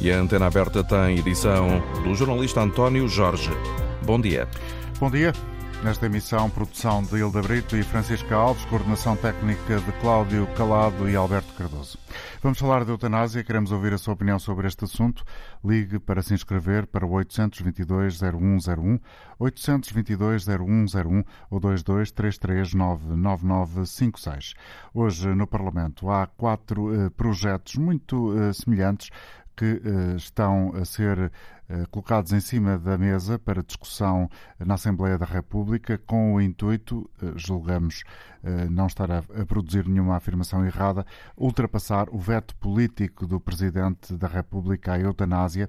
E 0.00 0.12
a 0.12 0.18
Antena 0.18 0.46
Aberta 0.46 0.84
tem 0.84 1.18
edição 1.18 1.82
do 2.04 2.14
jornalista 2.14 2.60
António 2.60 3.08
Jorge. 3.08 3.50
Bom 4.04 4.20
dia. 4.20 4.46
Bom 5.00 5.10
dia. 5.10 5.32
Nesta 5.82 6.06
emissão, 6.06 6.48
produção 6.50 7.02
de 7.02 7.16
Hilda 7.16 7.42
Brito 7.42 7.76
e 7.76 7.82
Francisca 7.82 8.34
Alves, 8.34 8.64
coordenação 8.64 9.14
técnica 9.16 9.78
de 9.78 9.92
Cláudio 10.00 10.46
Calado 10.56 11.06
e 11.08 11.14
Alberto 11.14 11.52
Cardoso. 11.54 11.98
Vamos 12.42 12.58
falar 12.58 12.84
de 12.84 12.90
eutanásia, 12.90 13.44
queremos 13.44 13.70
ouvir 13.72 13.92
a 13.92 13.98
sua 13.98 14.14
opinião 14.14 14.38
sobre 14.38 14.66
este 14.66 14.84
assunto. 14.84 15.22
Ligue 15.64 15.98
para 15.98 16.22
se 16.22 16.32
inscrever 16.32 16.86
para 16.86 17.04
o 17.06 17.10
822-0101, 17.10 18.98
822-0101 19.40 21.24
ou 21.50 21.60
2233999956. 21.60 24.54
Hoje, 24.94 25.28
no 25.34 25.46
Parlamento, 25.46 26.10
há 26.10 26.26
quatro 26.26 27.06
uh, 27.06 27.10
projetos 27.10 27.76
muito 27.76 28.30
uh, 28.30 28.54
semelhantes 28.54 29.10
que 29.56 29.80
uh, 29.84 30.16
estão 30.16 30.72
a 30.74 30.84
ser 30.84 31.32
eh, 31.68 31.84
colocados 31.90 32.32
em 32.32 32.38
cima 32.38 32.78
da 32.78 32.96
mesa 32.96 33.40
para 33.40 33.60
discussão 33.60 34.30
na 34.58 34.74
Assembleia 34.74 35.18
da 35.18 35.26
República, 35.26 35.98
com 35.98 36.34
o 36.34 36.40
intuito, 36.40 37.10
eh, 37.20 37.32
julgamos 37.34 38.04
eh, 38.04 38.35
não 38.70 38.86
estar 38.86 39.10
a 39.10 39.22
produzir 39.46 39.86
nenhuma 39.86 40.16
afirmação 40.16 40.64
errada, 40.64 41.04
ultrapassar 41.36 42.08
o 42.10 42.18
veto 42.18 42.54
político 42.56 43.26
do 43.26 43.40
Presidente 43.40 44.14
da 44.16 44.28
República 44.28 44.92
à 44.92 45.00
eutanásia. 45.00 45.68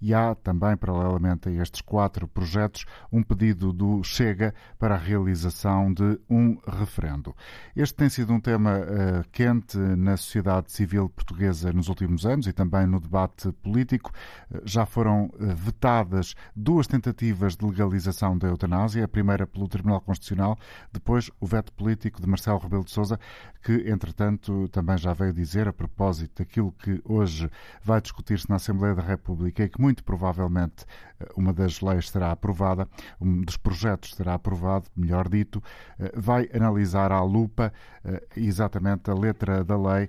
E 0.00 0.12
há 0.12 0.34
também, 0.34 0.76
paralelamente 0.76 1.48
a 1.48 1.52
estes 1.52 1.80
quatro 1.80 2.28
projetos, 2.28 2.84
um 3.10 3.22
pedido 3.22 3.72
do 3.72 4.02
Chega 4.02 4.54
para 4.78 4.96
a 4.96 4.98
realização 4.98 5.94
de 5.94 6.20
um 6.28 6.58
referendo. 6.66 7.34
Este 7.74 7.94
tem 7.94 8.10
sido 8.10 8.30
um 8.30 8.40
tema 8.40 8.80
uh, 8.80 9.28
quente 9.32 9.78
na 9.78 10.14
sociedade 10.18 10.70
civil 10.72 11.08
portuguesa 11.08 11.72
nos 11.72 11.88
últimos 11.88 12.26
anos 12.26 12.46
e 12.46 12.52
também 12.52 12.86
no 12.86 13.00
debate 13.00 13.50
político. 13.62 14.12
Uh, 14.50 14.60
já 14.64 14.84
foram 14.84 15.30
vetadas 15.38 16.34
duas 16.54 16.86
tentativas 16.86 17.56
de 17.56 17.64
legalização 17.64 18.36
da 18.36 18.48
eutanásia, 18.48 19.04
a 19.06 19.08
primeira 19.08 19.46
pelo 19.46 19.68
Tribunal 19.68 20.02
Constitucional, 20.02 20.58
depois 20.92 21.30
o 21.40 21.46
veto 21.46 21.72
político 21.72 22.13
de 22.20 22.28
Marcelo 22.28 22.58
Rebelo 22.58 22.84
de 22.84 22.90
Sousa, 22.90 23.18
que, 23.62 23.88
entretanto, 23.88 24.68
também 24.68 24.98
já 24.98 25.12
veio 25.14 25.32
dizer, 25.32 25.66
a 25.66 25.72
propósito 25.72 26.42
daquilo 26.42 26.72
que 26.72 27.00
hoje 27.04 27.50
vai 27.82 28.00
discutir-se 28.00 28.48
na 28.48 28.56
Assembleia 28.56 28.94
da 28.94 29.02
República 29.02 29.64
e 29.64 29.68
que 29.68 29.80
muito 29.80 30.04
provavelmente 30.04 30.84
eh, 31.18 31.28
uma 31.36 31.52
das 31.52 31.80
leis 31.80 32.10
será 32.10 32.30
aprovada, 32.30 32.86
um 33.20 33.40
dos 33.40 33.56
projetos 33.56 34.14
será 34.14 34.34
aprovado, 34.34 34.86
melhor 34.94 35.28
dito, 35.28 35.62
eh, 35.98 36.12
vai 36.14 36.48
analisar 36.52 37.10
à 37.10 37.22
lupa 37.22 37.72
eh, 38.04 38.22
exatamente 38.36 39.10
a 39.10 39.14
letra 39.14 39.64
da 39.64 39.76
lei, 39.76 40.08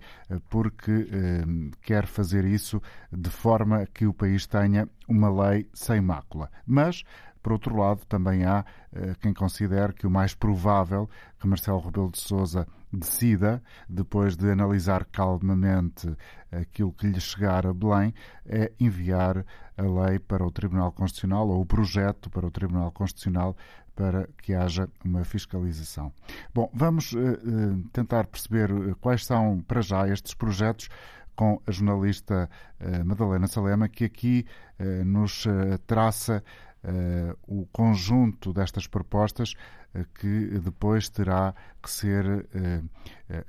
porque 0.50 1.08
quer 1.82 2.06
fazer 2.06 2.46
isso 2.46 2.82
de 3.12 3.30
forma 3.30 3.86
que 3.94 4.06
o 4.06 4.14
país 4.14 4.46
tenha 4.46 4.88
uma 5.08 5.30
lei 5.30 5.68
sem 5.74 6.02
mácula. 6.02 6.50
Mas 6.66 7.04
por 7.46 7.52
outro 7.52 7.78
lado, 7.78 8.04
também 8.08 8.44
há 8.44 8.66
uh, 8.92 9.16
quem 9.22 9.32
considere 9.32 9.94
que 9.94 10.08
o 10.08 10.10
mais 10.10 10.34
provável 10.34 11.08
que 11.40 11.48
Marcelo 11.48 11.78
Rebelo 11.80 12.10
de 12.10 12.18
Sousa 12.18 12.68
decida, 12.92 13.62
depois 13.88 14.36
de 14.36 14.50
analisar 14.50 15.06
calmamente 15.06 16.12
aquilo 16.52 16.92
que 16.92 17.06
lhe 17.06 17.22
chegar 17.22 17.68
a 17.68 17.72
Belém, 17.72 18.16
é 18.48 18.72
enviar 18.80 19.46
a 19.78 19.82
lei 19.84 20.18
para 20.18 20.44
o 20.44 20.50
Tribunal 20.50 20.92
Constitucional 20.92 21.48
ou 21.48 21.62
o 21.62 21.66
projeto 21.68 22.32
para 22.32 22.48
o 22.48 22.50
Tribunal 22.50 22.92
Constitucional 22.92 23.56
para 23.96 24.28
que 24.42 24.56
haja 24.56 24.90
uma 25.04 25.24
fiscalização. 25.24 26.12
Bom, 26.52 26.68
vamos 26.74 27.14
uh, 27.14 27.20
uh, 27.20 27.84
tentar 27.94 28.26
perceber 28.26 28.72
quais 29.00 29.24
são, 29.24 29.62
para 29.68 29.82
já, 29.82 30.08
estes 30.08 30.34
projetos 30.34 30.90
com 31.36 31.62
a 31.68 31.72
jornalista 31.72 32.50
uh, 32.82 33.06
Madalena 33.06 33.46
Salema, 33.46 33.88
que 33.88 34.04
aqui 34.04 34.48
nos 35.06 35.48
traça 35.88 36.44
uh, 36.44 36.75
o 37.48 37.66
conjunto 37.72 38.54
destas 38.54 38.88
propostas 38.88 39.54
que 40.20 40.60
depois 40.60 41.10
terá 41.10 41.54
que 41.82 41.90
ser 41.90 42.26
uh, 42.26 42.90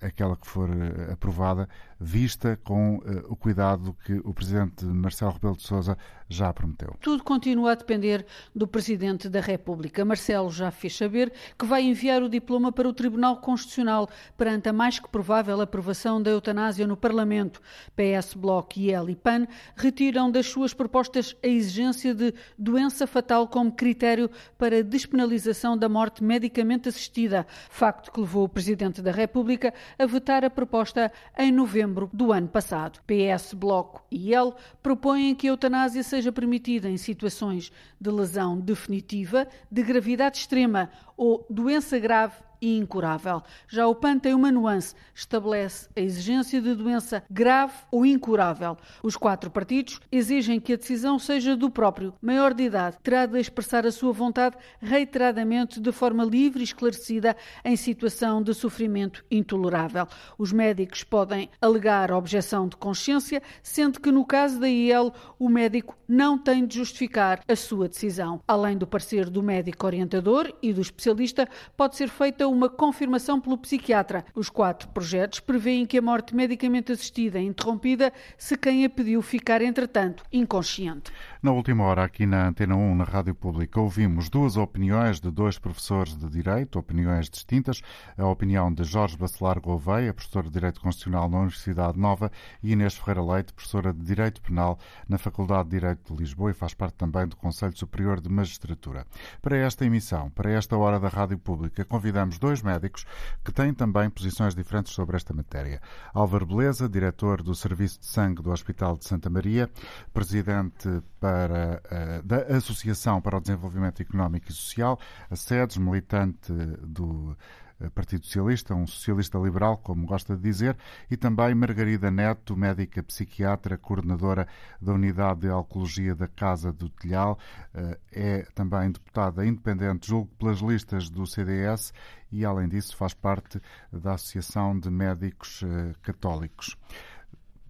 aquela 0.03 0.37
que 0.37 0.47
for 0.47 0.69
aprovada, 1.13 1.69
vista 2.01 2.59
com 2.65 2.97
o 3.29 3.37
cuidado 3.37 3.97
que 4.05 4.15
o 4.25 4.35
Presidente 4.35 4.85
Marcelo 4.85 5.33
Rebelo 5.33 5.57
de 5.57 5.63
Sousa 5.63 5.97
já 6.29 6.53
prometeu. 6.53 6.95
Tudo 7.01 7.23
continua 7.23 7.73
a 7.73 7.75
depender 7.75 8.27
do 8.55 8.67
Presidente 8.67 9.29
da 9.29 9.41
República. 9.41 10.05
Marcelo 10.05 10.51
já 10.51 10.71
fez 10.71 10.97
saber 10.97 11.33
que 11.59 11.65
vai 11.65 11.83
enviar 11.83 12.23
o 12.23 12.29
diploma 12.29 12.73
para 12.73 12.89
o 12.89 12.93
Tribunal 12.93 13.39
Constitucional 13.39 14.09
perante 14.37 14.69
a 14.69 14.73
mais 14.73 14.99
que 14.99 15.09
provável 15.09 15.61
aprovação 15.61 16.23
da 16.23 16.31
eutanásia 16.31 16.87
no 16.87 16.97
Parlamento. 16.97 17.61
PS, 17.95 18.35
Bloco 18.35 18.79
e 18.79 18.91
El 18.91 19.11
e 19.11 19.17
PAN 19.17 19.47
retiram 19.75 20.31
das 20.31 20.47
suas 20.47 20.75
propostas 20.75 21.35
a 21.43 21.47
exigência 21.47 22.15
de 22.15 22.35
doença 22.59 23.07
fatal 23.07 23.27
tal 23.27 23.49
como 23.49 23.73
critério 23.73 24.31
para 24.57 24.83
despenalização 24.83 25.77
da 25.77 25.89
morte 25.89 26.23
medicamente 26.37 26.89
assistida, 26.89 27.47
facto 27.71 28.13
que 28.13 28.21
levou 28.21 28.45
o 28.45 28.49
Presidente 28.49 29.01
da 29.01 29.11
República 29.11 29.73
a 29.99 30.05
vetar 30.05 30.45
a 30.45 30.51
proposta 30.51 31.11
em 31.39 31.51
novembro 31.51 32.11
do 32.13 32.31
ano 32.31 32.47
passado. 32.47 33.01
PS, 33.07 33.55
Bloco 33.55 34.05
e 34.11 34.35
EL 34.35 34.55
propõem 34.83 35.35
que 35.35 35.47
a 35.47 35.51
eutanásia 35.51 36.03
seja 36.03 36.31
permitida 36.31 36.91
em 36.91 36.99
situações 36.99 37.73
de 37.99 38.11
lesão 38.11 38.61
definitiva, 38.61 39.49
de 39.71 39.83
gravidade 39.83 40.39
extrema 40.39 40.91
ou 41.17 41.47
doença 41.49 41.99
grave 41.99 42.35
e 42.61 42.77
incurável. 42.77 43.43
Já 43.69 43.87
o 43.87 43.95
PAN 43.95 44.19
tem 44.19 44.35
uma 44.35 44.51
nuance, 44.53 44.95
estabelece 45.15 45.89
a 45.97 46.01
exigência 46.01 46.61
de 46.61 46.75
doença 46.75 47.23
grave 47.31 47.75
ou 47.91 48.05
incurável. 48.05 48.77
Os 49.03 49.17
quatro 49.17 49.51
partidos 49.51 50.01
exigem 50.11 50.61
que 50.61 50.73
a 50.73 50.77
decisão 50.77 51.19
seja 51.19 51.57
do 51.57 51.71
próprio 51.71 52.15
maior 52.21 52.55
de 52.55 52.65
idade. 52.65 52.99
Terá 53.03 53.27
de 53.27 53.39
expressar 53.39 53.87
a 53.87 53.93
sua 53.93 54.13
vontade 54.13 54.57
reiteradamente 54.81 55.81
de 55.81 55.93
forma 55.93 56.25
livre 56.25 56.61
e 56.61 56.65
esclarecida 56.65 57.37
em 57.65 57.77
situação 57.77 58.43
de 58.43 58.55
sofrimento 58.55 59.25
intolerável. 59.31 60.07
Os 60.39 60.53
médicos 60.53 61.03
podem 61.03 61.51
alegar 61.61 62.13
objeção 62.13 62.69
de 62.69 62.77
consciência, 62.77 63.43
sendo 63.63 64.01
que 64.01 64.11
no 64.11 64.25
caso 64.25 64.61
da 64.61 64.69
IEL 64.69 65.13
o 65.39 65.49
médico 65.49 65.97
não 66.09 66.39
tem 66.39 66.67
de 66.67 66.77
justificar 66.77 67.41
a 67.47 67.57
sua 67.57 67.89
decisão. 67.89 68.41
Além 68.47 68.77
do 68.77 68.87
parecer 68.87 69.29
do 69.29 69.43
médico 69.43 69.87
orientador 69.87 70.53
e 70.63 70.73
do 70.73 70.81
especialista, 70.81 71.49
pode 71.77 71.97
ser 71.97 72.09
feita 72.09 72.46
uma 72.53 72.69
confirmação 72.69 73.41
pelo 73.41 73.59
psiquiatra. 73.59 74.25
Os 74.35 74.49
quatro 74.49 74.89
projetos 74.89 75.41
prevêem 75.41 75.87
que 75.87 75.99
a 75.99 76.03
morte 76.03 76.35
medicamente 76.35 76.93
assistida 76.93 77.39
é 77.39 77.43
interrompida 77.43 78.13
se 78.37 78.57
quem 78.57 78.85
a 78.85 78.91
pediu 78.91 79.23
ficar, 79.23 79.63
entretanto, 79.63 80.25
inconsciente. 80.33 81.13
Na 81.43 81.53
última 81.53 81.85
hora, 81.85 82.03
aqui 82.03 82.25
na 82.25 82.49
Antena 82.49 82.75
1, 82.75 82.95
na 82.95 83.05
Rádio 83.05 83.35
Pública, 83.35 83.79
ouvimos 83.79 84.31
duas 84.31 84.57
opiniões 84.57 85.21
de 85.21 85.31
dois 85.31 85.59
professores 85.59 86.17
de 86.17 86.27
Direito, 86.31 86.79
opiniões 86.79 87.29
distintas. 87.29 87.83
A 88.17 88.27
opinião 88.27 88.73
de 88.73 88.85
Jorge 88.85 89.19
Bacelar 89.19 89.61
Gouveia, 89.61 90.15
professor 90.15 90.45
de 90.45 90.51
Direito 90.51 90.81
Constitucional 90.81 91.29
na 91.29 91.39
Universidade 91.39 91.99
Nova, 91.99 92.33
e 92.63 92.73
Inês 92.73 92.95
Ferreira 92.95 93.23
Leite, 93.23 93.53
professora 93.53 93.93
de 93.93 94.03
Direito 94.03 94.41
Penal 94.41 94.79
na 95.07 95.19
Faculdade 95.19 95.69
de 95.69 95.79
Direito 95.79 96.15
de 96.15 96.21
Lisboa 96.23 96.51
e 96.51 96.55
faz 96.55 96.73
parte 96.73 96.95
também 96.95 97.29
do 97.29 97.37
Conselho 97.37 97.77
Superior 97.77 98.19
de 98.19 98.31
Magistratura. 98.31 99.07
Para 99.43 99.59
esta 99.59 99.85
emissão, 99.85 100.31
para 100.31 100.51
esta 100.51 100.77
hora 100.77 100.99
da 100.99 101.09
Rádio 101.09 101.39
Pública, 101.39 101.85
convidamos 101.85 102.39
dois 102.39 102.63
médicos 102.63 103.05
que 103.45 103.53
têm 103.53 103.75
também 103.75 104.09
posições 104.09 104.55
diferentes 104.55 104.95
sobre 104.95 105.17
esta 105.17 105.35
matéria. 105.35 105.83
Álvaro 106.15 106.47
Beleza, 106.47 106.89
diretor 106.89 107.43
do 107.43 107.55
Serviço 107.55 108.01
de 108.01 108.07
Sangue 108.07 108.43
do 108.43 108.51
Hospital 108.51 108.97
de 108.97 109.07
Santa 109.07 109.29
Maria, 109.29 109.69
presidente 110.15 111.03
para, 111.21 111.36
uh, 111.51 112.23
da 112.23 112.57
Associação 112.57 113.21
para 113.21 113.37
o 113.37 113.41
Desenvolvimento 113.41 114.01
Económico 114.01 114.51
e 114.51 114.53
Social, 114.53 114.99
a 115.31 115.37
SEDES, 115.37 115.77
militante 115.77 116.53
do 116.53 117.37
eh, 117.81 117.91
Partido 117.91 118.25
Socialista, 118.25 118.75
um 118.75 118.87
socialista 118.87 119.39
liberal, 119.39 119.77
como 119.79 120.07
gosta 120.07 120.37
de 120.37 120.43
dizer, 120.43 120.77
e 121.11 121.17
também 121.17 121.55
Margarida 121.55 122.11
Neto, 122.11 122.57
médica 122.57 123.03
psiquiatra, 123.03 123.77
coordenadora 123.77 124.49
da 124.81 124.93
Unidade 124.95 125.41
de 125.41 125.49
Alcologia 125.49 126.15
da 126.15 126.27
Casa 126.27 126.73
do 126.73 126.89
Telhal, 126.89 127.39
eh, 127.75 127.99
é 128.13 128.43
também 128.55 128.91
deputada 128.91 129.45
independente, 129.45 130.09
julgo 130.09 130.31
pelas 130.39 130.61
listas 130.61 131.11
do 131.11 131.27
CDS 131.27 131.93
e, 132.33 132.45
além 132.45 132.69
disso, 132.69 132.97
faz 132.97 133.13
parte 133.13 133.61
da 133.93 134.15
Associação 134.15 134.79
de 134.79 134.91
Médicos 134.91 135.63
Católicos 136.03 136.77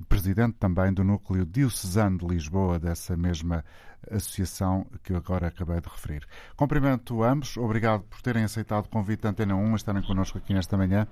presidente 0.04 0.56
também 0.58 0.93
do 0.93 1.02
núcleo 1.02 1.44
diocesano 1.44 2.19
de 2.19 2.26
Lisboa, 2.26 2.78
dessa 2.78 3.16
mesma 3.16 3.64
associação 4.10 4.87
que 5.02 5.12
eu 5.12 5.16
agora 5.16 5.48
acabei 5.48 5.81
de 5.81 5.88
referir. 5.88 6.26
Cumprimento 6.56 7.22
ambos, 7.22 7.56
obrigado 7.56 8.02
por 8.02 8.20
terem 8.22 8.44
aceitado 8.44 8.87
o 8.87 8.88
convite 8.88 9.22
da 9.22 9.31
Antena 9.31 9.56
1 9.56 9.72
a 9.72 9.76
estarem 9.76 10.02
connosco 10.02 10.38
aqui 10.38 10.54
nesta 10.54 10.76
manhã. 10.76 11.06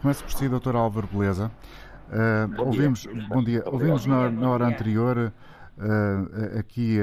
Começo 0.00 0.24
por 0.24 0.32
si, 0.32 0.48
Dr. 0.48 0.74
Álvaro 0.76 1.06
Beleza. 1.06 1.50
Uh, 2.08 2.48
bom 2.48 2.66
ouvimos, 2.66 3.00
dia. 3.02 3.26
bom 3.28 3.44
dia, 3.44 3.62
ouvimos 3.66 4.04
na, 4.04 4.30
na 4.30 4.50
hora 4.50 4.66
anterior 4.66 5.32
uh, 5.78 6.58
aqui 6.58 6.98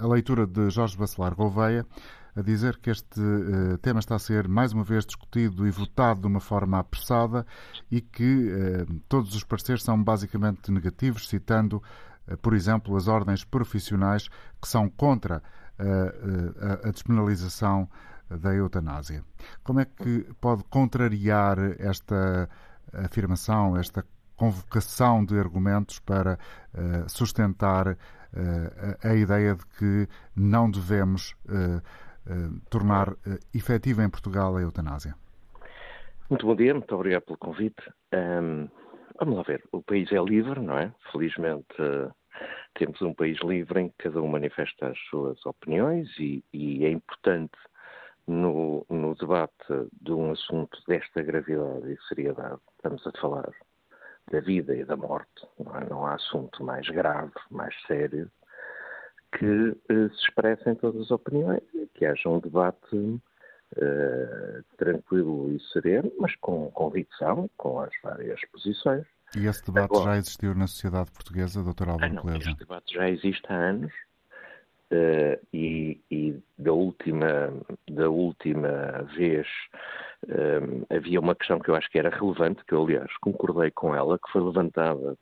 a 0.00 0.06
leitura 0.06 0.46
de 0.46 0.70
Jorge 0.70 0.96
Bacelar 0.96 1.34
Gouveia 1.34 1.86
a 2.34 2.42
dizer 2.42 2.78
que 2.78 2.90
este 2.90 3.20
uh, 3.20 3.78
tema 3.78 4.00
está 4.00 4.16
a 4.16 4.18
ser 4.18 4.48
mais 4.48 4.72
uma 4.72 4.84
vez 4.84 5.04
discutido 5.04 5.66
e 5.66 5.70
votado 5.70 6.20
de 6.20 6.26
uma 6.26 6.40
forma 6.40 6.78
apressada 6.78 7.46
e 7.90 8.00
que 8.00 8.48
uh, 8.50 9.00
todos 9.08 9.34
os 9.34 9.44
pareceres 9.44 9.82
são 9.82 10.02
basicamente 10.02 10.70
negativos, 10.70 11.28
citando 11.28 11.82
por 12.40 12.54
exemplo, 12.54 12.96
as 12.96 13.08
ordens 13.08 13.44
profissionais 13.44 14.28
que 14.60 14.68
são 14.68 14.88
contra 14.88 15.42
a, 15.76 16.90
despenalização 16.90 17.88
da 18.30 18.54
eutanásia. 18.54 19.24
Como 19.64 19.80
é 19.80 19.84
que 19.84 20.26
pode 20.40 20.62
contrariar 20.64 21.58
esta 21.80 22.48
afirmação, 22.92 23.76
esta 23.76 24.04
convocação 24.36 25.24
de 25.24 25.38
argumentos 25.38 25.98
para 26.00 26.38
uh, 26.74 27.08
sustentar 27.08 27.88
uh, 27.88 27.96
a, 29.02 29.08
a, 29.10 29.14
ideia 29.14 29.54
de 29.54 29.64
que 29.78 30.08
não 30.34 30.70
devemos 30.70 31.36
uh, 31.46 31.80
tornar 32.70 33.14
efetiva 33.54 34.02
em 34.02 34.10
Portugal 34.10 34.56
a 34.56 34.62
eutanásia? 34.62 35.14
Muito 36.30 36.46
bom 36.46 36.56
dia, 36.56 36.72
muito 36.72 36.94
obrigado 36.94 37.22
pelo 37.22 37.38
convite. 37.38 37.82
Um, 38.14 38.68
vamos 39.18 39.36
lá 39.36 39.42
ver, 39.42 39.62
o 39.72 39.82
país 39.82 40.10
é 40.12 40.22
livre, 40.22 40.60
não 40.60 40.78
é? 40.78 40.92
Felizmente 41.10 41.74
temos 42.74 43.00
um 43.02 43.14
país 43.14 43.38
livre 43.40 43.80
em 43.80 43.88
que 43.90 44.04
cada 44.04 44.22
um 44.22 44.28
manifesta 44.28 44.88
as 44.88 44.98
suas 45.10 45.44
opiniões 45.44 46.08
e, 46.18 46.44
e 46.52 46.84
é 46.84 46.90
importante 46.90 47.56
no, 48.26 48.86
no, 48.88 49.14
debate 49.14 49.90
de 50.00 50.12
um 50.12 50.32
assunto 50.32 50.78
desta 50.86 51.22
gravidade 51.22 51.92
e 51.92 51.98
seriedade, 52.08 52.60
estamos 52.76 53.06
a 53.06 53.12
falar 53.20 53.50
da 54.30 54.40
vida 54.40 54.74
e 54.74 54.84
da 54.84 54.96
morte, 54.96 55.46
não, 55.58 55.76
é? 55.76 55.88
não 55.88 56.06
há 56.06 56.14
assunto 56.14 56.64
mais 56.64 56.88
grave, 56.88 57.32
mais 57.50 57.74
sério, 57.86 58.30
que 59.32 59.76
eh, 59.88 60.08
se 60.08 60.24
expressem 60.26 60.74
todas 60.74 61.00
as 61.02 61.10
opiniões 61.10 61.62
e 61.74 61.86
que 61.94 62.06
haja 62.06 62.28
um 62.28 62.38
debate 62.38 63.20
eh, 63.76 64.60
tranquilo 64.76 65.50
e 65.50 65.60
sereno, 65.72 66.12
mas 66.18 66.34
com 66.36 66.70
convicção, 66.72 67.48
com 67.56 67.80
as 67.80 67.92
várias 68.02 68.40
posições. 68.52 69.06
E 69.34 69.46
esse 69.46 69.64
debate 69.64 69.94
Agora, 69.94 70.12
já 70.12 70.18
existiu 70.18 70.54
na 70.54 70.66
sociedade 70.66 71.10
portuguesa, 71.10 71.62
Dr. 71.62 71.88
Álvaro 71.88 72.28
ah, 72.28 72.36
Este 72.36 72.54
debate 72.54 72.94
já 72.94 73.08
existe 73.08 73.46
há 73.48 73.54
anos 73.54 73.92
uh, 74.92 75.46
e, 75.54 75.98
e, 76.10 76.38
da, 76.58 76.72
última, 76.72 77.50
da 77.90 78.10
última 78.10 79.08
vez 79.16 79.46
um, 80.28 80.94
havia 80.94 81.18
uma 81.18 81.34
questão 81.34 81.58
que 81.58 81.70
eu 81.70 81.74
acho 81.74 81.90
que 81.90 81.98
era 81.98 82.10
relevante, 82.10 82.62
que 82.66 82.74
eu, 82.74 82.84
aliás, 82.84 83.10
concordei 83.22 83.70
com 83.70 83.94
ela, 83.94 84.18
que 84.18 84.30
foi 84.30 84.42
levantada 84.42 85.16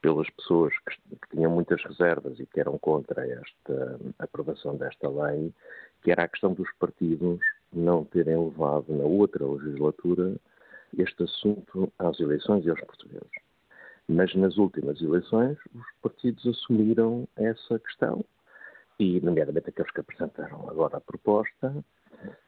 pelas 0.00 0.28
pessoas 0.30 0.72
que, 0.80 1.16
que 1.16 1.36
tinham 1.36 1.50
muitas 1.50 1.82
reservas 1.84 2.38
e 2.38 2.46
que 2.46 2.60
eram 2.60 2.78
contra 2.78 3.26
esta 3.26 4.00
aprovação 4.18 4.76
desta 4.76 5.08
lei, 5.08 5.52
que 6.02 6.10
era 6.10 6.24
a 6.24 6.28
questão 6.28 6.52
dos 6.52 6.70
partidos 6.78 7.40
não 7.72 8.04
terem 8.04 8.38
levado 8.38 8.86
na 8.88 9.04
outra 9.04 9.44
legislatura 9.46 10.36
este 10.96 11.24
assunto 11.24 11.92
às 11.98 12.18
eleições 12.20 12.64
e 12.64 12.70
aos 12.70 12.80
portugueses. 12.80 13.30
Mas 14.08 14.34
nas 14.34 14.56
últimas 14.56 15.00
eleições 15.00 15.58
os 15.74 15.86
partidos 16.00 16.46
assumiram 16.46 17.26
essa 17.36 17.78
questão 17.78 18.24
e, 18.98 19.20
nomeadamente 19.20 19.68
aqueles 19.68 19.90
que 19.90 20.00
apresentaram 20.00 20.68
agora 20.70 20.96
a 20.96 21.00
proposta, 21.00 21.84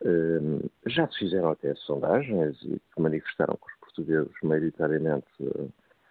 eh, 0.03 0.69
já 0.87 1.07
se 1.09 1.19
fizeram 1.19 1.51
até 1.51 1.75
sondagens 1.75 2.57
e 2.63 2.81
manifestaram 2.99 3.57
que 3.57 3.67
os 3.67 3.79
portugueses 3.81 4.33
maioritariamente 4.43 5.27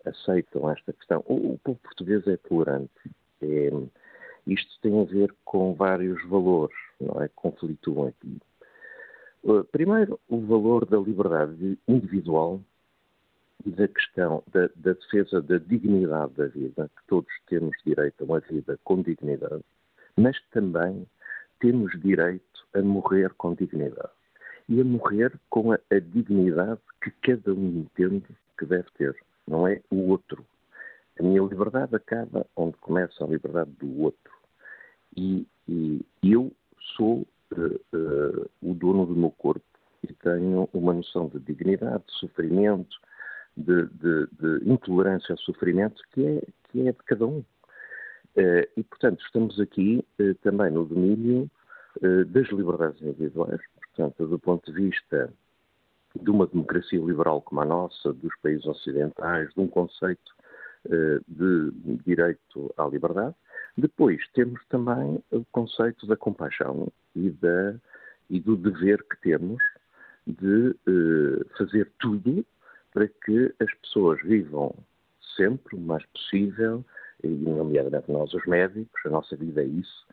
aceitam 0.10 0.70
esta 0.70 0.94
questão. 0.94 1.24
O, 1.28 1.58
povo 1.64 1.80
português 1.80 2.26
é 2.28 2.38
tolerante. 2.38 2.92
É, 3.42 3.70
isto 4.48 4.80
tem 4.82 5.00
a 5.00 5.04
ver 5.04 5.34
com 5.44 5.74
vários 5.74 6.24
valores, 6.28 6.76
não 7.00 7.22
é? 7.22 7.30
Conflituam 7.36 8.08
aqui. 8.08 8.40
Eh, 9.48 9.64
primeiro, 9.72 10.20
o 10.28 10.40
valor 10.42 10.86
da 10.86 10.98
liberdade 10.98 11.78
individual 11.88 12.62
e 13.66 13.72
da 13.72 13.88
questão 13.88 14.44
da, 14.52 14.70
da, 14.76 14.94
defesa 14.94 15.42
da 15.42 15.58
dignidade 15.58 16.34
da 16.34 16.48
vida, 16.48 16.90
que 16.96 17.08
todos 17.08 17.32
temos 17.48 17.76
direito 17.86 18.22
a 18.22 18.26
uma 18.26 18.40
vida 18.40 18.80
com 18.84 19.02
dignidade, 19.02 19.64
mas 20.16 20.38
também 20.52 21.08
temos 21.60 21.92
direito 22.02 22.66
a 22.74 22.82
morrer 22.82 23.34
com 23.36 23.54
dignidade. 23.54 24.12
E 24.70 24.82
a 24.82 24.84
morrer 24.84 25.32
com 25.50 25.72
a, 25.72 25.80
a 25.90 26.00
dignidade 26.00 26.82
que 27.02 27.12
cada 27.22 27.54
um 27.54 27.68
entende 27.80 28.28
que 28.58 28.66
deve 28.66 28.90
ter, 28.98 29.16
não 29.48 29.68
é 29.68 29.82
o 29.90 30.10
outro. 30.10 30.46
A 31.20 31.24
minha 31.24 31.42
liberdade 31.42 31.96
acaba 31.96 32.46
onde 32.56 32.78
começa 32.78 33.24
a 33.24 33.28
liberdade 33.28 33.72
do 33.72 34.02
outro. 34.02 34.34
E, 35.16 35.48
e 35.68 36.06
eu 36.24 36.52
sou 36.96 37.26
uh, 37.52 37.98
uh, 37.98 38.50
o 38.62 38.74
dono 38.74 39.06
do 39.06 39.16
meu 39.16 39.32
corpo 39.32 39.66
e 40.04 40.14
tenho 40.14 40.70
uma 40.74 40.94
noção 40.94 41.28
de 41.28 41.40
dignidade, 41.40 42.04
de 42.06 42.14
sofrimento, 42.20 42.96
de, 43.56 43.86
de, 43.88 44.28
de 44.40 44.70
intolerância 44.70 45.34
ao 45.34 45.40
sofrimento 45.40 46.02
que 46.12 46.24
é, 46.24 46.42
que 46.66 46.88
é 46.88 46.92
de 46.92 47.04
cada 47.06 47.26
um. 47.26 47.40
Uh, 47.40 48.68
e, 48.76 48.84
portanto, 48.84 49.24
estamos 49.26 49.60
aqui 49.60 50.06
também 50.44 50.70
no 50.70 50.86
domínio 50.86 51.50
das 52.28 52.48
liberdades 52.50 53.02
individuais, 53.02 53.60
portanto, 53.76 54.28
do 54.28 54.38
ponto 54.38 54.72
de 54.72 54.80
vista 54.80 55.34
de 56.16 56.30
uma 56.30 56.48
democracia 56.48 57.00
liberal 57.00 57.42
como 57.42 57.62
a 57.62 57.66
nossa, 57.66 58.14
dos 58.14 58.36
países 58.42 58.66
ocidentais, 58.66 59.54
de 59.54 59.60
um 59.60 59.68
conceito 59.68 60.36
de 61.28 61.72
direito 62.06 62.74
à 62.78 62.86
liberdade, 62.86 63.36
depois 63.78 64.22
temos 64.34 64.60
também 64.70 65.22
o 65.32 65.44
conceito 65.52 66.08
da 66.08 66.16
compaixão 66.16 66.88
e, 67.16 67.30
da, 67.30 67.76
e 68.30 68.40
do 68.40 68.56
dever 68.56 69.04
que 69.04 69.20
temos 69.22 69.62
de 70.26 70.76
eh, 70.88 71.46
fazer 71.58 71.92
tudo 72.00 72.46
para 72.92 73.08
que 73.08 73.54
as 73.60 73.74
pessoas 73.76 74.22
vivam 74.24 74.74
sempre 75.36 75.76
o 75.76 75.80
mais 75.80 76.04
possível, 76.08 76.84
e 77.24 77.28
nomeadamente 77.28 78.12
nós 78.12 78.34
os 78.34 78.46
médicos, 78.46 79.00
a 79.06 79.10
nossa 79.10 79.36
vida 79.36 79.62
é 79.62 79.66
isso, 79.66 80.07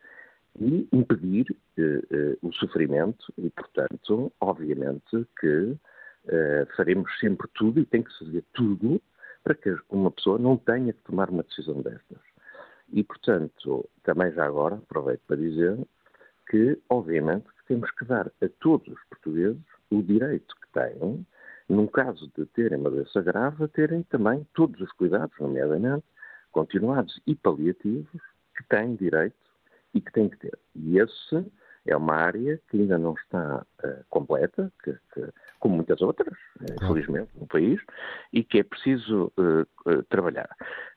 e 0.58 0.88
impedir 0.92 1.46
eh, 1.76 2.02
eh, 2.10 2.38
o 2.42 2.52
sofrimento 2.52 3.32
e, 3.38 3.50
portanto, 3.50 4.32
obviamente 4.40 5.26
que 5.40 5.76
eh, 6.28 6.66
faremos 6.76 7.10
sempre 7.18 7.48
tudo 7.54 7.80
e 7.80 7.86
tem 7.86 8.02
que 8.02 8.12
se 8.12 8.24
fazer 8.24 8.44
tudo 8.52 9.02
para 9.42 9.54
que 9.54 9.76
uma 9.90 10.10
pessoa 10.10 10.38
não 10.38 10.56
tenha 10.56 10.92
que 10.92 11.02
tomar 11.02 11.28
uma 11.28 11.42
decisão 11.42 11.82
destas. 11.82 12.20
E, 12.92 13.02
portanto, 13.02 13.88
também 14.02 14.32
já 14.32 14.46
agora, 14.46 14.76
aproveito 14.76 15.22
para 15.26 15.36
dizer 15.36 15.78
que, 16.48 16.78
obviamente, 16.88 17.46
temos 17.66 17.90
que 17.92 18.04
dar 18.04 18.28
a 18.28 18.48
todos 18.60 18.86
os 18.88 19.04
portugueses 19.08 19.60
o 19.90 20.02
direito 20.02 20.54
que 20.56 20.72
têm, 20.72 21.26
num 21.68 21.86
caso 21.86 22.30
de 22.36 22.46
terem 22.46 22.78
uma 22.78 22.90
doença 22.90 23.20
grave, 23.20 23.64
a 23.64 23.68
terem 23.68 24.02
também 24.04 24.46
todos 24.54 24.80
os 24.80 24.92
cuidados, 24.92 25.36
nomeadamente 25.38 26.04
continuados 26.52 27.20
e 27.26 27.34
paliativos, 27.34 28.22
que 28.56 28.64
têm 28.68 28.94
direito 28.94 29.36
e 29.94 30.00
que 30.00 30.12
têm 30.12 30.28
que 30.28 30.36
ter. 30.38 30.58
E 30.74 30.98
esse 30.98 31.46
é 31.86 31.96
uma 31.96 32.14
área 32.14 32.60
que 32.68 32.80
ainda 32.80 32.98
não 32.98 33.14
está 33.14 33.64
uh, 33.84 34.04
completa, 34.10 34.72
que, 34.82 34.92
que, 35.12 35.28
como 35.60 35.76
muitas 35.76 36.00
outras, 36.02 36.36
infelizmente, 36.82 37.30
no 37.38 37.46
país, 37.46 37.80
e 38.32 38.42
que 38.42 38.58
é 38.58 38.64
preciso 38.64 39.32
uh, 39.36 39.90
uh, 39.90 40.02
trabalhar. 40.04 40.48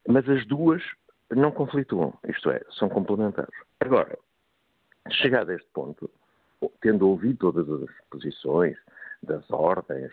Mas 0.07 0.27
as 0.29 0.45
duas 0.47 0.81
não 1.29 1.51
conflituam, 1.51 2.13
isto 2.27 2.49
é, 2.49 2.61
são 2.71 2.89
complementares. 2.89 3.53
Agora, 3.79 4.17
chegado 5.11 5.49
a 5.51 5.55
este 5.55 5.67
ponto, 5.73 6.09
tendo 6.81 7.07
ouvido 7.07 7.51
todas 7.51 7.69
as 7.69 7.89
posições 8.09 8.77
das 9.21 9.49
ordens, 9.51 10.11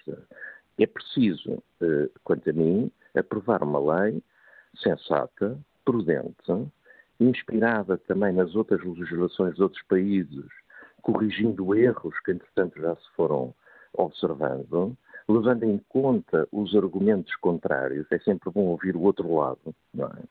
é 0.78 0.86
preciso, 0.86 1.62
eh, 1.80 2.10
quanto 2.24 2.50
a 2.50 2.52
mim, 2.52 2.90
aprovar 3.14 3.62
uma 3.62 3.78
lei 3.78 4.22
sensata, 4.76 5.58
prudente, 5.84 6.34
inspirada 7.21 7.97
também 7.99 8.33
nas 8.33 8.54
outras 8.54 8.83
legislações 8.83 9.54
de 9.54 9.62
outros 9.62 9.83
países, 9.85 10.47
corrigindo 11.02 11.75
erros 11.75 12.18
que, 12.25 12.33
entretanto, 12.33 12.80
já 12.80 12.94
se 12.97 13.11
foram 13.16 13.54
observando, 13.92 14.97
levando 15.28 15.64
em 15.64 15.78
conta 15.88 16.49
os 16.52 16.75
argumentos 16.75 17.35
contrários. 17.37 18.06
É 18.11 18.18
sempre 18.18 18.50
bom 18.50 18.66
ouvir 18.66 18.97
o 18.97 19.02
outro 19.02 19.33
lado, 19.35 19.75
não 19.92 20.06
é? 20.06 20.23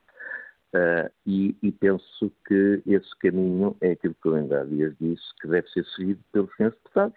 Uh, 0.76 1.12
e, 1.28 1.56
e, 1.62 1.72
penso 1.72 2.32
que 2.48 2.82
esse 2.88 3.16
caminho 3.20 3.78
é 3.80 3.92
aquilo 3.92 4.16
que 4.20 4.28
eu 4.28 4.34
ainda 4.34 4.62
há 4.62 4.64
dias 4.64 4.96
disse, 5.00 5.24
que 5.40 5.48
deve 5.48 5.70
ser 5.70 5.86
seguido 5.86 6.20
pelos 6.32 6.50
senhores 6.56 6.76
deputados, 6.80 7.16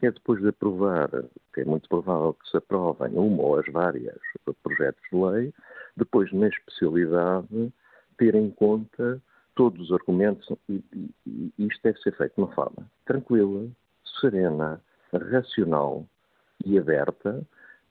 que 0.00 0.06
é 0.06 0.10
depois 0.10 0.40
de 0.40 0.48
aprovar, 0.48 1.10
que 1.52 1.60
é 1.60 1.64
muito 1.66 1.86
provável 1.90 2.32
que 2.32 2.48
se 2.48 2.56
aprovem 2.56 3.12
uma 3.12 3.42
ou 3.42 3.58
as 3.58 3.66
várias 3.70 4.18
projetos 4.62 5.02
de 5.12 5.18
lei, 5.18 5.54
depois 5.94 6.32
na 6.32 6.48
especialidade 6.48 7.72
ter 8.18 8.34
em 8.34 8.50
conta 8.50 9.20
todos 9.54 9.90
os 9.90 9.92
argumentos 9.92 10.48
e, 10.68 10.84
e, 10.94 11.52
e 11.58 11.66
isto 11.66 11.80
deve 11.82 11.98
ser 12.00 12.16
feito 12.16 12.34
de 12.34 12.42
uma 12.42 12.52
forma 12.54 12.90
tranquila, 13.06 13.68
serena, 14.20 14.80
racional 15.12 16.06
e 16.64 16.78
aberta 16.78 17.42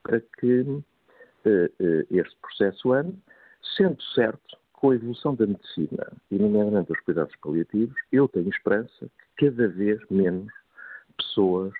para 0.03 0.21
que 0.39 0.61
uh, 0.61 0.83
uh, 1.47 2.07
este 2.11 2.37
processo 2.41 2.93
ande, 2.93 3.17
sendo 3.75 4.01
certo 4.13 4.57
com 4.73 4.91
a 4.91 4.95
evolução 4.95 5.33
da 5.35 5.47
medicina, 5.47 6.11
e 6.29 6.37
nomeadamente 6.37 6.89
dos 6.89 6.99
cuidados 7.01 7.35
paliativos, 7.37 7.95
eu 8.11 8.27
tenho 8.27 8.49
esperança 8.49 9.09
que 9.37 9.49
cada 9.49 9.67
vez 9.69 9.99
menos 10.11 10.53
pessoas 11.17 11.73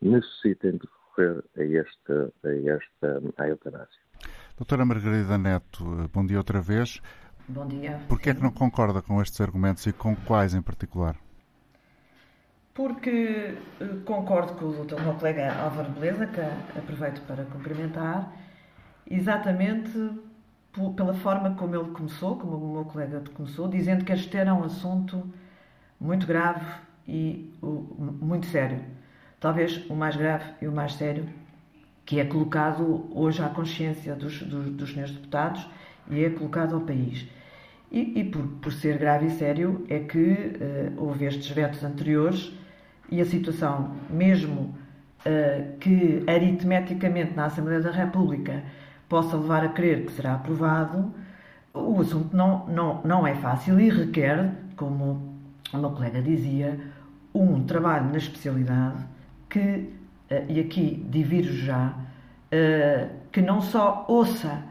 necessitem 0.00 0.72
de 0.72 0.86
recorrer 1.16 1.44
a 1.56 1.64
esta, 1.64 2.32
a 2.44 2.74
esta 2.76 3.22
à 3.38 3.48
eutanásia. 3.48 4.04
Doutora 4.56 4.84
Margarida 4.84 5.36
Neto, 5.36 5.84
bom 6.12 6.24
dia 6.24 6.38
outra 6.38 6.60
vez. 6.60 7.00
Bom 7.46 7.66
dia. 7.66 8.00
Porquê 8.08 8.30
é 8.30 8.34
que 8.34 8.42
não 8.42 8.50
concorda 8.50 9.02
com 9.02 9.20
estes 9.20 9.38
argumentos 9.40 9.84
e 9.86 9.92
com 9.92 10.16
quais 10.16 10.54
em 10.54 10.62
particular? 10.62 11.14
Porque 12.72 13.56
eh, 13.80 13.86
concordo 14.06 14.54
com 14.54 14.66
o 14.66 15.00
meu 15.02 15.14
colega 15.14 15.54
Álvaro 15.54 15.90
Beleza, 15.92 16.26
que 16.26 16.40
aproveito 16.78 17.20
para 17.26 17.44
cumprimentar, 17.44 18.32
exatamente 19.08 19.92
pela 20.96 21.14
forma 21.14 21.54
como 21.54 21.76
ele 21.76 21.90
começou, 21.90 22.36
como 22.36 22.56
o 22.56 22.72
meu 22.74 22.84
colega 22.86 23.22
começou, 23.34 23.68
dizendo 23.68 24.04
que 24.04 24.12
este 24.12 24.36
era 24.36 24.52
um 24.54 24.64
assunto 24.64 25.22
muito 26.00 26.26
grave 26.26 26.64
e 27.06 27.52
muito 27.62 28.46
sério. 28.46 28.82
Talvez 29.38 29.84
o 29.90 29.94
mais 29.94 30.16
grave 30.16 30.44
e 30.62 30.66
o 30.66 30.72
mais 30.72 30.94
sério 30.94 31.28
que 32.06 32.18
é 32.18 32.24
colocado 32.24 33.08
hoje 33.14 33.42
à 33.42 33.48
consciência 33.48 34.14
dos, 34.14 34.42
dos, 34.42 34.70
dos 34.70 34.90
senhores 34.90 35.14
deputados 35.14 35.66
e 36.10 36.24
é 36.24 36.30
colocado 36.30 36.74
ao 36.74 36.80
país. 36.80 37.26
E, 37.90 38.20
e 38.20 38.24
por, 38.24 38.42
por, 38.60 38.72
ser 38.72 38.98
grave 38.98 39.26
e 39.26 39.30
sério 39.30 39.84
é 39.88 40.00
que 40.00 40.18
uh, 40.18 40.92
houve 40.96 41.26
estes 41.26 41.48
vetos 41.50 41.84
anteriores 41.84 42.52
e 43.10 43.20
a 43.20 43.24
situação, 43.24 43.92
mesmo 44.10 44.74
uh, 45.24 45.78
que 45.78 46.24
aritmeticamente 46.26 47.34
na 47.34 47.46
Assembleia 47.46 47.80
da 47.80 47.90
República 47.90 48.64
possa 49.08 49.36
levar 49.36 49.64
a 49.64 49.68
crer 49.68 50.06
que 50.06 50.12
será 50.12 50.34
aprovado, 50.34 51.14
o 51.72 52.00
assunto 52.00 52.36
não, 52.36 52.66
não, 52.66 53.00
não 53.04 53.26
é 53.26 53.34
fácil 53.36 53.78
e 53.78 53.88
requer, 53.90 54.50
como 54.76 55.38
o 55.72 55.78
meu 55.78 55.90
colega 55.90 56.20
dizia, 56.20 56.80
um 57.32 57.64
trabalho 57.64 58.06
na 58.10 58.16
especialidade 58.16 59.04
que 59.48 59.60
uh, 60.30 60.44
e 60.48 60.58
aqui 60.58 61.06
divido 61.08 61.52
já, 61.52 61.94
que 63.32 63.42
não 63.42 63.60
só 63.60 64.04
ouça 64.06 64.62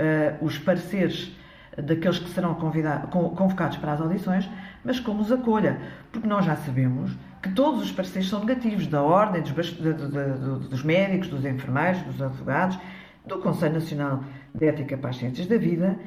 uh, 0.00 0.44
os 0.44 0.58
pareceres 0.58 1.36
daqueles 1.76 2.18
que 2.18 2.28
serão 2.30 2.54
convocados 2.54 3.78
para 3.78 3.92
as 3.92 4.00
audições, 4.00 4.48
mas 4.84 5.00
como 5.00 5.22
os 5.22 5.32
acolha, 5.32 5.78
porque 6.10 6.28
nós 6.28 6.44
já 6.44 6.54
sabemos 6.56 7.16
que 7.42 7.50
todos 7.50 7.82
os 7.82 7.90
pareceres 7.90 8.28
são 8.28 8.40
negativos, 8.40 8.86
da 8.86 9.02
ordem, 9.02 9.42
dos, 9.42 9.70
dos 10.68 10.82
médicos, 10.82 11.28
dos 11.28 11.44
enfermeiros, 11.44 12.02
dos 12.02 12.20
advogados, 12.20 12.78
do 13.26 13.38
Conselho 13.38 13.74
Nacional 13.74 14.22
de 14.54 14.66
Ética 14.66 14.98
para 14.98 15.10
as 15.10 15.16
Ciências 15.16 15.46
da 15.46 15.56
Vida, 15.56 15.98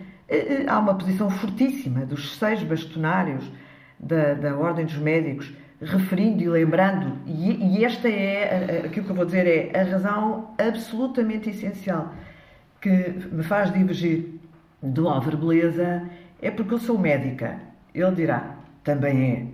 há 0.67 0.79
uma 0.79 0.93
posição 0.95 1.29
fortíssima 1.29 2.05
dos 2.05 2.37
seis 2.37 2.61
bastonários 2.63 3.51
da, 3.99 4.33
da 4.33 4.55
Ordem 4.55 4.85
dos 4.85 4.97
Médicos 4.97 5.51
referindo 5.81 6.41
e 6.43 6.47
lembrando, 6.47 7.17
e, 7.25 7.77
e 7.77 7.85
esta 7.85 8.07
é, 8.07 8.83
aquilo 8.85 9.05
que 9.05 9.11
eu 9.11 9.15
vou 9.15 9.25
dizer 9.25 9.45
é 9.45 9.79
a 9.79 9.83
razão 9.83 10.53
absolutamente 10.57 11.49
essencial 11.49 12.13
que 12.85 13.25
me 13.31 13.41
faz 13.41 13.73
divergir 13.73 14.29
do 14.79 15.09
Álvaro 15.09 15.37
Beleza, 15.37 16.03
é 16.39 16.51
porque 16.51 16.75
eu 16.75 16.77
sou 16.77 16.99
médica. 16.99 17.57
Ele 17.95 18.11
dirá, 18.11 18.57
também 18.83 19.31
é. 19.31 19.47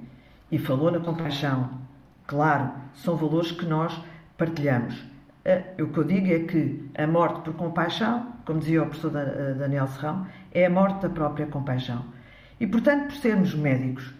E 0.51 0.59
falou 0.59 0.91
na 0.91 0.99
compaixão. 0.99 1.69
Claro, 2.27 2.71
são 2.93 3.15
valores 3.15 3.53
que 3.53 3.65
nós 3.65 3.97
partilhamos. 4.37 5.01
O 5.79 5.87
que 5.87 5.97
eu 5.97 6.03
digo 6.03 6.27
é 6.27 6.39
que 6.39 6.91
a 6.93 7.07
morte 7.07 7.39
por 7.45 7.53
compaixão, 7.53 8.33
como 8.45 8.59
dizia 8.59 8.83
o 8.83 8.87
professor 8.87 9.11
Daniel 9.57 9.87
Serrão, 9.87 10.27
é 10.53 10.65
a 10.65 10.69
morte 10.69 11.01
da 11.01 11.09
própria 11.09 11.45
compaixão. 11.45 12.03
E, 12.59 12.67
portanto, 12.67 13.05
por 13.05 13.15
sermos 13.15 13.55
médicos, 13.55 14.13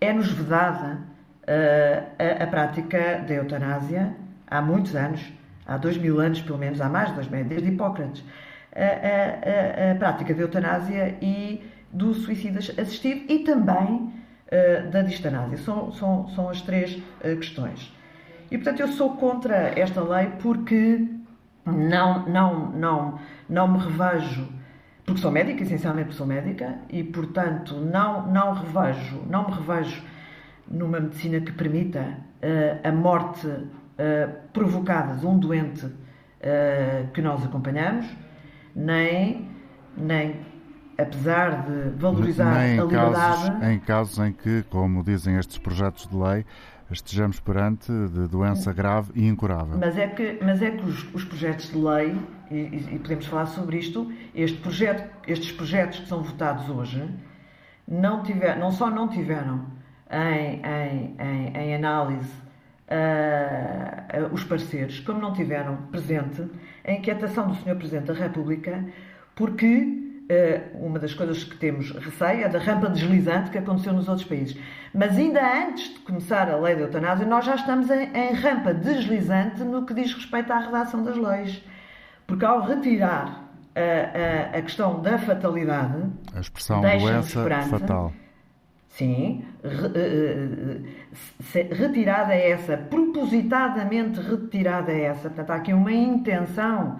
é-nos 0.00 0.32
vedada 0.32 0.98
uh, 1.44 2.40
a, 2.40 2.42
a, 2.42 2.46
prática 2.48 3.24
da 3.26 3.34
eutanásia 3.34 4.16
há 4.48 4.60
muitos 4.60 4.96
anos, 4.96 5.32
há 5.66 5.76
dois 5.76 5.96
mil 5.96 6.20
anos 6.20 6.40
pelo 6.42 6.58
menos, 6.58 6.80
há 6.80 6.88
mais 6.88 7.08
de 7.08 7.14
dois 7.14 7.28
mil, 7.28 7.44
desde 7.44 7.68
Hipócrates. 7.68 8.24
A, 8.74 9.88
a, 9.88 9.92
a, 9.92 9.94
prática 9.94 10.34
da 10.34 10.42
eutanásia 10.42 11.16
e 11.22 11.64
do 11.90 12.12
suicídio 12.12 12.58
assistido 12.58 13.24
e 13.32 13.38
também 13.38 14.12
uh, 14.52 14.90
da 14.90 15.00
distanásia. 15.00 15.56
São, 15.56 15.90
são, 15.92 16.28
são 16.28 16.50
as 16.50 16.60
três 16.60 16.94
uh, 16.94 17.36
questões. 17.36 17.90
E, 18.50 18.58
portanto, 18.58 18.80
eu 18.80 18.88
sou 18.88 19.16
contra 19.16 19.56
esta 19.78 20.02
lei 20.02 20.30
porque 20.40 21.08
não, 21.64 22.28
não, 22.28 22.70
não, 22.72 23.20
não 23.48 23.68
me 23.68 23.78
revejo 23.78 24.46
porque 25.06 25.20
sou 25.20 25.30
médica, 25.30 25.62
essencialmente 25.62 26.14
sou 26.14 26.26
médica, 26.26 26.78
e 26.90 27.04
portanto 27.04 27.76
não, 27.76 28.26
não 28.26 28.54
revejo, 28.54 29.22
não 29.30 29.48
me 29.48 29.54
revejo 29.54 30.02
numa 30.68 30.98
medicina 30.98 31.40
que 31.40 31.52
permita 31.52 32.00
uh, 32.00 32.88
a 32.88 32.90
morte 32.90 33.46
uh, 33.98 34.32
provocada 34.52 35.14
de 35.14 35.26
um 35.26 35.38
doente 35.38 35.86
uh, 35.86 37.10
que 37.12 37.20
nós 37.20 37.44
acompanhamos, 37.44 38.06
nem, 38.74 39.48
nem 39.96 40.40
apesar 40.98 41.64
de 41.64 41.90
valorizar 41.98 42.54
nem 42.54 42.78
a 42.78 42.84
liberdade. 42.84 43.46
Casos, 43.46 43.62
em 43.62 43.78
casos 43.78 44.18
em 44.18 44.32
que, 44.32 44.62
como 44.64 45.02
dizem 45.02 45.36
estes 45.36 45.58
projetos 45.58 46.06
de 46.08 46.16
lei, 46.16 46.44
estejamos 46.90 47.40
perante 47.40 47.90
de 47.90 48.28
doença 48.28 48.72
grave 48.72 49.10
e 49.14 49.26
incurável. 49.26 49.76
Mas 49.78 49.98
é 49.98 50.06
que, 50.06 50.38
mas 50.42 50.62
é 50.62 50.70
que 50.70 50.84
os, 50.84 51.14
os 51.14 51.24
projetos 51.24 51.70
de 51.70 51.78
lei, 51.78 52.16
e, 52.50 52.94
e, 52.94 52.98
podemos 52.98 53.26
falar 53.26 53.46
sobre 53.46 53.78
isto, 53.78 54.10
este 54.34 54.58
projeto, 54.58 55.10
estes 55.26 55.52
projetos 55.52 56.00
que 56.00 56.08
são 56.08 56.22
votados 56.22 56.68
hoje, 56.68 57.02
não, 57.86 58.22
tiver, 58.22 58.56
não 58.58 58.70
só 58.70 58.90
não 58.90 59.08
tiveram 59.08 59.64
em, 60.10 60.62
em, 60.64 61.16
em, 61.18 61.56
em 61.56 61.74
análise 61.74 62.45
uh, 62.88 64.34
os 64.34 64.44
pareceres, 64.44 65.00
como 65.00 65.20
não 65.20 65.32
tiveram 65.32 65.76
presente 65.90 66.46
a 66.84 66.92
inquietação 66.92 67.48
do 67.48 67.54
Sr. 67.54 67.76
Presidente 67.76 68.06
da 68.06 68.14
República, 68.14 68.84
porque 69.34 70.04
Uh, 70.26 70.84
uma 70.84 70.98
das 70.98 71.14
coisas 71.14 71.44
que 71.44 71.56
temos 71.56 71.92
receio 71.92 72.46
é 72.46 72.48
da 72.48 72.58
rampa 72.58 72.88
deslizante 72.90 73.48
que 73.48 73.58
aconteceu 73.58 73.92
nos 73.92 74.08
outros 74.08 74.26
países. 74.26 74.60
Mas 74.92 75.16
ainda 75.16 75.40
antes 75.68 75.94
de 75.94 76.00
começar 76.00 76.50
a 76.50 76.56
lei 76.56 76.74
da 76.74 76.80
eutanásia, 76.80 77.24
nós 77.24 77.44
já 77.44 77.54
estamos 77.54 77.88
em, 77.90 78.10
em, 78.12 78.32
rampa 78.32 78.74
deslizante 78.74 79.62
no 79.62 79.86
que 79.86 79.94
diz 79.94 80.12
respeito 80.12 80.52
à 80.52 80.58
redação 80.58 81.04
das 81.04 81.16
leis. 81.16 81.62
Porque 82.26 82.44
ao 82.44 82.60
retirar 82.62 83.46
a, 83.76 84.56
a, 84.56 84.58
a 84.58 84.62
questão 84.62 85.00
da 85.00 85.16
fatalidade. 85.16 86.10
A 86.34 86.40
expressão 86.40 86.80
doença 86.80 87.44
fatal. 87.68 88.12
Sim, 88.96 89.44
re, 89.62 90.80
uh, 90.80 91.74
retirada 91.74 92.34
essa, 92.34 92.78
propositadamente 92.78 94.18
retirada 94.20 94.90
essa, 94.90 95.28
portanto 95.28 95.50
há 95.50 95.56
aqui 95.56 95.74
uma 95.74 95.92
intenção 95.92 96.98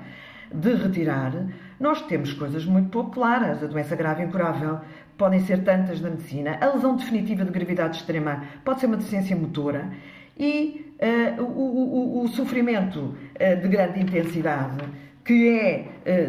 de 0.53 0.75
retirar, 0.75 1.33
nós 1.81 2.03
temos 2.03 2.35
coisas 2.35 2.67
muito 2.67 2.91
pouco 2.91 3.13
claras. 3.13 3.63
A 3.63 3.67
doença 3.67 3.97
grave 3.97 4.23
e 4.23 4.27
incurável 4.27 4.81
podem 5.17 5.41
ser 5.41 5.65
tantas 5.65 5.99
da 5.99 6.11
medicina, 6.11 6.59
a 6.61 6.67
lesão 6.67 6.97
definitiva 6.97 7.47
de 7.47 7.51
gravidade 7.51 7.97
extrema 7.97 8.45
pode 8.63 8.81
ser 8.81 8.87
uma 8.87 8.99
deficiência 8.99 9.35
motora. 9.35 9.91
E 10.39 10.93
uh, 11.39 11.43
o, 11.43 12.21
o, 12.21 12.25
o, 12.25 12.29
sofrimento 12.29 13.01
uh, 13.01 13.63
de 13.63 13.69
grande 13.69 14.01
intensidade, 14.01 14.85
que 15.25 15.49
é 15.49 15.87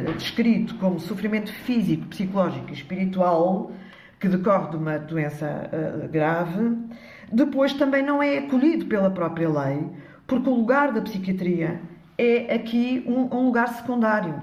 uh, 0.08 0.14
descrito 0.14 0.76
como 0.76 0.98
sofrimento 0.98 1.52
físico, 1.52 2.06
psicológico 2.06 2.70
e 2.70 2.74
espiritual, 2.74 3.74
que 4.20 4.28
decorre 4.28 4.72
de 4.72 4.78
uma 4.78 4.98
doença 4.98 5.70
grave, 6.12 6.76
depois 7.32 7.74
também 7.74 8.04
não 8.04 8.22
é 8.22 8.40
acolhido 8.40 8.86
pela 8.86 9.10
própria 9.10 9.50
lei, 9.50 9.90
porque 10.26 10.50
o 10.50 10.56
lugar 10.56 10.92
da 10.92 11.02
psiquiatria 11.02 11.80
é 12.18 12.54
aqui 12.56 13.04
um, 13.08 13.34
um 13.36 13.46
lugar 13.46 13.68
secundário. 13.70 14.42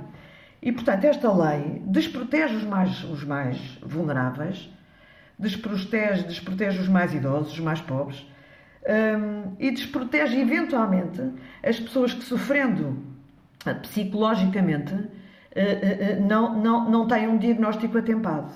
E, 0.63 0.73
portanto, 0.73 1.05
esta 1.05 1.31
lei 1.31 1.83
desprotege 1.87 2.57
os 2.57 2.65
mais, 2.65 3.05
os 3.05 3.25
mais 3.25 3.79
vulneráveis, 3.83 4.71
desprotege, 5.39 6.25
desprotege 6.25 6.81
os 6.81 6.89
mais 6.89 7.13
idosos, 7.13 7.53
os 7.53 7.61
mais 7.61 7.81
pobres, 7.81 8.27
um, 8.87 9.55
e 9.59 9.71
desprotege, 9.71 10.41
eventualmente, 10.41 11.21
as 11.63 11.79
pessoas 11.81 12.15
que, 12.15 12.25
sofrendo 12.25 12.97
uh, 13.67 13.75
psicologicamente, 13.83 14.95
uh, 14.95 16.27
não, 16.27 16.59
não, 16.59 16.91
não 16.91 17.07
têm 17.07 17.29
um 17.29 17.37
diagnóstico 17.37 17.99
atempado. 17.99 18.53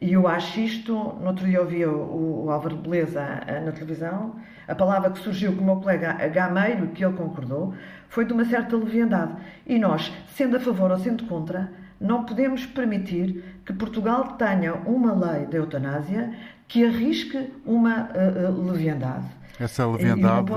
E 0.00 0.12
eu 0.12 0.28
acho 0.28 0.60
isto, 0.60 0.92
no 0.92 1.26
outro 1.26 1.44
dia 1.44 1.60
ouvi 1.60 1.84
o, 1.84 2.44
o 2.44 2.50
Álvaro 2.50 2.76
Beleza 2.76 3.20
na 3.64 3.72
televisão, 3.72 4.36
a 4.68 4.74
palavra 4.74 5.10
que 5.10 5.18
surgiu 5.18 5.54
com 5.56 5.62
o 5.62 5.64
meu 5.64 5.76
colega 5.76 6.12
Gameiro, 6.28 6.88
que 6.88 7.04
ele 7.04 7.16
concordou, 7.16 7.74
foi 8.08 8.24
de 8.24 8.32
uma 8.32 8.44
certa 8.44 8.76
leviandade. 8.76 9.32
E 9.66 9.78
nós, 9.78 10.12
sendo 10.34 10.56
a 10.56 10.60
favor 10.60 10.90
ou 10.90 10.98
sendo 10.98 11.24
contra, 11.24 11.72
não 12.00 12.24
podemos 12.24 12.64
permitir 12.64 13.60
que 13.66 13.72
Portugal 13.72 14.36
tenha 14.36 14.74
uma 14.74 15.12
lei 15.12 15.46
de 15.46 15.56
eutanásia 15.56 16.32
que 16.68 16.84
arrisque 16.84 17.52
uma 17.66 18.10
uh, 18.14 18.52
uh, 18.52 18.70
leviandade. 18.70 19.24
Essa 19.58 19.86
leviandade, 19.86 20.52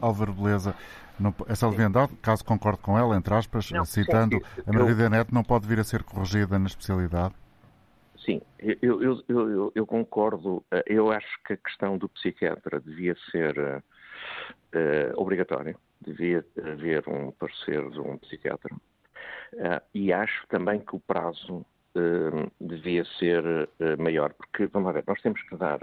Álvaro 0.00 0.32
Beleza, 0.32 0.74
não, 1.18 1.34
essa 1.48 1.68
leviandade, 1.68 2.12
caso 2.22 2.44
concorde 2.44 2.78
com 2.78 2.96
ela, 2.98 3.16
entre 3.16 3.34
aspas, 3.34 3.70
não, 3.70 3.84
citando 3.84 4.40
a 4.66 4.72
Margarida 4.72 5.10
Neto, 5.10 5.34
não 5.34 5.42
pode 5.42 5.66
vir 5.66 5.80
a 5.80 5.84
ser 5.84 6.02
corrigida 6.02 6.58
na 6.58 6.66
especialidade? 6.66 7.34
Sim, 8.26 8.42
eu, 8.58 9.00
eu, 9.00 9.22
eu, 9.28 9.72
eu, 9.72 9.86
concordo. 9.86 10.64
Eh, 10.72 10.82
eu 10.86 11.12
acho 11.12 11.42
que 11.44 11.52
a 11.52 11.56
questão 11.56 11.96
do 11.96 12.08
psiquiatra 12.08 12.80
devia 12.80 13.14
ser 13.30 13.56
uh, 13.56 13.82
obrigatória, 15.14 15.76
devia 16.00 16.44
haver 16.58 17.08
um 17.08 17.30
parecer 17.30 17.88
de 17.88 18.00
um 18.00 18.18
psiquiatra. 18.18 18.74
Uh, 19.54 19.80
e 19.94 20.12
acho 20.12 20.44
também 20.48 20.80
que 20.80 20.96
o 20.96 21.00
prazo 21.00 21.64
devia 22.60 23.06
ser 23.18 23.42
maior, 23.98 24.34
porque, 24.34 24.66
vamos 24.66 24.92
ver, 24.92 25.02
nós 25.06 25.18
temos 25.22 25.40
que 25.44 25.56
dar 25.56 25.82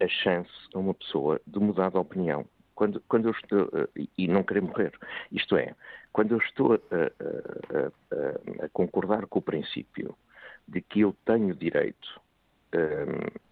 a 0.00 0.06
chance 0.06 0.52
a 0.72 0.78
uma 0.78 0.94
pessoa 0.94 1.40
de 1.44 1.58
mudar 1.58 1.90
de 1.90 1.96
opinião. 1.96 2.44
Quando, 2.76 3.02
quando 3.08 3.26
eu 3.26 3.32
estou, 3.32 3.68
e 4.16 4.28
não 4.28 4.44
querer 4.44 4.60
morrer, 4.60 4.92
isto 5.32 5.56
é, 5.56 5.74
quando 6.12 6.30
eu 6.30 6.38
estou 6.38 6.74
a, 6.74 6.76
a, 6.76 8.62
a, 8.62 8.66
a 8.66 8.68
concordar 8.68 9.26
com 9.26 9.40
o 9.40 9.42
princípio 9.42 10.16
de 10.68 10.80
que 10.80 11.00
eu 11.00 11.16
tenho 11.24 11.54
direito 11.54 12.20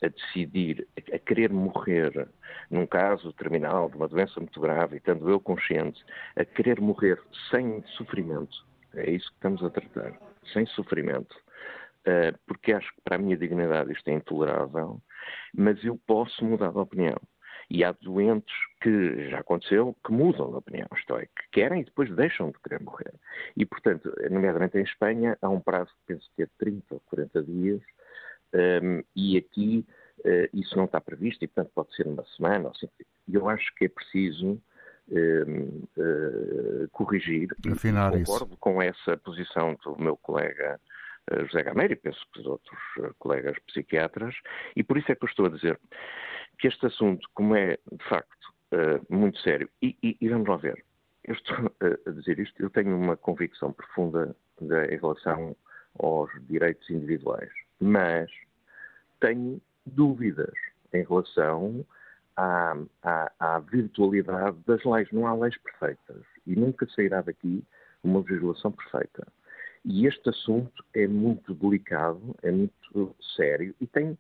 a 0.02 0.09
decidir, 0.09 0.87
a 1.12 1.18
querer 1.18 1.52
morrer, 1.52 2.28
num 2.71 2.87
caso 2.87 3.33
terminal 3.33 3.88
de 3.88 3.97
uma 3.97 4.09
doença 4.09 4.38
muito 4.40 4.61
grave, 4.61 4.97
estando 4.97 5.28
eu 5.30 5.40
consciente, 5.40 6.04
a 6.37 6.44
querer 6.44 6.80
morrer 6.80 7.21
sem 7.50 7.83
sofrimento, 7.97 8.66
é 8.94 9.11
isso 9.11 9.28
que 9.28 9.37
estamos 9.37 9.62
a 9.62 9.71
tratar, 9.71 10.12
sem 10.52 10.66
sofrimento, 10.66 11.35
uh, 12.06 12.38
porque 12.47 12.73
acho 12.73 12.92
que 12.94 13.00
para 13.02 13.16
a 13.16 13.18
minha 13.18 13.37
dignidade 13.37 13.92
isto 13.92 14.09
é 14.09 14.12
intolerável, 14.12 15.00
mas 15.54 15.83
eu 15.85 15.99
posso 16.06 16.44
mudar 16.44 16.71
de 16.71 16.78
opinião. 16.78 17.16
E 17.71 17.83
há 17.85 17.92
doentes 17.92 18.54
que 18.80 19.30
já 19.30 19.40
aconteceu 19.40 19.97
que 20.04 20.12
mudam 20.12 20.50
de 20.50 20.56
opinião, 20.56 20.87
isto 20.97 21.16
é, 21.16 21.26
que 21.26 21.50
querem 21.52 21.80
e 21.80 21.85
depois 21.85 22.14
deixam 22.14 22.50
de 22.50 22.59
querer 22.61 22.83
morrer. 22.83 23.12
E, 23.56 23.64
portanto, 23.64 24.12
nomeadamente 24.30 24.78
em 24.78 24.83
Espanha, 24.83 25.38
há 25.40 25.49
um 25.49 25.61
prazo 25.61 25.90
que 25.90 26.14
penso 26.14 26.30
que 26.37 26.42
é 26.42 26.49
30 26.59 26.94
ou 26.94 27.00
40 27.06 27.42
dias, 27.42 27.80
um, 28.54 29.02
e 29.16 29.37
aqui 29.37 29.85
uh, 30.21 30.49
isso 30.52 30.76
não 30.76 30.85
está 30.85 31.00
previsto 31.00 31.44
e, 31.44 31.49
portanto, 31.49 31.73
pode 31.75 31.94
ser 31.97 32.06
uma 32.06 32.25
semana 32.37 32.66
ou 32.66 32.71
assim. 32.71 32.88
E 33.26 33.35
eu 33.35 33.49
acho 33.49 33.75
que 33.75 33.87
é 33.87 33.88
preciso 33.88 34.61
um, 35.09 35.83
uh, 35.97 36.88
corrigir. 36.92 37.49
Afinar 37.71 38.12
concordo 38.12 38.52
isso. 38.52 38.56
com 38.61 38.80
essa 38.80 39.16
posição 39.18 39.76
do 39.85 39.99
meu 39.99 40.16
colega 40.16 40.80
uh, 41.33 41.47
José 41.47 41.62
Gameiro 41.62 41.94
e 41.94 41.97
penso 41.97 42.21
que 42.33 42.40
dos 42.40 42.47
outros 42.47 42.80
colegas 43.18 43.59
psiquiatras, 43.66 44.35
e 44.76 44.83
por 44.83 44.97
isso 44.99 45.11
é 45.11 45.14
que 45.14 45.25
eu 45.25 45.28
estou 45.28 45.47
a 45.47 45.50
dizer 45.50 45.78
que 46.64 46.68
este 46.68 46.87
assunto, 46.87 47.28
como 47.35 47.54
é 47.54 47.78
de 47.92 48.04
facto 48.09 48.54
muito 49.11 49.38
sério, 49.40 49.68
e, 49.83 49.94
e, 50.02 50.16
e 50.18 50.28
vamos 50.30 50.49
lá 50.49 50.56
ver, 50.56 50.83
eu 51.23 51.35
estou 51.35 51.56
a 52.06 52.11
dizer 52.11 52.38
isto, 52.38 52.59
eu 52.62 52.71
tenho 52.71 52.97
uma 52.97 53.18
convicção 53.18 53.71
profunda 53.71 54.35
de, 54.59 54.87
em 54.87 54.99
relação 54.99 55.54
aos 55.99 56.30
direitos 56.49 56.88
individuais, 56.88 57.50
mas 57.78 58.30
tenho 59.21 59.61
dúvidas 59.85 60.54
em 60.94 61.04
relação 61.04 61.85
à, 62.35 62.75
à, 63.02 63.33
à, 63.38 63.59
virtualidade 63.59 64.56
das 64.66 64.83
leis. 64.85 65.09
Não 65.12 65.26
há 65.26 65.35
leis 65.35 65.56
perfeitas 65.59 66.25
e 66.47 66.56
nunca 66.56 66.88
sairá 66.97 67.21
daqui 67.21 67.62
uma 68.02 68.21
legislação 68.21 68.73
perfeita. 68.73 69.26
E 69.85 70.06
este 70.06 70.30
assunto 70.30 70.83
é 70.94 71.06
muito 71.06 71.52
delicado, 71.52 72.35
é 72.42 72.50
muito 72.50 73.14
sério 73.37 73.75
e 73.78 73.87
tem, 73.87 74.18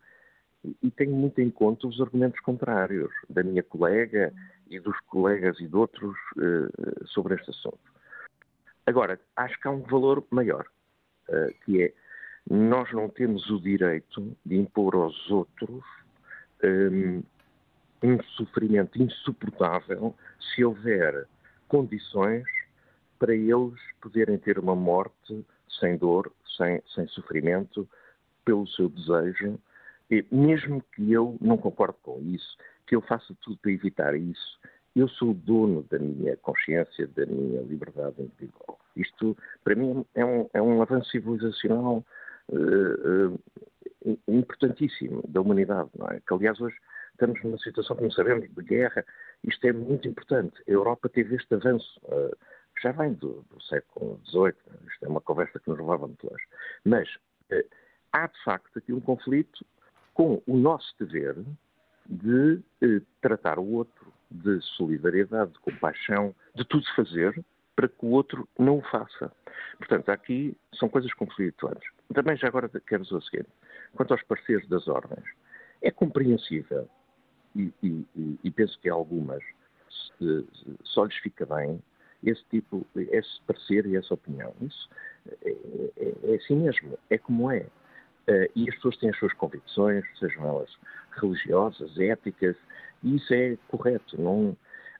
e 0.82 0.90
tem 0.90 1.08
muito 1.08 1.40
em 1.40 1.50
conta 1.50 1.86
os 1.86 2.00
argumentos 2.00 2.40
contrários 2.40 3.12
da 3.28 3.42
minha 3.42 3.62
colega 3.62 4.32
e 4.68 4.80
dos 4.80 4.98
colegas 5.06 5.58
e 5.60 5.66
de 5.66 5.76
outros 5.76 6.16
uh, 6.36 7.06
sobre 7.06 7.34
este 7.34 7.50
assunto. 7.50 7.78
Agora, 8.86 9.20
acho 9.36 9.60
que 9.60 9.68
há 9.68 9.70
um 9.70 9.82
valor 9.82 10.24
maior, 10.30 10.66
uh, 11.28 11.54
que 11.64 11.82
é 11.82 11.92
nós 12.48 12.92
não 12.92 13.08
temos 13.08 13.48
o 13.50 13.60
direito 13.60 14.36
de 14.44 14.56
impor 14.56 14.94
aos 14.94 15.30
outros 15.30 15.82
um, 16.62 17.22
um 18.02 18.22
sofrimento 18.36 19.02
insuportável 19.02 20.14
se 20.38 20.62
houver 20.62 21.26
condições 21.68 22.44
para 23.18 23.34
eles 23.34 23.80
poderem 24.00 24.36
ter 24.36 24.58
uma 24.58 24.74
morte 24.74 25.44
sem 25.80 25.96
dor, 25.96 26.30
sem, 26.56 26.82
sem 26.94 27.06
sofrimento, 27.08 27.88
pelo 28.44 28.66
seu 28.68 28.90
desejo, 28.90 29.58
mesmo 30.30 30.82
que 30.94 31.12
eu 31.12 31.36
não 31.40 31.56
concorde 31.56 31.96
com 32.02 32.20
isso, 32.20 32.56
que 32.86 32.94
eu 32.94 33.00
faça 33.02 33.34
tudo 33.42 33.58
para 33.58 33.72
evitar 33.72 34.14
isso, 34.14 34.58
eu 34.94 35.08
sou 35.08 35.34
dono 35.34 35.82
da 35.90 35.98
minha 35.98 36.36
consciência, 36.36 37.06
da 37.08 37.26
minha 37.26 37.62
liberdade 37.62 38.22
individual. 38.22 38.78
Isto, 38.96 39.36
para 39.64 39.74
mim, 39.74 40.04
é 40.14 40.24
um, 40.24 40.48
é 40.54 40.62
um 40.62 40.80
avanço 40.80 41.10
civilizacional 41.10 42.04
uh, 42.48 43.34
uh, 43.34 44.18
importantíssimo 44.28 45.22
da 45.26 45.40
humanidade, 45.40 45.90
não 45.98 46.06
é? 46.08 46.20
Que, 46.20 46.32
aliás, 46.32 46.60
hoje 46.60 46.76
estamos 47.10 47.42
numa 47.42 47.58
situação, 47.58 47.96
como 47.96 48.12
sabemos, 48.12 48.48
de 48.48 48.62
guerra. 48.62 49.04
Isto 49.42 49.66
é 49.66 49.72
muito 49.72 50.06
importante. 50.06 50.62
A 50.68 50.70
Europa 50.70 51.08
teve 51.08 51.34
este 51.34 51.54
avanço, 51.54 52.00
uh, 52.04 52.36
já 52.80 52.92
vem 52.92 53.14
do, 53.14 53.44
do, 53.50 53.60
século 53.62 54.20
XVIII. 54.26 54.54
Isto 54.92 55.06
é 55.06 55.08
uma 55.08 55.20
conversa 55.20 55.58
que 55.58 55.68
nos 55.68 55.78
levava 55.78 56.06
muito 56.06 56.24
longe. 56.24 56.44
Mas 56.84 57.08
há, 58.12 58.28
de 58.28 58.44
facto, 58.44 58.78
aqui 58.78 58.92
um 58.92 59.00
conflito 59.00 59.64
com 60.14 60.42
o 60.46 60.56
nosso 60.56 60.94
dever 60.98 61.36
de 62.06 62.62
tratar 63.20 63.58
o 63.58 63.72
outro 63.72 64.12
de 64.30 64.60
solidariedade, 64.76 65.52
de 65.52 65.58
compaixão, 65.60 66.34
de 66.54 66.64
tudo 66.64 66.84
fazer 66.94 67.44
para 67.76 67.88
que 67.88 68.06
o 68.06 68.10
outro 68.10 68.48
não 68.58 68.78
o 68.78 68.82
faça. 68.82 69.32
Portanto, 69.78 70.08
aqui 70.10 70.56
são 70.74 70.88
coisas 70.88 71.12
conflituantes. 71.14 71.88
Também 72.12 72.36
já 72.36 72.48
agora 72.48 72.68
quero 72.86 73.02
dizer 73.02 73.16
o 73.16 73.22
seguinte, 73.22 73.48
quanto 73.94 74.12
aos 74.12 74.22
parceiros 74.22 74.68
das 74.68 74.86
ordens, 74.86 75.24
é 75.82 75.90
compreensível, 75.90 76.88
e, 77.56 77.72
e, 77.82 78.06
e 78.42 78.50
penso 78.50 78.78
que 78.80 78.88
algumas 78.88 79.42
se, 80.18 80.46
só 80.82 81.04
lhes 81.04 81.16
fica 81.18 81.46
bem 81.46 81.82
esse 82.22 82.42
tipo, 82.50 82.86
esse 82.96 83.40
parecer 83.46 83.86
e 83.86 83.96
essa 83.96 84.14
opinião. 84.14 84.52
Isso 84.60 84.88
é, 85.42 85.50
é, 85.96 86.32
é 86.32 86.34
assim 86.36 86.56
mesmo, 86.56 86.98
é 87.10 87.18
como 87.18 87.50
é. 87.50 87.66
E 88.56 88.68
as 88.68 88.74
pessoas 88.76 88.96
têm 88.96 89.10
as 89.10 89.18
suas 89.18 89.32
convicções, 89.34 90.04
sejam 90.18 90.46
elas 90.46 90.70
religiosas, 91.20 91.98
éticas, 91.98 92.56
e 93.02 93.16
isso 93.16 93.32
é 93.34 93.56
correto. 93.68 94.20
Não... 94.20 94.56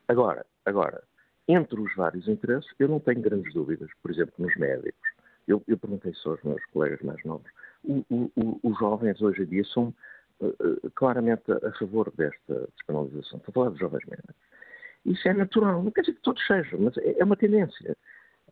Agora, 0.09 0.45
agora, 0.67 1.03
entre 1.49 1.81
os 1.81 1.95
vários 1.95 2.27
interesses, 2.29 2.71
eu 2.79 2.89
não 2.89 3.01
tenho 3.01 3.21
grandes 3.21 3.53
dúvidas, 3.53 3.91
por 4.03 4.11
exemplo, 4.11 4.35
nos 4.39 4.55
médicos. 4.57 5.09
Eu, 5.47 5.63
eu 5.69 5.77
perguntei 5.79 6.13
só 6.15 6.31
aos 6.31 6.43
meus 6.43 6.65
colegas 6.67 7.01
mais 7.03 7.23
novos. 7.25 7.51
O, 7.83 8.05
o, 8.11 8.61
os 8.63 8.79
jovens 8.79 9.21
hoje 9.21 9.43
em 9.43 9.47
dia 9.47 9.65
são 9.65 9.95
uh, 10.41 10.91
claramente 10.95 11.43
a, 11.53 11.69
a, 11.69 11.73
favor 11.73 12.11
desta 12.17 12.69
despenalização. 12.77 13.39
Estou 13.39 13.51
a 13.51 13.53
falar 13.53 13.71
dos 13.71 13.79
jovens 13.79 14.05
médicos. 14.07 14.35
Isso 15.05 15.29
é 15.29 15.35
natural. 15.35 15.83
Não 15.83 15.91
quer 15.91 16.01
dizer 16.01 16.15
que 16.15 16.23
todos 16.23 16.47
sejam, 16.47 16.81
mas 16.81 16.97
é, 16.97 17.19
é 17.19 17.25
uma 17.25 17.37
tendência. 17.37 17.95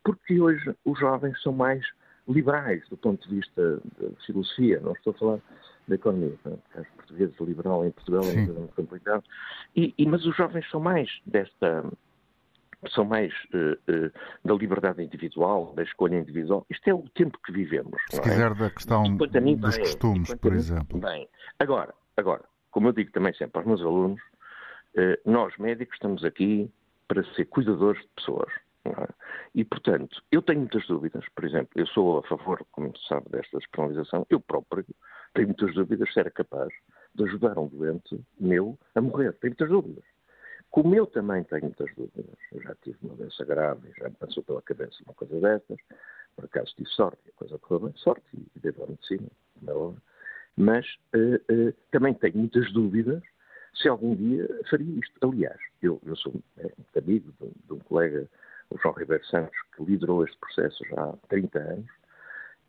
Porque 0.05 0.39
hoje 0.39 0.75
os 0.85 0.99
jovens 0.99 1.41
são 1.41 1.53
mais 1.53 1.83
liberais 2.29 2.87
do 2.89 2.97
ponto 2.97 3.29
de 3.29 3.37
vista 3.37 3.81
da 4.01 4.09
filosofia. 4.27 4.81
Não 4.81 4.93
estou 4.93 5.13
a 5.13 5.19
falar 5.19 5.39
da 5.89 5.95
economia. 5.95 6.37
Porque 6.43 6.81
os 6.81 6.89
portugueses 6.97 7.41
liberal 7.41 7.85
em 7.85 7.91
Portugal 7.91 8.23
é 8.25 8.37
muito 8.37 8.75
complicado. 8.75 9.25
E, 9.75 9.95
e, 9.97 10.07
mas 10.07 10.25
os 10.25 10.37
jovens 10.37 10.69
são 10.71 10.81
mais 10.81 11.09
desta 11.27 11.85
são 12.91 13.05
mais 13.05 13.33
uh, 13.55 13.79
uh, 13.93 14.11
da 14.45 14.55
liberdade 14.55 15.03
individual, 15.03 15.73
da 15.75 15.85
escolha 15.85 16.19
individual. 16.19 16.67
Isto 16.69 16.89
é 16.89 16.95
o 16.95 17.05
tempo 17.15 17.39
que 17.45 17.53
vivemos. 17.53 17.97
Se 18.11 18.19
é? 18.19 18.23
quiser, 18.23 18.55
da 18.55 18.71
questão 18.71 19.05
mim, 19.05 19.57
dos 19.57 19.77
bem, 19.77 19.85
costumes, 19.85 20.35
por 20.35 20.53
exemplo. 20.53 20.99
Bem, 20.99 21.29
agora, 21.61 21.95
agora, 22.17 22.43
como 22.73 22.89
eu 22.89 22.93
digo 22.93 23.13
também 23.13 23.33
sempre 23.35 23.59
aos 23.59 23.67
meus 23.69 23.81
alunos, 23.83 24.21
uh, 24.97 25.31
nós 25.31 25.57
médicos 25.59 25.95
estamos 25.95 26.25
aqui 26.25 26.69
para 27.07 27.23
ser 27.35 27.45
cuidadores 27.45 28.03
de 28.03 28.09
pessoas. 28.17 28.53
É? 28.85 29.09
E, 29.55 29.65
portanto, 29.65 30.23
eu 30.31 30.43
tenho 30.43 30.61
muitas 30.61 30.87
dúvidas. 30.87 31.25
Por 31.35 31.45
exemplo, 31.45 31.71
eu 31.77 31.87
sou 31.87 32.19
a 32.19 32.23
favor, 32.25 32.65
como 32.73 32.97
se 32.97 33.07
sabe, 33.07 33.29
desta 33.31 33.59
despenalização. 33.59 34.27
Eu 34.29 34.41
próprio 34.41 34.85
tenho 35.35 35.49
muitas 35.49 35.75
dúvidas 35.75 36.13
se 36.13 36.21
era 36.21 36.31
capaz 36.31 36.73
de 37.15 37.25
ajudar 37.25 37.59
um 37.59 37.69
doente 37.69 38.19
meu 38.41 38.79
a 38.95 39.01
morrer. 39.01 39.33
Tenho 39.35 39.53
muitas 39.53 39.69
dúvidas. 39.69 40.05
Como 40.71 40.95
eu 40.95 41.07
também 41.07 41.45
tenho 41.45 41.65
muitas 41.65 41.95
dúvidas, 41.95 42.39
eu 42.51 42.63
já 42.63 42.75
tive 42.77 42.97
uma 43.03 43.15
doença 43.15 43.45
grave, 43.45 43.93
já 43.99 44.09
me 44.09 44.15
passou 44.15 44.43
pela 44.43 44.63
cabeça 44.63 44.97
uma 45.05 45.13
coisa 45.13 45.39
destas, 45.39 45.79
por 46.35 46.47
acaso 46.47 46.75
tive 46.75 46.89
sorte, 46.89 47.21
a 47.29 47.33
coisa 47.33 47.59
correu 47.59 47.89
bem, 47.89 47.93
sorte, 47.97 48.25
e 48.33 48.59
devo 48.59 48.85
à 48.85 48.87
medicina, 48.87 49.29
na 49.61 49.75
hora. 49.75 49.97
Mas 50.57 50.87
uh, 51.15 51.37
uh, 51.53 51.75
também 51.91 52.15
tenho 52.15 52.39
muitas 52.39 52.73
dúvidas 52.73 53.23
se 53.75 53.89
algum 53.89 54.15
dia 54.15 54.49
faria 54.71 54.99
isto. 54.99 55.29
Aliás, 55.29 55.59
eu, 55.83 56.01
eu 56.05 56.17
sou 56.17 56.35
é, 56.59 56.71
amigo 56.99 57.33
de, 57.41 57.51
de, 57.67 57.73
um 57.73 57.79
colega, 57.81 58.27
o 58.73 58.79
João 58.79 58.95
Ribeiro 58.95 59.25
Santos, 59.27 59.57
que 59.77 59.85
liderou 59.85 60.25
este 60.25 60.37
processo 60.39 60.85
já 60.87 61.03
há 61.03 61.17
30 61.29 61.59
anos, 61.59 61.91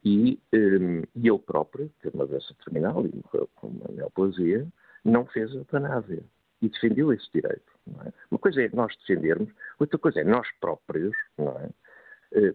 e, 0.04 0.40
um, 0.54 1.00
eh, 1.00 1.08
e 1.16 1.30
ele 1.30 1.40
próprio, 1.40 1.90
teve 2.02 2.16
uma 2.16 2.28
doença 2.28 2.54
terminal 2.64 3.06
e 3.06 3.22
morreu 3.24 3.50
com 3.56 3.68
uma 3.68 3.88
neoplasia, 3.90 4.68
não 5.04 5.26
fez 5.26 5.52
a 5.52 5.56
eutanásia 5.56 6.24
e 6.62 6.70
defendeu 6.70 7.14
esse 7.14 7.30
direito. 7.34 7.74
É? 8.06 8.12
Uma 8.30 8.40
coisa 8.40 8.62
é 8.62 8.70
nós 8.74 8.96
defendermos, 8.98 9.50
outra 9.80 9.98
coisa 9.98 10.22
é 10.22 10.24
nós 10.24 10.48
próprios 10.60 11.16
é? 11.40 11.70
Eh, 12.34 12.54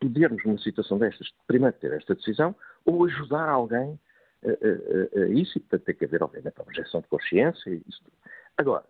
podermos, 0.00 0.44
numa 0.44 0.58
situação 0.58 0.98
destas, 0.98 1.28
primeiro 1.46 1.76
ter 1.76 1.92
esta 1.92 2.14
decisão 2.14 2.56
ou 2.84 3.04
ajudar 3.04 3.48
alguém 3.48 3.98
a, 4.42 4.48
a, 4.48 5.22
a, 5.22 5.24
a 5.24 5.28
isso, 5.28 5.58
e 5.58 5.60
portanto 5.60 5.84
tem 5.84 5.94
que 5.94 6.04
haver, 6.06 6.22
obviamente, 6.22 6.54
a 6.58 6.62
objeção 6.62 7.00
de 7.00 7.08
consciência. 7.08 7.70
Isso. 7.86 8.02
Agora, 8.56 8.84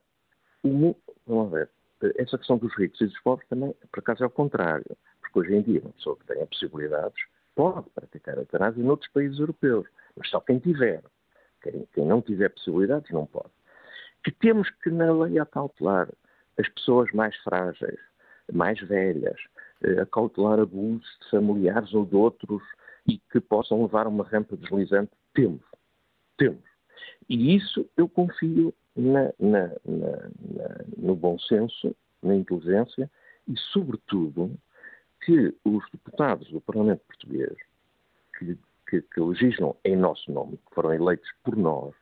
o, 0.62 0.94
vamos 1.26 1.50
ver, 1.50 1.68
essa 2.16 2.38
questão 2.38 2.58
dos 2.58 2.74
ricos 2.76 3.00
e 3.00 3.06
dos 3.06 3.20
pobres 3.20 3.48
também, 3.48 3.74
por 3.92 4.00
acaso, 4.00 4.24
é 4.24 4.26
o 4.26 4.30
contrário. 4.30 4.96
Porque 5.20 5.38
hoje 5.40 5.54
em 5.54 5.62
dia, 5.62 5.80
uma 5.80 5.92
pessoa 5.92 6.16
que 6.16 6.26
tenha 6.26 6.46
possibilidades 6.46 7.24
pode 7.54 7.88
praticar 7.90 8.36
a 8.36 8.40
eutanásia 8.40 8.82
noutros 8.82 9.10
países 9.12 9.38
europeus, 9.38 9.86
mas 10.16 10.28
só 10.30 10.40
quem 10.40 10.58
tiver. 10.58 11.02
Quem, 11.62 11.86
quem 11.92 12.06
não 12.06 12.22
tiver 12.22 12.48
possibilidades 12.48 13.10
não 13.10 13.26
pode. 13.26 13.50
Que 14.24 14.32
temos 14.32 14.68
que, 14.82 14.90
na 14.90 15.12
lei 15.12 15.38
acautelar 15.38 16.08
as 16.58 16.68
pessoas 16.70 17.10
mais 17.12 17.36
frágeis, 17.38 17.98
mais 18.52 18.80
velhas, 18.80 19.38
eh, 19.82 20.00
acautelar 20.00 20.58
abusos 20.58 21.06
de 21.22 21.30
familiares 21.30 21.92
ou 21.94 22.04
de 22.04 22.16
outros 22.16 22.62
e 23.06 23.18
que 23.30 23.40
possam 23.40 23.82
levar 23.82 24.06
uma 24.06 24.24
rampa 24.24 24.56
deslizante, 24.56 25.12
temos. 25.34 25.62
Temos. 26.36 26.64
E 27.28 27.54
isso 27.54 27.88
eu 27.96 28.08
confio 28.08 28.74
na, 28.96 29.32
na, 29.38 29.68
na, 29.84 30.84
no 30.96 31.14
bom 31.14 31.38
senso, 31.38 31.94
na 32.22 32.34
inteligência 32.34 33.10
e, 33.48 33.56
sobretudo, 33.72 34.56
que 35.22 35.54
os 35.64 35.84
deputados 35.90 36.48
do 36.50 36.60
Parlamento 36.60 37.02
Português, 37.06 37.56
que, 38.38 38.58
que, 38.88 39.02
que 39.02 39.20
legislam 39.20 39.76
em 39.84 39.96
nosso 39.96 40.30
nome, 40.32 40.56
que 40.56 40.74
foram 40.74 40.94
eleitos 40.94 41.30
por 41.44 41.56
nós, 41.56 41.94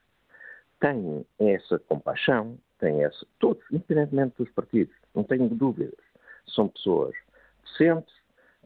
têm 0.81 1.27
essa 1.39 1.79
compaixão, 1.81 2.59
têm 2.79 3.05
essa. 3.05 3.27
Todos, 3.39 3.63
independentemente 3.71 4.37
dos 4.39 4.51
partidos, 4.51 4.95
não 5.15 5.25
tenho 5.25 5.49
dúvidas. 5.49 5.99
São 6.47 6.69
pessoas 6.69 7.15
decentes, 7.65 8.15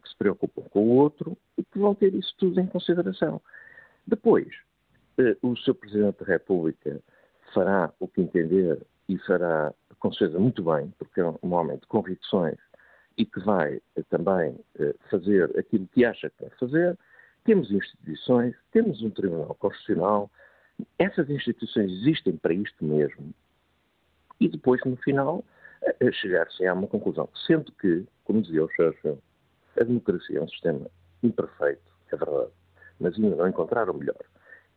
que 0.01 0.09
se 0.09 0.17
preocupam 0.17 0.63
com 0.69 0.83
o 0.83 0.95
outro 0.97 1.37
e 1.57 1.63
que 1.63 1.79
vão 1.79 1.95
ter 1.95 2.13
isso 2.13 2.35
tudo 2.37 2.59
em 2.59 2.67
consideração. 2.67 3.41
Depois, 4.05 4.47
eh, 5.17 5.37
o 5.41 5.55
Sr. 5.55 5.75
Presidente 5.75 6.19
da 6.19 6.25
República 6.25 7.01
fará 7.53 7.91
o 7.99 8.07
que 8.07 8.21
entender 8.21 8.81
e 9.07 9.17
fará 9.19 9.73
com 9.99 10.11
certeza 10.11 10.39
muito 10.39 10.63
bem, 10.63 10.93
porque 10.97 11.21
é 11.21 11.25
um 11.25 11.53
homem 11.53 11.77
de 11.77 11.87
convicções 11.87 12.57
e 13.17 13.25
que 13.25 13.39
vai 13.39 13.79
eh, 13.95 14.03
também 14.09 14.59
eh, 14.79 14.95
fazer 15.09 15.57
aquilo 15.57 15.87
que 15.87 16.03
acha 16.03 16.29
que 16.29 16.41
vai 16.41 16.49
fazer. 16.59 16.97
Temos 17.45 17.71
instituições, 17.71 18.55
temos 18.71 19.01
um 19.01 19.09
Tribunal 19.09 19.55
Constitucional, 19.55 20.29
essas 20.97 21.29
instituições 21.29 21.91
existem 21.91 22.35
para 22.35 22.53
isto 22.53 22.83
mesmo. 22.83 23.33
E 24.39 24.49
depois, 24.49 24.81
no 24.85 24.97
final, 24.97 25.43
chegar-se 26.13 26.65
a 26.65 26.73
uma 26.73 26.87
conclusão. 26.87 27.29
Sendo 27.45 27.71
que, 27.73 28.05
como 28.23 28.41
dizia 28.41 28.63
o 28.63 28.69
Churchill, 28.71 29.19
a 29.79 29.83
democracia 29.83 30.39
é 30.39 30.41
um 30.41 30.47
sistema 30.47 30.87
imperfeito, 31.21 31.81
é 32.11 32.15
verdade, 32.15 32.51
mas 32.99 33.15
ainda 33.15 33.35
não 33.35 33.47
encontraram 33.47 33.93
melhor. 33.93 34.17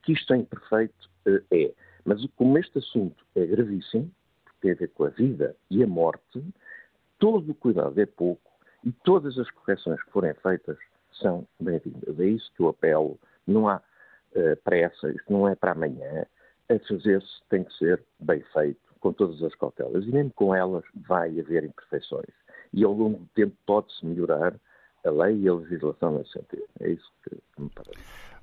Que 0.03 0.13
isto 0.13 0.33
é 0.33 0.39
imperfeito 0.39 1.11
é. 1.51 1.73
Mas 2.07 2.25
como 2.37 2.57
este 2.57 2.79
assunto 2.79 3.27
é 3.35 3.45
gravíssimo, 3.45 4.09
porque 4.45 4.59
tem 4.61 4.71
a 4.71 4.75
ver 4.77 4.89
com 4.91 5.05
a 5.05 5.09
vida 5.09 5.57
e 5.69 5.83
a 5.83 5.87
morte, 5.87 6.43
todo 7.19 7.51
o 7.51 7.55
cuidado 7.55 8.01
é 8.01 8.07
pouco 8.07 8.53
e 8.85 8.93
todas 8.93 9.37
as 9.37 9.51
correções 9.51 10.01
que 10.05 10.13
forem 10.13 10.33
feitas 10.35 10.79
são 11.21 11.45
bem-vindas. 11.59 12.19
É 12.21 12.25
isso 12.25 12.51
que 12.55 12.63
eu 12.63 12.69
apelo. 12.69 13.19
Não 13.45 13.69
há 13.69 13.79
uh, 13.79 14.57
pressa, 14.63 15.11
isto 15.11 15.33
não 15.33 15.49
é 15.49 15.57
para 15.57 15.73
amanhã. 15.73 16.25
A 16.69 16.79
fazer-se 16.87 17.43
tem 17.49 17.65
que 17.65 17.75
ser 17.75 18.01
bem 18.21 18.41
feito, 18.53 18.81
com 19.01 19.13
todas 19.13 19.43
as 19.43 19.55
cautelas. 19.57 20.05
E 20.05 20.13
mesmo 20.13 20.33
com 20.33 20.55
elas 20.55 20.85
vai 20.95 21.41
haver 21.41 21.65
imperfeições. 21.65 22.33
E 22.73 22.85
ao 22.85 22.93
longo 22.93 23.19
do 23.19 23.29
tempo 23.35 23.57
pode-se 23.67 24.07
melhorar 24.07 24.55
a 25.05 25.11
lei 25.11 25.41
e 25.41 25.49
a 25.49 25.55
legislação 25.55 26.19
nesse 26.19 26.33
sentido. 26.33 26.69
É 26.81 26.91
isso 26.91 27.13
que. 27.25 27.36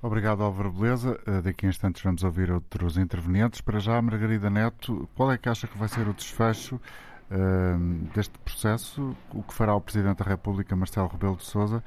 Obrigado, 0.04 0.44
Álvaro 0.44 0.70
Beleza. 0.70 1.18
Eh, 1.26 1.42
daqui 1.42 1.66
a 1.66 1.70
instantes 1.70 2.04
vamos 2.04 2.26
ouvir 2.26 2.52
outros 2.52 2.98
intervenientes. 2.98 3.62
Para 3.62 3.80
já, 3.80 4.02
Margarida 4.02 4.50
Neto, 4.50 5.08
qual 5.16 5.32
é 5.32 5.38
que 5.38 5.48
acha 5.48 5.66
que 5.66 5.78
vai 5.78 5.88
ser 5.88 6.06
o 6.10 6.14
desfecho 6.14 6.76
uh, 6.76 7.78
deste 8.14 8.38
processo? 8.40 9.16
O 9.34 9.42
que 9.42 9.54
fará 9.54 9.74
o 9.74 9.80
Presidente 9.80 10.18
da 10.18 10.26
República, 10.26 10.76
Marcelo 10.76 11.08
Rebelo 11.08 11.38
de 11.38 11.46
Sousa? 11.46 11.78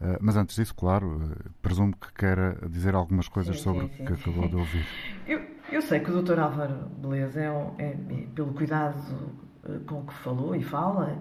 Uh, 0.00 0.18
mas 0.20 0.36
antes 0.36 0.56
disso, 0.56 0.74
claro, 0.74 1.18
uh, 1.18 1.50
presumo 1.62 1.94
que 1.96 2.12
queira 2.12 2.58
dizer 2.68 2.92
algumas 2.96 3.28
coisas 3.28 3.56
sim, 3.58 3.62
sobre 3.62 3.86
sim, 3.86 3.94
sim. 3.94 4.02
o 4.02 4.06
que 4.06 4.12
acabou 4.14 4.48
de 4.48 4.56
ouvir. 4.56 4.86
Eu, 5.28 5.40
eu 5.70 5.80
sei 5.80 6.00
que 6.00 6.10
o 6.10 6.20
Dr. 6.20 6.40
Álvaro 6.40 6.88
Beleza, 6.98 7.40
é, 7.40 7.46
é, 7.78 7.84
é, 7.84 8.26
pelo 8.34 8.52
cuidado 8.52 9.30
com 9.86 10.04
que 10.04 10.14
falou 10.14 10.54
e 10.54 10.62
fala, 10.62 11.10
eh, 11.10 11.18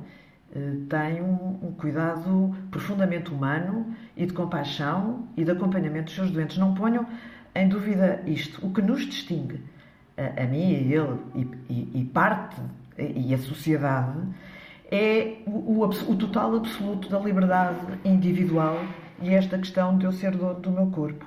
tem 0.90 1.22
um, 1.22 1.60
um, 1.62 1.72
cuidado 1.74 2.56
profundamente 2.72 3.32
humano 3.32 3.94
e 4.18 4.26
de 4.26 4.34
compaixão 4.34 5.28
e 5.38 5.44
de 5.44 5.52
acompanhamento 5.52 6.06
dos 6.06 6.16
seus 6.16 6.32
doentes. 6.32 6.58
Não 6.58 6.74
ponham 6.74 7.06
em 7.54 7.68
dúvida 7.68 8.24
isto. 8.26 8.66
O 8.66 8.74
que 8.74 8.82
nos 8.82 9.06
distingue, 9.06 9.64
a, 10.18 10.44
a 10.44 10.48
mim 10.48 10.72
e 10.72 10.94
ele, 10.94 11.20
e, 11.36 11.48
e, 11.70 12.02
e, 12.02 12.06
parte, 12.06 12.60
e 12.98 13.34
a 13.34 13.38
sociedade, 13.38 14.18
é 14.92 15.38
o, 15.46 15.84
o, 15.84 15.84
o, 15.84 16.16
total 16.16 16.56
absoluto 16.56 17.10
da 17.10 17.20
liberdade 17.20 17.80
individual 18.04 18.84
e 19.22 19.34
esta 19.34 19.58
questão 19.58 19.98
de 19.98 20.06
eu 20.06 20.12
ser 20.12 20.32
dono 20.36 20.60
do 20.60 20.72
meu 20.72 20.88
corpo. 20.88 21.26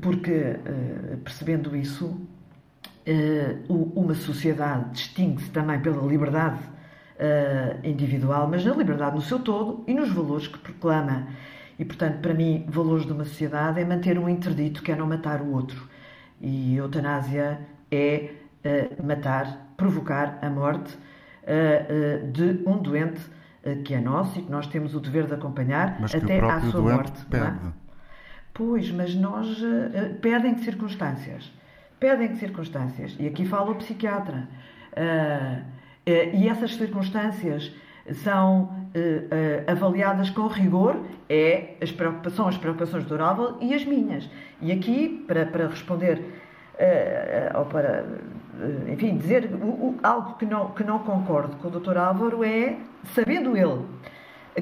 Porque, 0.00 0.30
eh, 0.30 1.16
percebendo 1.24 1.74
isso, 1.76 2.16
eh, 3.04 3.56
uma 3.68 4.14
sociedade 4.14 4.90
distingue-se 4.92 5.50
também 5.50 5.80
pela 5.80 6.06
liberdade 6.06 6.60
uh, 7.20 7.86
individual, 7.86 8.48
mas 8.48 8.64
na 8.64 8.74
liberdade 8.74 9.14
no 9.14 9.22
seu 9.22 9.38
todo 9.38 9.84
e 9.86 9.94
nos 9.94 10.10
valores 10.10 10.48
que 10.48 10.58
proclama. 10.58 11.28
E, 11.78 11.84
portanto, 11.84 12.20
para 12.20 12.34
mim, 12.34 12.66
valores 12.68 13.06
de 13.06 13.12
uma 13.12 13.24
sociedade 13.24 13.80
é 13.80 13.84
manter 13.84 14.18
um 14.18 14.28
interdito 14.28 14.82
que 14.82 14.90
é 14.90 14.96
não 14.96 15.06
matar 15.06 15.40
o 15.40 15.52
outro. 15.52 15.88
E 16.40 16.76
eutanásia 16.76 17.60
é 17.90 18.30
uh, 18.64 19.06
matar, 19.06 19.72
provocar 19.76 20.38
a 20.42 20.50
morte 20.50 20.94
uh, 20.94 22.30
de 22.32 22.62
um 22.66 22.78
doente 22.78 23.20
que 23.84 23.92
é 23.92 24.00
nosso 24.00 24.38
e 24.38 24.42
que 24.42 24.50
nós 24.50 24.66
temos 24.68 24.94
o 24.94 25.00
dever 25.00 25.26
de 25.26 25.34
acompanhar 25.34 25.98
até 26.02 26.40
à 26.40 26.60
sua 26.62 26.80
morte. 26.80 27.26
É? 27.30 27.72
Pois, 28.54 28.90
mas 28.90 29.14
nós 29.14 29.46
uh, 29.60 30.14
pedem 30.20 30.54
que 30.54 30.64
circunstâncias. 30.64 31.52
Pedem 31.98 32.28
que 32.28 32.36
circunstâncias. 32.36 33.16
E 33.18 33.26
aqui 33.26 33.44
fala 33.44 33.70
o 33.70 33.74
psiquiatra. 33.74 34.48
Uh, 34.92 35.79
e 36.32 36.48
essas 36.48 36.74
circunstâncias 36.74 37.72
são 38.24 38.70
eh, 38.94 39.24
eh, 39.30 39.64
avaliadas 39.70 40.30
com 40.30 40.46
rigor, 40.46 40.96
é 41.28 41.74
as 41.80 41.92
preocupações, 41.92 42.54
as 42.54 42.60
preocupações 42.60 43.04
do 43.04 43.14
Orável 43.14 43.56
e 43.60 43.74
as 43.74 43.84
minhas. 43.84 44.28
E 44.60 44.72
aqui, 44.72 45.24
para, 45.26 45.46
para 45.46 45.68
responder, 45.68 46.20
ou 47.54 47.66
para, 47.66 48.06
enfim, 48.90 49.18
dizer 49.18 49.50
algo 50.02 50.34
que 50.38 50.46
não, 50.46 50.70
que 50.70 50.82
não 50.82 50.98
concordo 51.00 51.56
com 51.56 51.68
o 51.68 51.70
Dr. 51.70 51.98
Álvaro 51.98 52.42
é, 52.42 52.76
sabendo 53.14 53.54
ele 53.54 53.84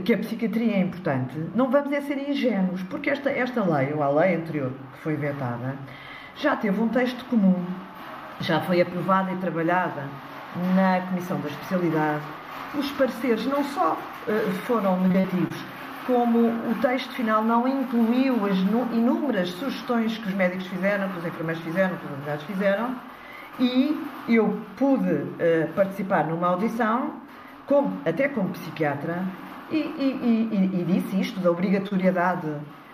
que 0.04 0.12
a 0.12 0.18
psiquiatria 0.18 0.76
é 0.76 0.80
importante, 0.80 1.34
não 1.54 1.70
vamos 1.70 1.92
é 1.92 2.00
ser 2.00 2.18
ingênuos, 2.28 2.82
porque 2.84 3.10
esta, 3.10 3.30
esta 3.30 3.64
lei, 3.64 3.92
ou 3.94 4.02
a 4.02 4.10
lei 4.10 4.36
anterior 4.36 4.72
que 4.92 4.98
foi 4.98 5.16
vetada, 5.16 5.76
já 6.36 6.54
teve 6.56 6.80
um 6.80 6.88
texto 6.88 7.24
comum, 7.26 7.64
já 8.40 8.60
foi 8.60 8.80
aprovada 8.80 9.32
e 9.32 9.36
trabalhada 9.36 10.04
na 10.74 11.00
Comissão 11.08 11.40
da 11.40 11.48
Especialidade, 11.48 12.22
os 12.74 12.90
pareceres 12.92 13.46
não 13.46 13.64
só 13.64 13.92
uh, 13.92 14.52
foram 14.66 15.00
negativos, 15.00 15.56
como 16.06 16.38
o 16.48 16.74
texto 16.80 17.12
final 17.12 17.44
não 17.44 17.68
incluiu 17.68 18.46
as 18.46 18.56
inúmeras 18.58 19.50
sugestões 19.50 20.16
que 20.16 20.28
os 20.28 20.34
médicos 20.34 20.66
fizeram, 20.66 21.08
que 21.10 21.18
os 21.18 21.26
enfermeiros 21.26 21.62
fizeram, 21.62 21.96
que 21.96 22.06
os 22.06 22.12
advogados 22.12 22.44
fizeram, 22.44 22.96
e 23.60 24.06
eu 24.28 24.60
pude 24.76 25.12
uh, 25.12 25.68
participar 25.74 26.26
numa 26.26 26.48
audição, 26.48 27.14
como, 27.66 27.98
até 28.06 28.28
como 28.28 28.50
psiquiatra, 28.50 29.22
e, 29.70 29.76
e, 29.76 30.48
e, 30.50 30.80
e 30.80 30.84
disse 30.84 31.20
isto 31.20 31.40
da 31.40 31.50
obrigatoriedade 31.50 32.48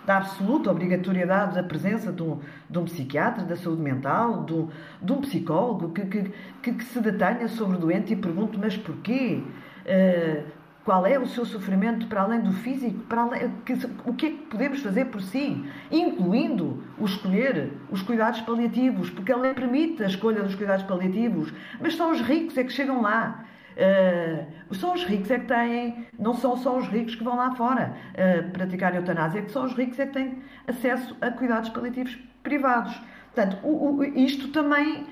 da 0.05 0.17
absoluta 0.17 0.71
obrigatoriedade 0.71 1.55
da 1.55 1.63
presença 1.63 2.11
de 2.11 2.21
um, 2.23 2.39
de 2.69 2.77
um 2.77 2.85
psiquiatra 2.85 3.43
da 3.43 3.55
saúde 3.55 3.81
mental, 3.81 4.43
de 4.43 4.53
um, 4.53 4.69
de 5.01 5.13
um 5.13 5.21
psicólogo 5.21 5.89
que, 5.89 6.05
que, 6.05 6.73
que, 6.73 6.83
se 6.83 6.99
detenha 6.99 7.47
sobre 7.47 7.77
o 7.77 7.79
doente 7.79 8.13
e 8.13 8.15
pergunte: 8.15 8.57
mas 8.57 8.77
porquê? 8.77 9.41
Uh, 9.85 10.65
qual 10.85 11.03
é 11.07 11.17
o 11.17 11.25
seu 11.25 11.45
sofrimento 11.47 12.05
para 12.05 12.21
além 12.21 12.41
do 12.41 12.53
físico? 12.53 12.99
Para 13.09 13.23
além, 13.23 13.51
que, 13.65 13.73
o 14.05 14.13
que 14.13 14.27
é 14.27 14.29
que 14.29 14.37
podemos 14.43 14.83
fazer 14.83 15.05
por 15.05 15.19
si? 15.19 15.65
Incluindo 15.91 16.83
o 16.99 17.05
escolher 17.05 17.73
os 17.89 18.03
cuidados 18.03 18.39
paliativos, 18.41 19.09
porque 19.09 19.31
a 19.31 19.35
lei 19.35 19.55
permite 19.55 20.03
a 20.03 20.05
escolha 20.05 20.43
dos 20.43 20.53
cuidados 20.53 20.85
paliativos, 20.85 21.51
mas 21.81 21.95
são 21.95 22.11
os 22.11 22.21
ricos 22.21 22.55
é 22.55 22.63
que 22.63 22.71
chegam 22.71 23.01
lá. 23.01 23.45
Uh, 23.75 24.73
só 24.73 24.93
os 24.93 25.03
ricos 25.03 25.29
é 25.29 25.37
que 25.37 25.47
têm, 25.47 26.07
não 26.17 26.33
são 26.33 26.55
só 26.55 26.77
os 26.77 26.87
ricos 26.87 27.15
que 27.15 27.23
vão 27.23 27.35
lá 27.35 27.53
fora 27.55 27.93
uh, 28.13 28.49
praticar 28.51 28.95
eutanásia, 28.95 29.39
é 29.39 29.41
que 29.41 29.51
só 29.51 29.65
os 29.65 29.73
ricos 29.73 29.99
é 29.99 30.05
que 30.05 30.13
têm 30.13 30.39
acesso 30.65 31.15
a 31.19 31.29
cuidados 31.29 31.69
paliativos 31.69 32.17
privados. 32.41 32.97
Portanto, 33.33 33.57
o, 33.63 33.97
o, 33.97 34.03
isto 34.03 34.47
também 34.47 35.03
uh, 35.03 35.05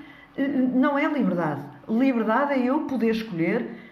não 0.74 0.98
é 0.98 1.06
liberdade. 1.06 1.60
Liberdade 1.86 2.54
é 2.54 2.58
eu 2.64 2.80
poder 2.80 3.10
escolher 3.10 3.84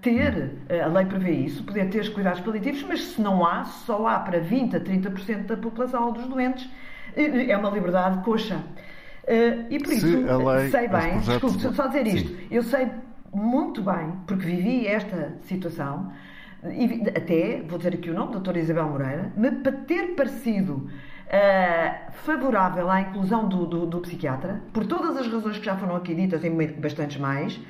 ter, 0.00 0.52
a 0.82 0.86
lei 0.86 1.04
prevê 1.04 1.32
isso, 1.32 1.62
poder 1.62 1.90
ter 1.90 2.00
os 2.00 2.08
cuidados 2.08 2.40
paliativos, 2.40 2.82
mas 2.84 3.04
se 3.04 3.20
não 3.20 3.44
há, 3.44 3.64
só 3.64 4.06
há 4.06 4.20
para 4.20 4.40
20 4.40 4.76
a 4.76 4.80
30% 4.80 5.44
da 5.44 5.56
população 5.56 6.06
ou 6.06 6.12
dos 6.12 6.26
doentes, 6.26 6.66
é 7.14 7.54
uma 7.54 7.68
liberdade 7.68 8.24
coxa. 8.24 8.58
e 9.68 9.78
por 9.78 9.92
isso, 9.92 10.06
sei 10.70 10.88
bem, 10.88 11.18
desculpe, 11.20 11.74
só 11.74 11.88
dizer 11.88 12.06
isto, 12.06 12.28
Sim. 12.30 12.46
eu 12.50 12.62
sei 12.62 12.88
muito 13.38 13.82
bem, 13.82 14.12
porque 14.26 14.44
vivi 14.44 14.86
esta 14.86 15.38
situação, 15.42 16.12
até, 17.16 17.62
vou 17.66 17.78
dizer 17.78 17.94
aqui 17.94 18.10
o 18.10 18.14
nome, 18.14 18.32
doutora 18.32 18.58
Isabel 18.58 18.88
Moreira, 18.88 19.32
me 19.36 19.50
ter 19.86 20.14
parecido 20.16 20.88
uh, 21.28 22.12
favorável 22.24 22.90
à 22.90 23.00
inclusão 23.00 23.48
do, 23.48 23.64
do, 23.64 23.86
do, 23.86 24.00
psiquiatra, 24.00 24.60
por 24.72 24.86
todas 24.86 25.16
as 25.16 25.28
razões 25.28 25.58
que 25.58 25.64
já 25.64 25.76
foram 25.76 25.96
aqui 25.96 26.14
ditas 26.14 26.42
e 26.42 26.50
bastantes 26.50 27.16
mais, 27.18 27.60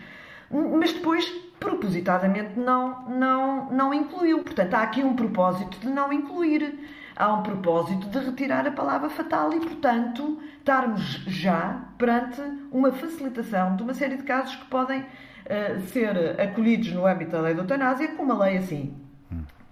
mas 0.50 0.92
depois 0.94 1.26
propositadamente 1.60 2.58
não, 2.58 3.02
não, 3.08 3.70
não 3.70 3.92
incluiu. 3.94 4.42
Portanto, 4.42 4.74
há 4.74 4.82
aqui 4.82 5.02
um 5.02 5.14
propósito 5.14 5.78
de 5.78 5.88
não 5.88 6.12
incluir. 6.12 6.78
Há 7.14 7.34
um 7.34 7.42
propósito 7.42 8.06
de 8.06 8.18
retirar 8.18 8.66
a 8.66 8.70
palavra 8.70 9.10
fatal 9.10 9.52
e, 9.52 9.58
portanto, 9.58 10.38
estarmos 10.58 11.02
já 11.26 11.82
perante 11.98 12.40
uma 12.70 12.92
facilitação 12.92 13.74
de 13.74 13.82
uma 13.82 13.92
série 13.92 14.16
de 14.16 14.22
casos 14.22 14.54
que 14.54 14.66
podem 14.66 15.04
uh, 15.48 15.80
ser 15.80 16.40
acolhidos 16.40 16.92
no 16.92 17.06
âmbito 17.06 17.32
da 17.32 17.40
lei 17.40 17.54
da 17.54 17.62
eutanásia 17.62 18.08
com 18.08 18.22
uma 18.22 18.44
lei 18.44 18.58
assim. 18.58 18.94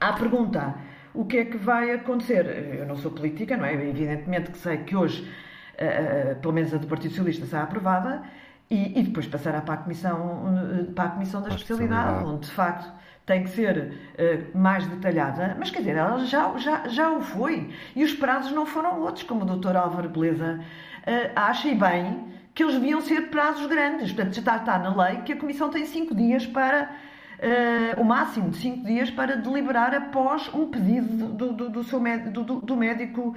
À 0.01 0.13
pergunta, 0.13 0.75
o 1.15 1.25
que 1.25 1.39
é 1.39 1.45
que 1.45 1.57
vai 1.57 1.93
acontecer? 1.93 2.45
Eu 2.79 2.87
não 2.87 2.97
sou 2.97 3.11
política, 3.11 3.57
não 3.57 3.65
é? 3.65 3.75
Evidentemente 3.75 4.51
que 4.51 4.59
sei 4.59 4.79
que 4.79 4.95
hoje, 4.95 5.31
uh, 5.75 6.37
pelo 6.37 6.53
menos 6.53 6.75
a 6.75 6.79
do 6.79 6.87
Partido 6.87 7.11
Socialista, 7.11 7.45
está 7.45 7.63
aprovada, 7.63 8.23
e, 8.69 8.99
e, 8.99 9.03
depois 9.05 9.29
passará 9.29 9.61
para 9.61 9.75
a 9.75 9.77
Comissão, 9.77 10.45
para 10.93 11.05
a 11.05 11.09
comissão 11.11 11.41
da 11.41 11.51
especialidade, 11.51 12.03
especialidade, 12.03 12.35
onde 12.35 12.47
de 12.47 12.53
facto 12.53 12.93
tem 13.27 13.43
que 13.43 13.51
ser 13.51 13.93
uh, 14.15 14.59
mais 14.59 14.87
detalhada, 14.87 15.57
mas 15.59 15.71
quer 15.71 15.81
dizer, 15.81 15.97
ela 15.97 16.25
já, 16.25 16.57
já, 16.59 16.89
já 16.89 17.11
o 17.11 17.21
foi. 17.21 17.71
E 17.95 18.05
os 18.05 18.15
prazos 18.15 18.53
não 18.53 18.65
foram 18.65 19.01
outros, 19.01 19.25
como 19.25 19.45
o 19.45 19.57
Dr. 19.57 19.77
Álvaro 19.77 20.09
Beleza 20.09 20.61
uh, 20.61 21.33
acha 21.35 21.69
e 21.69 21.75
bem 21.75 22.36
que 22.57 22.65
eles 22.65 22.75
deviam 22.75 23.01
ser 23.01 23.29
prazos 23.29 23.67
grandes. 23.67 24.13
Portanto, 24.13 24.35
já 24.35 24.41
está, 24.41 24.57
está 24.57 24.79
na 24.79 25.05
lei 25.05 25.19
que 25.19 25.33
a 25.33 25.37
Comissão 25.37 25.71
tem 25.71 25.87
cinco 25.87 26.15
dias 26.15 26.45
para. 26.45 26.91
Uh, 27.37 28.01
o 28.01 28.05
máximo 28.05 28.49
de 28.49 28.57
cinco 28.57 28.87
dias 28.87 29.11
para 29.11 29.37
deliberar 29.37 29.95
após 29.95 30.49
um 30.55 30.71
pedido 30.71 31.35
do, 31.35 31.53
do, 31.53 31.69
do 31.69 31.85
seu 31.85 32.01
do, 32.01 32.61
do, 32.63 32.75
médico 32.75 33.37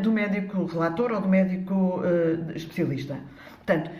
do 0.00 0.12
médico 0.12 0.66
relator 0.66 1.10
ou 1.10 1.20
do 1.20 1.28
médico 1.28 2.00
especialista. 2.54 3.18
Portanto, 3.56 3.90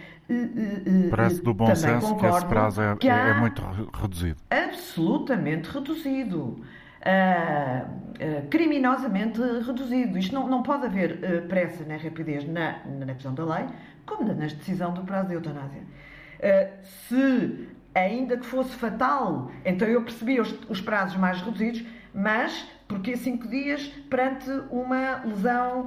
Parece 1.10 1.42
do 1.42 1.52
bom 1.52 1.74
senso 1.74 2.16
que 2.16 2.26
esse 2.26 2.46
prazo 2.46 2.80
é, 2.80 2.96
que 2.96 3.08
é 3.08 3.34
muito 3.34 3.62
reduzido. 3.92 4.40
Absolutamente 4.50 5.68
reduzido. 5.68 6.64
Uh, 7.04 7.84
uh, 7.84 8.48
criminosamente 8.48 9.38
reduzido. 9.38 10.16
Isto 10.16 10.34
não, 10.34 10.48
não 10.48 10.62
pode 10.62 10.86
haver 10.86 11.18
uh, 11.22 11.46
pressa 11.46 11.84
nem 11.84 11.98
rapidez 11.98 12.48
na, 12.48 12.78
na 12.86 13.12
questão 13.12 13.34
da 13.34 13.44
lei, 13.44 13.66
como 14.06 14.24
na 14.24 14.34
decisão 14.34 14.92
do 14.92 15.02
prazo 15.02 15.28
de 15.28 15.34
eutanásia. 15.34 15.82
se 17.08 17.68
ainda 17.94 18.36
que 18.36 18.46
fosse 18.46 18.74
fatal, 18.76 19.50
então 19.64 19.86
eu 19.86 20.02
percebi 20.02 20.40
os, 20.40 20.52
os 20.68 20.80
prazos 20.80 21.16
mais 21.16 21.40
reduzidos, 21.40 21.84
mas 22.12 22.68
porque 22.88 23.16
cinco 23.16 23.48
dias 23.48 23.86
perante 24.10 24.50
uma 24.70 25.22
lesão 25.24 25.86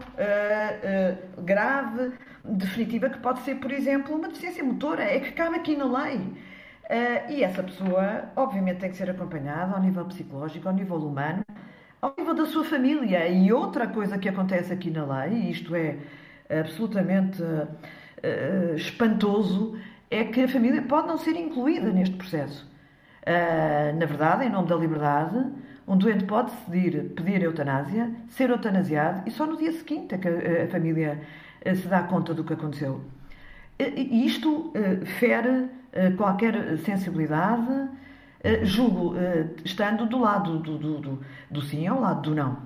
grave 1.43 2.13
definitiva 2.55 3.09
que 3.09 3.19
pode 3.19 3.39
ser, 3.41 3.55
por 3.55 3.71
exemplo, 3.71 4.15
uma 4.15 4.27
deficiência 4.27 4.63
motora, 4.63 5.03
é 5.03 5.19
que 5.19 5.31
cabe 5.31 5.57
aqui 5.57 5.75
na 5.75 5.85
lei. 5.85 6.17
Uh, 6.17 7.31
e 7.31 7.43
essa 7.43 7.61
pessoa, 7.61 8.29
obviamente, 8.35 8.79
tem 8.79 8.89
que 8.89 8.95
ser 8.95 9.09
acompanhada 9.09 9.75
ao 9.75 9.81
nível 9.81 10.05
psicológico, 10.05 10.67
ao 10.67 10.73
nível 10.73 10.95
humano, 10.97 11.43
ao 12.01 12.13
nível 12.17 12.33
da 12.33 12.45
sua 12.45 12.63
família. 12.63 13.27
E 13.27 13.51
outra 13.51 13.87
coisa 13.87 14.17
que 14.17 14.29
acontece 14.29 14.71
aqui 14.71 14.89
na 14.89 15.05
lei, 15.05 15.33
e 15.33 15.51
isto 15.51 15.75
é 15.75 15.97
absolutamente 16.49 17.43
uh, 18.23 18.75
espantoso, 18.75 19.77
é 20.09 20.23
que 20.23 20.41
a 20.41 20.47
família 20.47 20.81
pode 20.81 21.07
não 21.07 21.17
ser 21.17 21.35
incluída 21.35 21.91
neste 21.91 22.15
processo. 22.15 22.65
Uh, 23.23 23.97
na 23.97 24.05
verdade, 24.05 24.45
em 24.45 24.49
nome 24.49 24.67
da 24.67 24.75
liberdade, 24.75 25.45
um 25.87 25.97
doente 25.97 26.25
pode 26.25 26.51
decidir 26.51 27.13
pedir 27.15 27.41
eutanásia, 27.41 28.11
ser 28.29 28.49
eutanasiado 28.49 29.23
e 29.25 29.31
só 29.31 29.45
no 29.45 29.57
dia 29.57 29.71
seguinte 29.71 30.15
é 30.15 30.17
que 30.17 30.27
a, 30.27 30.65
a 30.65 30.67
família 30.67 31.19
eh, 31.61 31.75
se 31.75 31.87
dá 31.87 32.03
conta 32.03 32.33
do 32.33 32.43
que 32.43 32.53
aconteceu. 32.53 33.01
E 33.79 34.25
isto 34.25 34.73
fere 35.19 35.69
qualquer 36.17 36.77
sensibilidade, 36.79 37.89
julgo, 38.63 39.15
estando 39.65 40.05
do 40.05 40.19
lado 40.19 40.59
do, 40.59 40.77
do, 40.77 40.99
do, 40.99 41.21
do 41.49 41.61
sim 41.61 41.87
ao 41.87 41.99
lado 41.99 42.21
do 42.21 42.35
não. 42.35 42.57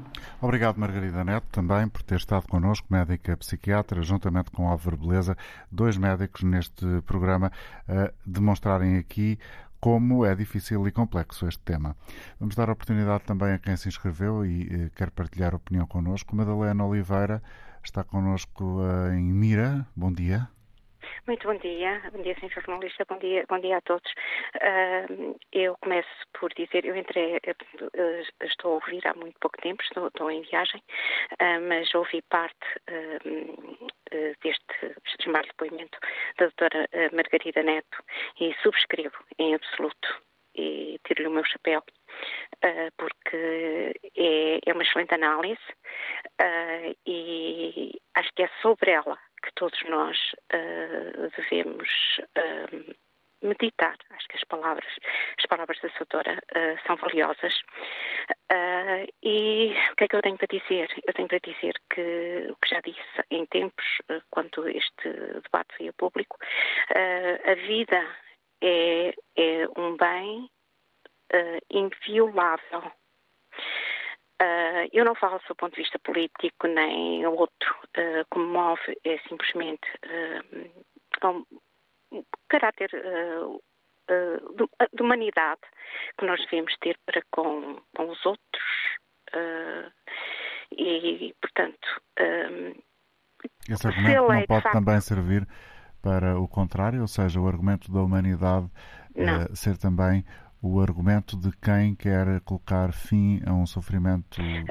Obrigado, 0.41 0.77
Margarida 0.77 1.23
Neto, 1.23 1.47
também 1.51 1.87
por 1.87 2.03
ter 2.03 2.15
estado 2.15 2.47
connosco, 2.47 2.87
médica 2.89 3.37
psiquiatra, 3.37 4.01
juntamente 4.01 4.51
com 4.51 4.67
Álvaro 4.67 4.97
Beleza, 4.97 5.37
dois 5.71 5.97
médicos 5.97 6.43
neste 6.43 6.85
programa, 7.05 7.51
a 7.87 8.11
demonstrarem 8.25 8.97
aqui 8.97 9.39
como 9.79 10.25
é 10.25 10.35
difícil 10.35 10.87
e 10.87 10.91
complexo 10.91 11.47
este 11.47 11.63
tema. 11.63 11.95
Vamos 12.39 12.55
dar 12.55 12.69
oportunidade 12.69 13.23
também 13.23 13.53
a 13.53 13.59
quem 13.59 13.75
se 13.75 13.87
inscreveu 13.87 14.45
e 14.45 14.91
quer 14.95 15.09
partilhar 15.09 15.55
opinião 15.55 15.87
connosco. 15.87 16.35
Madalena 16.35 16.85
Oliveira, 16.85 17.41
Está 17.83 18.03
connosco 18.03 18.81
uh, 18.81 19.11
em 19.13 19.23
Mira. 19.23 19.87
Bom 19.95 20.11
dia. 20.11 20.47
Muito 21.27 21.47
bom 21.47 21.55
dia, 21.55 22.01
bom 22.11 22.21
dia, 22.21 22.35
senhor 22.35 22.51
jornalista, 22.51 23.05
bom 23.07 23.17
dia, 23.19 23.45
bom 23.47 23.59
dia 23.59 23.77
a 23.77 23.81
todos. 23.81 24.11
Uh, 24.55 25.37
eu 25.51 25.75
começo 25.81 26.09
por 26.39 26.51
dizer, 26.53 26.85
eu 26.85 26.95
entrei, 26.95 27.35
uh, 27.37 28.45
estou 28.45 28.71
a 28.71 28.73
ouvir 28.75 29.05
há 29.07 29.13
muito 29.13 29.37
pouco 29.39 29.61
tempo, 29.61 29.83
estou, 29.83 30.07
estou 30.07 30.31
em 30.31 30.41
viagem, 30.41 30.81
uh, 31.33 31.61
mas 31.67 31.93
ouvi 31.93 32.21
parte 32.23 32.57
deste 34.41 34.95
chamado 35.21 35.47
depoimento 35.47 35.97
da 36.37 36.45
doutora 36.47 36.87
Margarida 37.13 37.63
Neto 37.63 38.03
e 38.39 38.53
subscrevo 38.61 39.17
em 39.37 39.55
absoluto 39.55 40.21
e 40.55 40.99
tiro-lhe 41.05 41.27
o 41.27 41.31
meu 41.31 41.45
chapéu, 41.45 41.79
uh, 41.79 42.91
porque 42.97 43.93
é, 44.17 44.59
é, 44.65 44.73
uma 44.73 44.83
excelente 44.83 45.13
análise 45.13 45.61
uh, 46.41 46.97
e 47.05 48.01
acho 48.15 48.29
que 48.35 48.43
é 48.43 48.49
sobre 48.61 48.91
ela 48.91 49.17
todos 49.61 49.79
nós 49.83 50.17
uh, 50.51 51.29
devemos 51.37 51.87
meditar. 53.43 53.95
Acho 54.11 54.27
que 54.27 54.37
as 54.37 54.43
palavras, 54.45 54.91
as 55.37 55.45
palavras 55.45 55.79
da 55.81 55.89
doutora 55.89 56.41
uh, 56.55 56.87
são 56.87 56.95
valiosas. 56.95 57.53
Uh, 58.51 59.05
e 59.21 59.75
o 59.91 59.95
que 59.95 60.03
é 60.05 60.07
que 60.07 60.15
eu 60.15 60.21
tenho 60.21 60.37
para 60.37 60.47
dizer? 60.47 60.89
Eu 61.05 61.13
tenho 61.13 61.27
para 61.27 61.39
dizer 61.39 61.73
que 61.93 62.47
o 62.49 62.55
que 62.55 62.69
já 62.69 62.81
disse 62.81 63.23
em 63.29 63.45
tempos, 63.45 63.85
uh, 64.09 64.21
quando 64.31 64.67
este 64.67 65.09
debate 65.43 65.75
veio 65.77 65.91
a 65.91 65.93
público, 65.93 66.37
a 67.45 67.53
vida 67.55 68.03
é, 68.61 69.13
é 69.35 69.67
um 69.77 69.95
bem 69.95 70.49
uh, 71.33 71.59
inviolável. 71.69 72.91
Uh, 74.41 74.89
eu 74.91 75.05
não 75.05 75.13
falo 75.13 75.39
do 75.47 75.55
ponto 75.55 75.75
de 75.75 75.81
vista 75.83 75.99
político 75.99 76.65
nem 76.65 77.23
outro, 77.27 77.75
uh, 77.95 78.25
como 78.31 78.47
move 78.47 78.99
é 79.03 79.19
simplesmente 79.29 79.87
uh, 80.03 81.27
um 82.11 82.23
caráter 82.49 82.89
de, 82.89 84.87
de, 84.95 85.03
humanidade 85.03 85.61
que 86.17 86.25
nós 86.25 86.41
devemos 86.45 86.75
ter 86.79 86.97
para 87.05 87.21
com, 87.31 87.79
com 87.95 88.09
os 88.09 88.25
outros. 88.25 88.63
E, 90.71 91.33
portanto, 91.39 92.01
esse 93.69 93.87
argumento 93.87 94.27
não 94.27 94.45
pode 94.45 94.63
facto, 94.63 94.73
também 94.73 94.99
servir 94.99 95.47
para 96.01 96.39
o 96.39 96.47
contrário, 96.47 97.01
ou 97.01 97.07
seja, 97.07 97.39
o 97.39 97.47
argumento 97.47 97.91
da 97.91 98.01
humanidade 98.01 98.65
uh, 98.65 99.55
ser 99.55 99.77
também 99.77 100.25
o 100.61 100.79
argumento 100.79 101.35
de 101.37 101.51
quem 101.57 101.95
quer 101.95 102.39
colocar 102.41 102.93
fim 102.93 103.41
a 103.47 103.53
um 103.53 103.65
sofrimento 103.65 104.39
uh, 104.41 104.65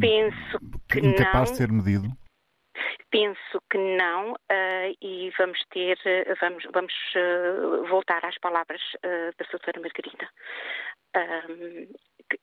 penso 0.00 0.58
que 0.88 0.98
incapaz 0.98 1.50
não. 1.50 1.52
de 1.52 1.56
ser 1.56 1.72
medido? 1.72 2.08
Penso 3.10 3.60
que 3.70 3.78
não, 3.78 4.32
uh, 4.32 4.96
e 5.00 5.30
vamos 5.38 5.62
ter, 5.70 5.96
vamos, 6.40 6.64
vamos 6.72 6.92
uh, 7.14 7.86
voltar 7.88 8.24
às 8.24 8.36
palavras 8.38 8.80
da 9.02 9.46
doutora 9.50 9.80
Margarida. 9.80 10.28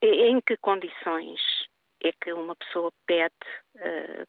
em 0.00 0.40
que 0.40 0.56
condições 0.58 1.40
é 2.02 2.12
que 2.12 2.32
uma 2.32 2.56
pessoa 2.56 2.90
pede 3.06 3.34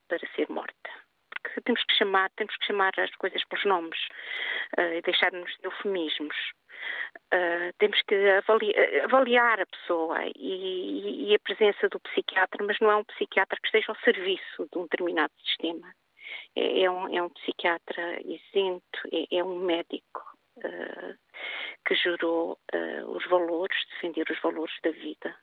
para 0.08 0.20
ser 0.36 0.50
morta? 0.50 1.01
Que 1.44 1.62
temos 1.62 1.84
que 1.84 1.96
chamar, 1.96 2.30
temos 2.36 2.56
que 2.58 2.66
chamar 2.66 2.92
as 2.98 3.14
coisas 3.16 3.44
pelos 3.46 3.66
nomes 3.66 4.00
uh, 4.78 4.94
e 4.94 5.02
deixar-nos 5.02 5.52
de 5.58 5.66
eufemismos. 5.66 6.36
Uh, 7.34 7.72
temos 7.78 8.02
que 8.08 8.16
avaliar, 8.16 9.04
avaliar 9.04 9.62
a 9.62 9.66
pessoa 9.66 10.18
e, 10.36 11.30
e, 11.30 11.36
a 11.36 11.40
presença 11.40 11.88
do 11.90 12.00
psiquiatra, 12.00 12.66
mas 12.66 12.80
não 12.80 12.92
é 12.92 12.96
um 12.96 13.04
psiquiatra 13.04 13.58
que 13.62 13.68
esteja 13.68 13.92
ao 13.92 14.00
serviço 14.00 14.68
de 14.72 14.78
um 14.78 14.84
determinado 14.84 15.34
sistema. 15.46 15.94
É, 16.56 16.84
é, 16.84 16.92
um, 16.92 17.16
é 17.16 17.22
um, 17.22 17.30
psiquiatra 17.30 18.22
isento, 18.22 19.00
é, 19.12 19.38
é 19.38 19.44
um 19.44 19.60
médico 19.60 20.24
uh, 20.58 21.16
que 21.86 21.96
jurou 21.96 22.58
os 23.08 23.26
valores, 23.28 23.78
defender 23.92 24.30
os 24.30 24.40
valores 24.42 24.74
da 24.84 24.92
vida. 24.92 25.36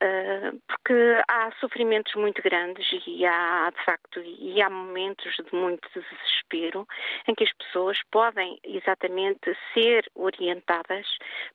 Uh, 0.00 0.60
porque 0.68 1.22
há 1.28 1.50
sofrimentos 1.60 2.14
muito 2.14 2.40
grandes 2.40 2.86
e 3.06 3.26
há, 3.26 3.70
de 3.70 3.84
facto, 3.84 4.20
e 4.20 4.62
há 4.62 4.70
momentos 4.70 5.34
de 5.34 5.54
muito 5.54 5.88
desespero 5.92 6.86
em 7.26 7.34
que 7.34 7.42
as 7.42 7.52
pessoas 7.54 7.98
podem 8.10 8.58
exatamente 8.62 9.56
ser 9.74 10.08
orientadas 10.14 11.06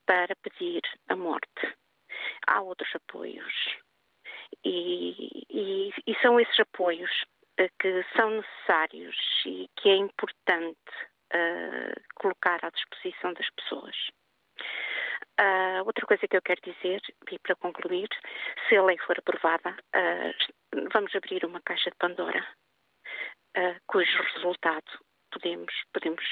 para 0.06 0.36
pedir 0.42 0.82
a 1.08 1.16
morte. 1.16 1.74
Há 2.48 2.62
outros 2.62 2.94
apoios. 2.96 3.54
E, 4.64 5.46
e, 5.50 5.94
e 6.06 6.16
são 6.22 6.40
esses 6.40 6.60
apoios 6.60 7.12
uh, 7.60 7.70
que 7.80 8.06
são 8.16 8.30
necessários 8.30 9.16
e 9.46 9.70
que 9.78 9.90
é 9.90 9.96
importante 9.96 10.92
uh, 11.34 12.02
colocar 12.16 12.60
à 12.62 12.70
disposição 12.70 13.34
das 13.34 13.50
pessoas. 13.52 13.96
Uh, 15.40 15.84
outra 15.86 16.06
coisa 16.06 16.28
que 16.28 16.38
eu 16.38 16.42
quero 16.44 16.62
dizer, 16.62 17.02
e 17.32 17.40
para 17.40 17.56
concluir, 17.56 18.08
se 18.70 18.76
a 18.76 18.84
lei 18.84 18.98
for 19.00 19.18
aprovada, 19.18 19.72
uh, 19.72 20.88
vamos 20.94 21.16
abrir 21.16 21.44
uma 21.44 21.60
caixa 21.62 21.90
de 21.90 21.98
Pandora, 21.98 22.46
uh, 23.58 23.76
cujo 23.88 24.22
resultado 24.36 24.86
podemos, 25.32 25.74
podemos, 25.92 26.24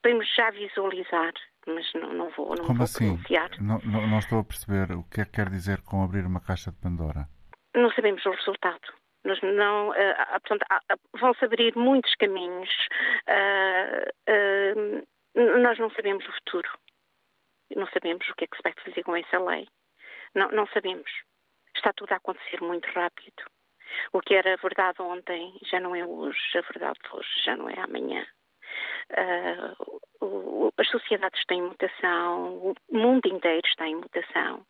podemos 0.00 0.32
já 0.36 0.48
visualizar, 0.52 1.32
mas 1.66 1.92
não, 1.94 2.14
não 2.14 2.30
vou, 2.30 2.50
não 2.50 2.64
Como 2.64 2.78
vou 2.78 2.84
assim? 2.84 3.16
pronunciar. 3.16 3.50
Não, 3.60 3.80
não, 3.80 4.06
não 4.06 4.18
estou 4.20 4.38
a 4.38 4.44
perceber 4.44 4.92
o 4.92 5.02
que 5.10 5.22
é 5.22 5.24
que 5.24 5.32
quer 5.32 5.48
dizer 5.48 5.82
com 5.82 6.04
abrir 6.04 6.24
uma 6.24 6.40
caixa 6.40 6.70
de 6.70 6.80
Pandora. 6.80 7.26
Não 7.74 7.90
sabemos 7.90 8.24
o 8.24 8.30
resultado. 8.30 8.94
Nós 9.24 9.40
não, 9.42 9.92
portanto, 10.32 10.64
vão-se 11.18 11.44
abrir 11.44 11.74
muitos 11.74 12.14
caminhos. 12.16 12.70
Nós 15.34 15.78
não 15.78 15.90
sabemos 15.90 16.24
o 16.28 16.32
futuro. 16.34 16.68
Não 17.74 17.86
sabemos 17.88 18.28
o 18.28 18.34
que 18.34 18.44
é 18.44 18.46
que 18.46 18.56
se 18.56 18.62
vai 18.62 18.72
fazer 18.84 19.02
com 19.02 19.16
essa 19.16 19.38
lei. 19.38 19.66
Não, 20.34 20.48
não 20.50 20.66
sabemos. 20.68 21.10
Está 21.76 21.92
tudo 21.92 22.12
a 22.12 22.16
acontecer 22.16 22.60
muito 22.60 22.86
rápido. 22.90 23.42
O 24.12 24.20
que 24.20 24.34
era 24.34 24.56
verdade 24.56 25.00
ontem 25.02 25.58
já 25.62 25.80
não 25.80 25.94
é 25.94 26.04
hoje, 26.04 26.38
a 26.56 26.60
verdade 26.60 26.98
de 27.04 27.16
hoje 27.16 27.28
já 27.44 27.56
não 27.56 27.68
é 27.68 27.78
amanhã. 27.78 28.26
Uh, 29.10 30.00
o, 30.20 30.72
as 30.76 30.88
sociedades 30.88 31.38
estão 31.38 31.56
em 31.56 31.62
mutação, 31.62 32.56
o 32.56 32.74
mundo 32.90 33.26
inteiro 33.26 33.66
está 33.66 33.86
em 33.86 33.96
mutação. 33.96 34.66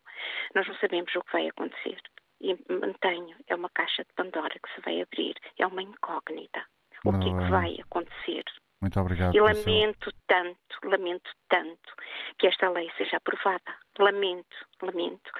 Nós 0.53 0.67
não 0.67 0.75
sabemos 0.75 1.13
o 1.15 1.21
que 1.23 1.31
vai 1.31 1.47
acontecer. 1.47 1.99
E 2.41 2.55
mantenho, 2.71 3.35
é 3.47 3.55
uma 3.55 3.69
caixa 3.69 4.03
de 4.03 4.13
Pandora 4.13 4.53
que 4.59 4.73
se 4.75 4.81
vai 4.81 5.01
abrir, 5.01 5.35
é 5.57 5.65
uma 5.65 5.81
incógnita. 5.81 6.65
O 7.05 7.17
que 7.19 7.29
é 7.29 7.37
que 7.37 7.49
vai 7.49 7.77
acontecer? 7.81 8.43
Muito 8.81 8.99
obrigado. 8.99 9.35
E 9.35 9.39
lamento 9.39 10.11
seu... 10.11 10.13
tanto, 10.27 10.75
lamento 10.83 11.31
tanto 11.49 11.93
que 12.37 12.47
esta 12.47 12.69
lei 12.69 12.91
seja 12.97 13.17
aprovada. 13.17 13.75
Lamento, 13.97 14.55
lamento. 14.81 15.31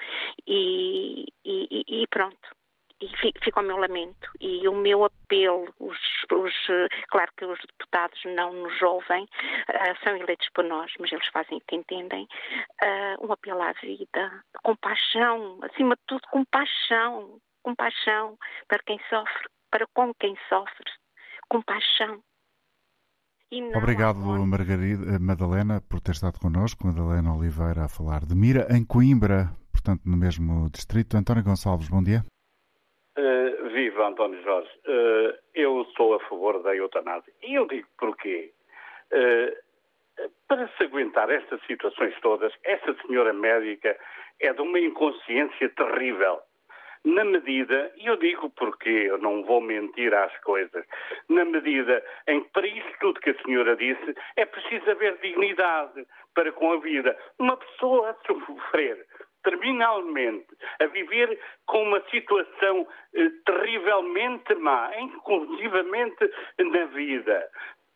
E, 0.46 1.26
e, 1.44 1.84
e 1.86 2.06
pronto. 2.08 2.56
E 2.98 3.08
fica 3.44 3.60
o 3.60 3.62
meu 3.62 3.76
lamento 3.76 4.30
e 4.40 4.66
o 4.66 4.74
meu 4.74 5.04
apelo. 5.04 5.72
Os, 5.78 5.98
os, 6.32 6.54
claro 7.08 7.30
que 7.36 7.44
os 7.44 7.60
deputados 7.60 8.18
não 8.24 8.54
nos 8.54 8.80
ouvem, 8.80 9.24
uh, 9.24 10.02
são 10.02 10.16
eleitos 10.16 10.48
por 10.54 10.64
nós, 10.64 10.90
mas 10.98 11.12
eles 11.12 11.26
fazem 11.28 11.58
o 11.58 11.60
que 11.60 11.76
entendem. 11.76 12.26
Uh, 12.82 13.26
um 13.26 13.32
apelo 13.32 13.60
à 13.60 13.72
vida, 13.72 14.42
compaixão, 14.62 15.58
acima 15.62 15.94
de 15.94 16.02
tudo, 16.06 16.22
compaixão. 16.30 17.38
Compaixão 17.62 18.38
para 18.68 18.78
quem 18.86 18.96
sofre, 19.10 19.48
para 19.72 19.86
com 19.92 20.14
quem 20.14 20.38
sofre. 20.48 20.90
Compaixão. 21.48 22.22
Obrigado, 23.74 24.18
Margarida, 24.46 25.14
eh, 25.14 25.18
Madalena, 25.18 25.80
por 25.88 26.00
ter 26.00 26.12
estado 26.12 26.38
connosco. 26.38 26.86
Madalena 26.86 27.34
Oliveira 27.34 27.84
a 27.84 27.88
falar 27.88 28.20
de 28.26 28.34
Mira, 28.34 28.66
em 28.70 28.84
Coimbra, 28.84 29.50
portanto, 29.72 30.02
no 30.04 30.16
mesmo 30.16 30.68
distrito. 30.70 31.16
António 31.16 31.42
Gonçalves, 31.42 31.88
bom 31.88 32.02
dia. 32.02 32.20
Uh, 33.16 33.68
viva, 33.70 34.08
António 34.08 34.42
Jorge. 34.42 34.68
Uh, 34.86 35.32
eu 35.54 35.86
sou 35.96 36.14
a 36.14 36.20
favor 36.28 36.62
da 36.62 36.74
eutanásia. 36.76 37.32
E 37.42 37.54
eu 37.54 37.66
digo 37.66 37.88
porquê. 37.98 38.52
Uh, 39.12 39.66
para 40.48 40.68
se 40.76 40.84
aguentar 40.84 41.30
estas 41.30 41.60
situações 41.66 42.14
todas, 42.20 42.52
essa 42.64 42.94
senhora 43.06 43.32
médica 43.32 43.96
é 44.40 44.52
de 44.52 44.60
uma 44.60 44.78
inconsciência 44.78 45.68
terrível 45.70 46.40
na 47.06 47.24
medida, 47.24 47.92
e 47.96 48.06
eu 48.06 48.16
digo 48.16 48.50
porque 48.50 48.88
eu 48.88 49.18
não 49.18 49.44
vou 49.44 49.60
mentir 49.60 50.12
às 50.12 50.36
coisas, 50.40 50.84
na 51.28 51.44
medida 51.44 52.04
em 52.26 52.42
que 52.42 52.50
para 52.50 52.66
isso 52.66 52.88
tudo 53.00 53.20
que 53.20 53.30
a 53.30 53.42
senhora 53.42 53.76
disse 53.76 54.14
é 54.34 54.44
preciso 54.44 54.90
haver 54.90 55.16
dignidade 55.18 56.04
para 56.34 56.50
com 56.50 56.72
a 56.72 56.80
vida. 56.80 57.16
Uma 57.38 57.56
pessoa 57.56 58.10
a 58.10 58.26
sofrer 58.26 59.06
terminalmente, 59.44 60.48
a 60.80 60.86
viver 60.86 61.38
com 61.66 61.84
uma 61.84 62.02
situação 62.10 62.88
eh, 63.14 63.30
terrivelmente 63.44 64.56
má, 64.56 64.90
inclusivamente 64.98 66.28
na 66.58 66.86
vida, 66.86 67.48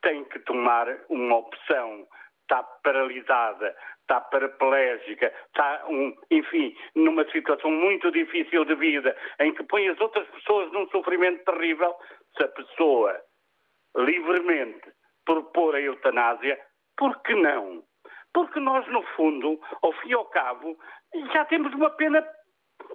tem 0.02 0.22
que 0.26 0.38
tomar 0.38 0.86
uma 1.08 1.38
opção 1.38 2.06
está 2.50 2.64
paralisada, 2.82 3.76
está 4.10 4.20
paraplégica, 4.22 5.32
está, 5.46 5.84
um, 5.88 6.12
enfim, 6.32 6.76
numa 6.96 7.24
situação 7.30 7.70
muito 7.70 8.10
difícil 8.10 8.64
de 8.64 8.74
vida, 8.74 9.16
em 9.38 9.54
que 9.54 9.62
põe 9.62 9.88
as 9.88 10.00
outras 10.00 10.26
pessoas 10.30 10.72
num 10.72 10.88
sofrimento 10.88 11.44
terrível, 11.44 11.94
se 12.36 12.44
a 12.44 12.48
pessoa 12.48 13.20
livremente 13.96 14.92
propor 15.24 15.76
a 15.76 15.80
eutanásia, 15.80 16.58
por 16.96 17.22
que 17.22 17.34
não? 17.36 17.84
Porque 18.34 18.58
nós, 18.58 18.86
no 18.88 19.02
fundo, 19.14 19.60
ao 19.80 19.92
fim 19.92 20.10
e 20.10 20.14
ao 20.14 20.24
cabo, 20.26 20.76
já 21.32 21.44
temos 21.44 21.72
uma 21.72 21.90
pena 21.90 22.26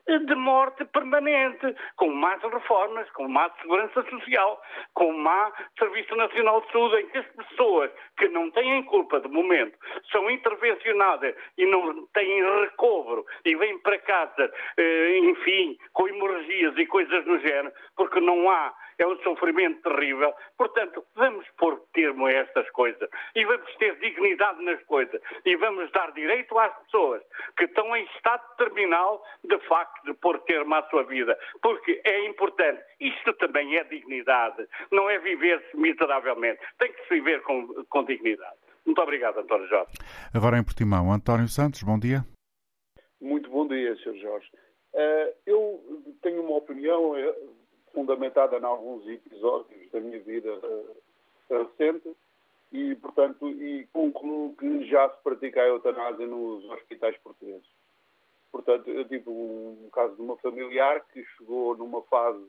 de 0.08 0.36
morte 0.36 0.86
permanente, 0.86 1.75
com 1.95 2.10
más 2.10 2.41
reformas, 2.41 3.10
com 3.12 3.27
má 3.27 3.49
segurança 3.62 4.03
social, 4.10 4.62
com 4.93 5.12
má 5.13 5.51
Serviço 5.77 6.15
Nacional 6.15 6.62
de 6.62 6.71
Saúde, 6.71 7.01
em 7.01 7.08
que 7.08 7.17
as 7.17 7.27
pessoas 7.27 7.91
que 8.17 8.27
não 8.29 8.51
têm 8.51 8.84
culpa 8.84 9.19
de 9.19 9.27
momento 9.27 9.77
são 10.12 10.29
intervencionadas 10.29 11.36
e 11.58 11.65
não 11.65 12.05
têm 12.08 12.43
recobro 12.62 13.25
e 13.43 13.55
vêm 13.55 13.77
para 13.79 13.97
casa, 13.99 14.51
eh, 14.77 15.17
enfim, 15.19 15.77
com 15.93 16.08
hemorragias 16.08 16.77
e 16.77 16.86
coisas 16.86 17.23
do 17.25 17.39
género, 17.39 17.73
porque 17.95 18.19
não 18.19 18.49
há 18.49 18.73
é 18.97 19.08
um 19.08 19.17
sofrimento 19.23 19.81
terrível. 19.81 20.34
Portanto, 20.58 21.03
vamos 21.15 21.45
pôr 21.58 21.79
termo 21.93 22.25
a 22.25 22.31
estas 22.31 22.69
coisas 22.71 23.10
e 23.36 23.45
vamos 23.45 23.73
ter 23.75 23.97
dignidade 23.99 24.63
nas 24.63 24.81
coisas 24.84 25.21
e 25.45 25.55
vamos 25.55 25.91
dar 25.91 26.12
direito 26.13 26.58
às 26.58 26.75
pessoas 26.84 27.21
que 27.58 27.65
estão 27.65 27.95
em 27.95 28.05
estado 28.15 28.43
terminal, 28.58 29.23
de 29.43 29.58
facto, 29.67 30.03
de 30.05 30.13
pôr 30.13 30.39
termo 30.39 30.75
à 30.75 30.84
sua 30.89 31.03
vida, 31.03 31.38
porque 31.62 32.01
é 32.03 32.25
importante. 32.27 32.81
Isto 32.99 33.34
também 33.34 33.75
é 33.75 33.84
dignidade, 33.84 34.67
não 34.91 35.10
é 35.10 35.19
viver-se 35.19 35.75
miseravelmente. 35.77 36.62
Tem 36.79 36.91
que 36.91 37.01
se 37.08 37.15
viver 37.15 37.41
com, 37.43 37.67
com 37.89 38.03
dignidade. 38.03 38.55
Muito 38.86 39.01
obrigado, 39.01 39.39
António 39.39 39.67
Jorge. 39.67 39.91
Agora 40.34 40.58
em 40.58 40.63
Portimão, 40.63 41.12
António 41.12 41.47
Santos, 41.47 41.81
bom 41.84 41.97
dia. 41.97 42.23
Muito 43.19 43.49
bom 43.49 43.67
dia, 43.67 43.95
Sr. 43.95 44.15
Jorge. 44.17 44.47
Uh, 44.93 45.34
eu 45.45 46.13
tenho 46.21 46.41
uma 46.43 46.58
opinião 46.58 47.17
eh, 47.17 47.36
fundamentada 47.95 48.58
em 48.58 48.63
alguns 48.63 49.08
episódios 49.08 49.89
da 49.91 49.99
minha 49.99 50.19
vida 50.19 50.53
uh, 50.53 50.95
recente 51.49 52.15
e, 52.71 52.93
portanto, 52.95 53.49
e 53.49 53.88
concluo 53.93 54.53
que 54.55 54.86
já 54.86 55.10
se 55.10 55.23
pratica 55.23 55.62
a 55.62 55.67
eutanásia 55.67 56.27
nos 56.27 56.63
hospitais 56.65 57.17
portugueses. 57.23 57.67
Portanto, 58.51 58.89
eu 58.89 59.05
tive 59.05 59.29
um 59.29 59.89
caso 59.91 60.15
de 60.15 60.21
uma 60.21 60.38
familiar 60.38 61.01
que 61.13 61.23
chegou 61.38 61.75
numa 61.75 62.01
fase 62.03 62.45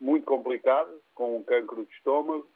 muito 0.00 0.24
complicada, 0.24 0.90
com 1.14 1.36
um 1.36 1.42
cancro 1.42 1.84
de 1.84 1.92
estômago, 1.92 2.46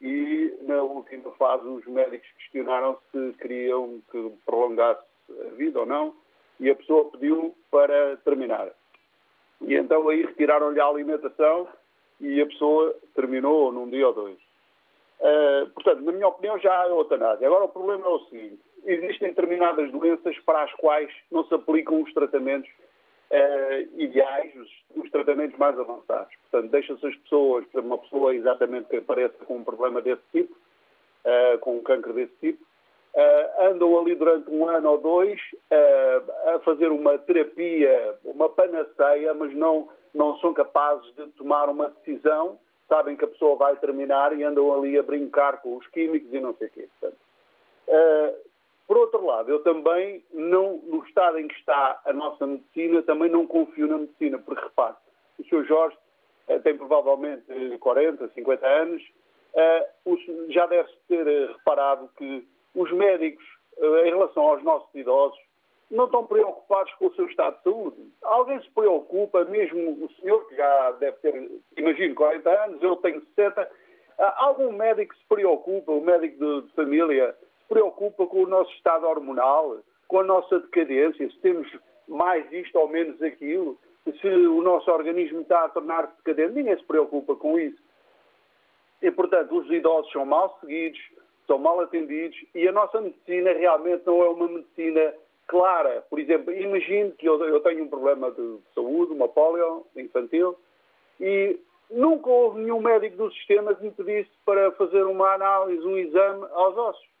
e 0.00 0.54
na 0.62 0.82
última 0.82 1.30
fase 1.32 1.66
os 1.66 1.84
médicos 1.86 2.28
questionaram 2.38 2.98
se 3.10 3.32
queriam 3.38 4.02
que 4.10 4.32
prolongasse 4.44 5.02
a 5.30 5.54
vida 5.54 5.80
ou 5.80 5.86
não, 5.86 6.14
e 6.58 6.70
a 6.70 6.74
pessoa 6.74 7.10
pediu 7.10 7.54
para 7.70 8.16
terminar. 8.18 8.70
E 9.62 9.74
então 9.74 10.08
aí 10.08 10.24
retiraram-lhe 10.24 10.80
a 10.80 10.86
alimentação 10.86 11.68
e 12.20 12.40
a 12.40 12.46
pessoa 12.46 12.94
terminou 13.14 13.72
num 13.72 13.88
dia 13.88 14.06
ou 14.06 14.14
dois. 14.14 14.38
Uh, 15.22 15.70
portanto, 15.70 16.02
na 16.02 16.10
minha 16.10 16.26
opinião, 16.26 16.58
já 16.58 16.82
há 16.82 16.88
eutanásia. 16.88 17.46
Agora, 17.46 17.64
o 17.64 17.68
problema 17.68 18.04
é 18.04 18.08
o 18.08 18.18
seguinte: 18.24 18.60
existem 18.84 19.28
determinadas 19.28 19.90
doenças 19.92 20.36
para 20.40 20.64
as 20.64 20.72
quais 20.74 21.12
não 21.30 21.44
se 21.44 21.54
aplicam 21.54 22.02
os 22.02 22.12
tratamentos 22.12 22.68
uh, 23.30 24.00
ideais, 24.00 24.52
os, 24.56 25.04
os, 25.04 25.10
tratamentos 25.12 25.56
mais 25.58 25.78
avançados. 25.78 26.34
Portanto, 26.50 26.72
deixa-se 26.72 27.06
as 27.06 27.14
pessoas, 27.18 27.64
uma 27.74 27.98
pessoa 27.98 28.34
exatamente 28.34 28.88
que 28.88 28.96
apareça 28.96 29.44
com 29.44 29.58
um 29.58 29.64
problema 29.64 30.02
desse 30.02 30.22
tipo, 30.32 30.56
uh, 31.24 31.58
com 31.60 31.76
um 31.76 31.82
câncer 31.82 32.12
desse 32.14 32.34
tipo, 32.40 32.66
andam 33.60 34.00
ali 34.00 34.14
durante 34.14 34.50
um 34.50 34.66
ano 34.66 34.92
ou 34.92 34.98
dois 34.98 35.38
a 36.46 36.58
fazer 36.60 36.90
uma 36.90 37.18
terapia, 37.18 38.16
uma 38.24 38.48
panaceia, 38.48 39.34
mas 39.34 39.54
não 39.54 39.90
não 40.14 40.38
são 40.38 40.52
capazes 40.52 41.14
de 41.14 41.26
tomar 41.32 41.68
uma 41.68 41.88
decisão, 41.88 42.58
sabem 42.88 43.16
que 43.16 43.24
a 43.24 43.28
pessoa 43.28 43.56
vai 43.56 43.76
terminar 43.76 44.38
e 44.38 44.44
andam 44.44 44.72
ali 44.72 44.98
a 44.98 45.02
brincar 45.02 45.62
com 45.62 45.76
os 45.76 45.86
químicos 45.88 46.32
e 46.32 46.40
não 46.40 46.54
sei 46.56 46.68
o 46.68 46.70
quê. 46.70 46.88
Portanto, 47.00 47.18
uh, 47.88 48.36
Por 48.86 48.98
outro 48.98 49.24
lado, 49.24 49.50
eu 49.50 49.62
também, 49.62 50.22
não, 50.32 50.76
no 50.84 51.02
estado 51.06 51.38
em 51.38 51.48
que 51.48 51.54
está 51.54 52.00
a 52.04 52.12
nossa 52.12 52.46
medicina, 52.46 53.02
também 53.02 53.30
não 53.30 53.46
confio 53.46 53.86
na 53.86 53.98
medicina, 53.98 54.38
porque 54.38 54.62
repare, 54.62 54.96
o 55.38 55.44
Sr. 55.44 55.64
Jorge 55.64 55.96
uh, 56.48 56.60
tem 56.60 56.76
provavelmente 56.76 57.44
40, 57.78 58.28
50 58.34 58.66
anos, 58.66 59.02
uh, 59.54 60.50
já 60.50 60.66
deve 60.66 60.90
ter 61.08 61.26
reparado 61.48 62.10
que 62.18 62.46
os 62.74 62.92
médicos, 62.92 63.44
em 63.78 64.10
relação 64.10 64.42
aos 64.48 64.62
nossos 64.62 64.94
idosos, 64.94 65.38
não 65.92 66.06
estão 66.06 66.26
preocupados 66.26 66.92
com 66.94 67.06
o 67.06 67.14
seu 67.14 67.26
estado 67.26 67.58
de 67.58 67.64
saúde. 67.64 67.96
Alguém 68.22 68.60
se 68.62 68.70
preocupa, 68.70 69.44
mesmo 69.44 70.04
o 70.04 70.10
senhor, 70.14 70.48
que 70.48 70.56
já 70.56 70.92
deve 70.92 71.18
ter, 71.18 71.50
imagino, 71.76 72.14
40 72.14 72.64
anos, 72.64 72.82
eu 72.82 72.96
tenho 72.96 73.20
60, 73.20 73.70
algum 74.36 74.72
médico 74.72 75.14
se 75.14 75.24
preocupa, 75.28 75.92
o 75.92 76.00
médico 76.00 76.62
de 76.62 76.72
família, 76.72 77.36
se 77.60 77.68
preocupa 77.68 78.26
com 78.26 78.42
o 78.42 78.48
nosso 78.48 78.72
estado 78.72 79.06
hormonal, 79.06 79.78
com 80.08 80.20
a 80.20 80.24
nossa 80.24 80.60
decadência, 80.60 81.30
se 81.30 81.38
temos 81.40 81.70
mais 82.08 82.50
isto 82.50 82.78
ou 82.78 82.88
menos 82.88 83.20
aquilo, 83.22 83.78
se 84.20 84.28
o 84.28 84.62
nosso 84.62 84.90
organismo 84.90 85.42
está 85.42 85.64
a 85.64 85.68
tornar-se 85.68 86.16
decadente, 86.24 86.54
ninguém 86.54 86.76
se 86.76 86.84
preocupa 86.84 87.36
com 87.36 87.58
isso. 87.58 87.80
E, 89.02 89.10
portanto, 89.10 89.58
os 89.58 89.70
idosos 89.70 90.10
são 90.10 90.24
mal 90.24 90.58
seguidos, 90.60 91.00
são 91.46 91.58
mal 91.58 91.80
atendidos 91.80 92.38
e 92.54 92.66
a 92.66 92.72
nossa 92.72 93.00
medicina 93.00 93.52
realmente 93.52 94.06
não 94.06 94.22
é 94.22 94.28
uma 94.28 94.48
medicina 94.48 95.12
clara. 95.46 96.04
Por 96.08 96.18
exemplo, 96.18 96.52
imagine 96.52 97.12
que 97.12 97.26
eu, 97.26 97.42
eu 97.44 97.60
tenho 97.60 97.84
um 97.84 97.88
problema 97.88 98.30
de 98.30 98.58
saúde, 98.74 99.12
uma 99.12 99.28
polio 99.28 99.86
infantil, 99.96 100.56
e 101.20 101.58
nunca 101.90 102.28
houve 102.28 102.60
nenhum 102.60 102.80
médico 102.80 103.16
do 103.16 103.32
sistema 103.32 103.74
que 103.74 103.84
me 103.84 103.90
pedisse 103.90 104.30
para 104.44 104.72
fazer 104.72 105.04
uma 105.04 105.34
análise, 105.34 105.86
um 105.86 105.98
exame 105.98 106.46
aos 106.52 106.76
ossos. 106.76 107.12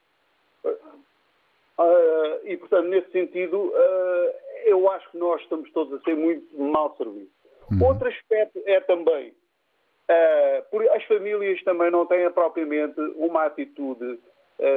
Uh, 1.78 2.44
e, 2.44 2.56
portanto, 2.56 2.88
nesse 2.88 3.10
sentido, 3.10 3.56
uh, 3.56 4.32
eu 4.64 4.90
acho 4.90 5.10
que 5.10 5.18
nós 5.18 5.40
estamos 5.42 5.70
todos 5.72 6.00
a 6.00 6.04
ser 6.04 6.14
muito 6.14 6.46
mal 6.56 6.94
servidos. 6.96 7.32
Uhum. 7.70 7.88
Outro 7.88 8.08
aspecto 8.08 8.60
é 8.66 8.80
também, 8.80 9.30
uh, 9.30 10.94
as 10.94 11.04
famílias 11.04 11.62
também 11.64 11.90
não 11.90 12.06
têm 12.06 12.30
propriamente 12.30 13.00
uma 13.16 13.44
atitude, 13.44 14.20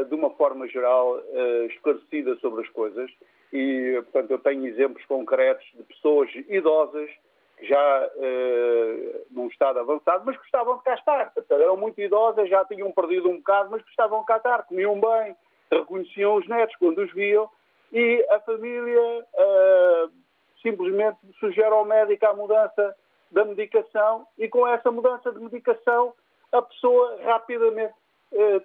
de 0.08 0.16
uma 0.16 0.30
forma 0.32 0.68
geral, 0.68 1.20
esclarecida 1.70 2.36
sobre 2.38 2.62
as 2.62 2.70
coisas 2.70 3.12
e, 3.54 4.02
portanto, 4.04 4.32
eu 4.32 4.40
tenho 4.40 4.66
exemplos 4.66 5.06
concretos 5.06 5.66
de 5.76 5.84
pessoas 5.84 6.30
idosas 6.50 7.10
já 7.62 8.10
uh, 8.16 9.26
num 9.32 9.48
estado 9.48 9.80
avançado, 9.80 10.24
mas 10.26 10.36
gostavam 10.38 10.78
de 10.78 10.84
cá 10.84 10.96
estar. 10.96 11.34
Portanto, 11.34 11.62
eram 11.62 11.78
muito 11.78 12.00
idosas, 12.02 12.50
já 12.50 12.66
tinham 12.66 12.92
perdido 12.92 13.30
um 13.30 13.38
bocado, 13.38 13.72
mas 13.72 13.82
gostavam 13.84 14.20
de 14.22 14.26
cá 14.26 14.38
estar, 14.38 14.64
comiam 14.64 15.00
bem, 15.00 15.36
reconheciam 15.72 16.36
os 16.36 16.48
netos 16.48 16.76
quando 16.78 17.00
os 17.00 17.14
viam 17.14 17.50
e 17.92 18.26
a 18.30 18.40
família 18.42 19.26
simplesmente 20.62 21.18
sugere 21.40 21.68
ao 21.68 21.86
médico 21.86 22.26
a 22.26 22.34
mudança 22.34 22.96
da 23.32 23.46
medicação 23.46 24.28
e 24.38 24.48
com 24.48 24.68
essa 24.68 24.92
mudança 24.92 25.32
de 25.32 25.40
medicação 25.40 26.14
a 26.52 26.62
pessoa 26.62 27.20
rapidamente 27.24 27.94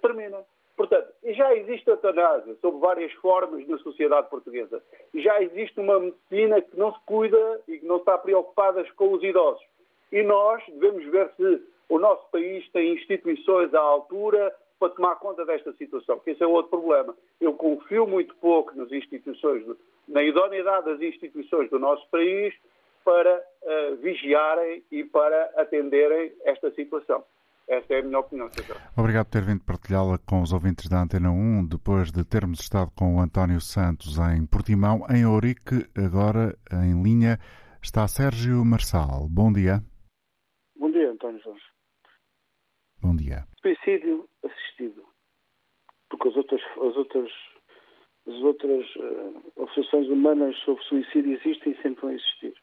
termina. 0.01 0.39
Portanto, 0.75 1.13
já 1.23 1.55
existe 1.55 1.89
a 1.89 1.93
eutanásia 1.93 2.55
sob 2.61 2.79
várias 2.79 3.11
formas 3.13 3.67
na 3.67 3.77
sociedade 3.79 4.29
portuguesa. 4.29 4.81
Já 5.13 5.41
existe 5.41 5.79
uma 5.79 5.99
medicina 5.99 6.61
que 6.61 6.77
não 6.77 6.93
se 6.93 6.99
cuida 7.05 7.61
e 7.67 7.77
que 7.79 7.85
não 7.85 7.97
está 7.97 8.17
preocupada 8.17 8.83
com 8.95 9.13
os 9.13 9.23
idosos. 9.23 9.63
E 10.11 10.23
nós 10.23 10.63
devemos 10.67 11.05
ver 11.05 11.31
se 11.37 11.61
o 11.89 11.99
nosso 11.99 12.29
país 12.31 12.67
tem 12.71 12.93
instituições 12.93 13.73
à 13.73 13.79
altura 13.79 14.53
para 14.79 14.89
tomar 14.89 15.15
conta 15.17 15.45
desta 15.45 15.71
situação, 15.73 16.19
que 16.19 16.31
esse 16.31 16.41
é 16.41 16.47
outro 16.47 16.71
problema. 16.71 17.15
Eu 17.39 17.53
confio 17.53 18.07
muito 18.07 18.33
pouco 18.37 18.75
nas 18.75 18.91
instituições, 18.91 19.63
na 20.07 20.23
idoneidade 20.23 20.85
das 20.85 21.01
instituições 21.01 21.69
do 21.69 21.77
nosso 21.77 22.07
país 22.09 22.53
para 23.05 23.37
uh, 23.61 23.95
vigiarem 23.97 24.83
e 24.91 25.03
para 25.03 25.51
atenderem 25.55 26.33
esta 26.43 26.71
situação. 26.71 27.23
Esta 27.71 27.93
é 27.93 27.99
a 27.99 28.03
minha 28.03 28.19
opinião, 28.19 28.49
Obrigado 28.97 29.27
por 29.27 29.31
ter 29.31 29.45
vindo 29.45 29.63
partilhá-la 29.63 30.17
com 30.27 30.41
os 30.41 30.51
ouvintes 30.51 30.89
da 30.89 31.03
Antena 31.03 31.31
1, 31.31 31.69
depois 31.69 32.11
de 32.11 32.25
termos 32.25 32.59
estado 32.59 32.91
com 32.91 33.15
o 33.15 33.21
António 33.21 33.61
Santos 33.61 34.17
em 34.19 34.45
Portimão. 34.45 35.05
Em 35.09 35.25
Ourique, 35.25 35.87
agora 35.95 36.53
em 36.69 37.01
linha, 37.01 37.39
está 37.81 38.05
Sérgio 38.09 38.65
Marçal. 38.65 39.25
Bom 39.29 39.53
dia. 39.53 39.79
Bom 40.75 40.91
dia, 40.91 41.11
António 41.11 41.39
Jorge. 41.39 41.63
Bom 43.01 43.15
dia. 43.15 43.47
Suicídio 43.61 44.27
assistido. 44.43 45.05
Porque 46.09 46.27
as 46.27 46.35
outras, 46.35 46.61
as 46.75 46.97
outras, 46.97 47.31
as 48.27 48.35
outras 48.43 48.95
uh, 48.97 49.63
associações 49.63 50.09
humanas 50.09 50.57
sobre 50.65 50.83
suicídio 50.83 51.39
existem 51.39 51.71
e 51.71 51.81
sempre 51.81 52.01
vão 52.01 52.11
existir. 52.11 52.53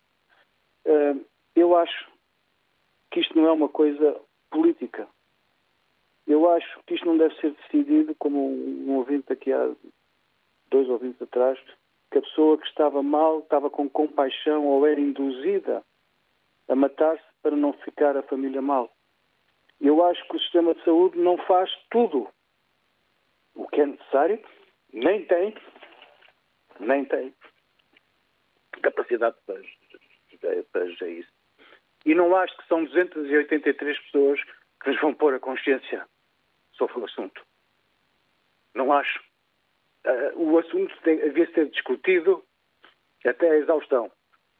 Uh, 0.84 1.24
eu 1.56 1.74
acho 1.78 2.12
que 3.10 3.20
isto 3.20 3.34
não 3.34 3.46
é 3.46 3.52
uma 3.52 3.70
coisa 3.70 4.27
política. 4.50 5.08
Eu 6.26 6.50
acho 6.50 6.80
que 6.86 6.94
isto 6.94 7.06
não 7.06 7.16
deve 7.16 7.34
ser 7.36 7.52
decidido, 7.52 8.14
como 8.16 8.38
um 8.38 8.96
ouvinte 8.96 9.32
aqui 9.32 9.52
há 9.52 9.70
dois 10.70 10.88
ouvintes 10.88 11.20
atrás, 11.22 11.58
que 12.10 12.18
a 12.18 12.22
pessoa 12.22 12.58
que 12.58 12.66
estava 12.66 13.02
mal 13.02 13.40
estava 13.40 13.70
com 13.70 13.88
compaixão 13.88 14.66
ou 14.66 14.86
era 14.86 15.00
induzida 15.00 15.82
a 16.68 16.74
matar-se 16.74 17.24
para 17.42 17.56
não 17.56 17.72
ficar 17.72 18.16
a 18.16 18.22
família 18.22 18.60
mal. 18.60 18.92
Eu 19.80 20.04
acho 20.04 20.26
que 20.28 20.36
o 20.36 20.40
sistema 20.40 20.74
de 20.74 20.84
saúde 20.84 21.18
não 21.18 21.38
faz 21.38 21.70
tudo 21.90 22.28
o 23.54 23.66
que 23.68 23.80
é 23.80 23.86
necessário, 23.86 24.42
nem 24.92 25.24
tem, 25.26 25.54
nem 26.80 27.04
tem 27.04 27.34
capacidade 28.82 29.36
para, 29.46 29.60
para 30.72 31.08
isso. 31.08 31.37
E 32.08 32.14
não 32.14 32.34
acho 32.34 32.56
que 32.56 32.66
são 32.66 32.84
283 32.84 33.98
pessoas 34.04 34.40
que 34.82 34.90
nos 34.90 34.98
vão 34.98 35.12
pôr 35.12 35.34
a 35.34 35.38
consciência 35.38 36.06
sobre 36.72 36.98
o 37.00 37.04
assunto. 37.04 37.42
Não 38.74 38.90
acho. 38.90 39.20
Uh, 40.06 40.42
o 40.42 40.58
assunto 40.58 40.96
tem, 41.02 41.18
devia 41.18 41.52
ser 41.52 41.68
discutido 41.68 42.42
até 43.26 43.50
a 43.50 43.58
exaustão. 43.58 44.10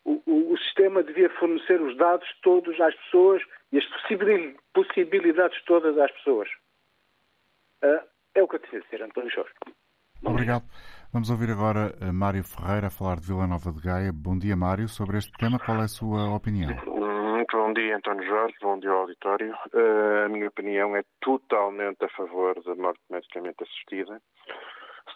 O, 0.05 0.23
o, 0.27 0.53
o, 0.53 0.59
sistema 0.59 1.03
devia 1.03 1.31
fornecer 1.39 1.81
os 1.81 1.97
dados 1.97 2.29
todos 2.43 2.79
às 2.83 2.95
pessoas 2.95 3.43
e 3.73 3.79
as 3.79 3.85
possibilidades 4.75 5.65
todas 5.65 5.97
às 5.97 6.13
pessoas. 6.13 6.51
Uh, 7.83 8.07
é 8.35 8.43
o 8.43 8.49
que 8.49 8.57
eu 8.57 8.61
tinha 8.61 8.83
a 8.83 8.85
dizer, 8.85 9.03
António 9.03 9.31
Jorge. 9.31 9.55
Obrigado. 10.23 10.65
Vamos 11.11 11.31
ouvir 11.31 11.51
agora 11.51 11.95
Mário 12.13 12.45
Ferreira 12.45 12.91
falar 12.91 13.17
de 13.17 13.27
Vila 13.29 13.47
Nova 13.47 13.73
de 13.73 13.81
Gaia. 13.81 14.13
Bom 14.13 14.39
dia, 14.39 14.55
Mário. 14.55 14.87
Sobre 14.87 15.17
este 15.17 15.33
tema, 15.39 15.59
qual 15.59 15.79
é 15.79 15.85
a 15.85 15.89
sua 15.89 16.29
opinião? 16.35 16.77
Muito 17.51 17.65
bom 17.65 17.73
dia, 17.73 17.97
António 17.97 18.27
Jorge. 18.27 18.55
Bom 18.61 18.79
dia 18.79 18.91
ao 18.91 18.99
auditório. 18.99 19.55
Uh, 19.73 20.27
a 20.27 20.29
minha 20.29 20.49
opinião 20.49 20.95
é 20.95 21.03
totalmente 21.19 22.05
a 22.05 22.09
favor 22.11 22.63
da 22.63 22.75
morte 22.75 23.01
medicamente 23.09 23.63
assistida. 23.63 24.21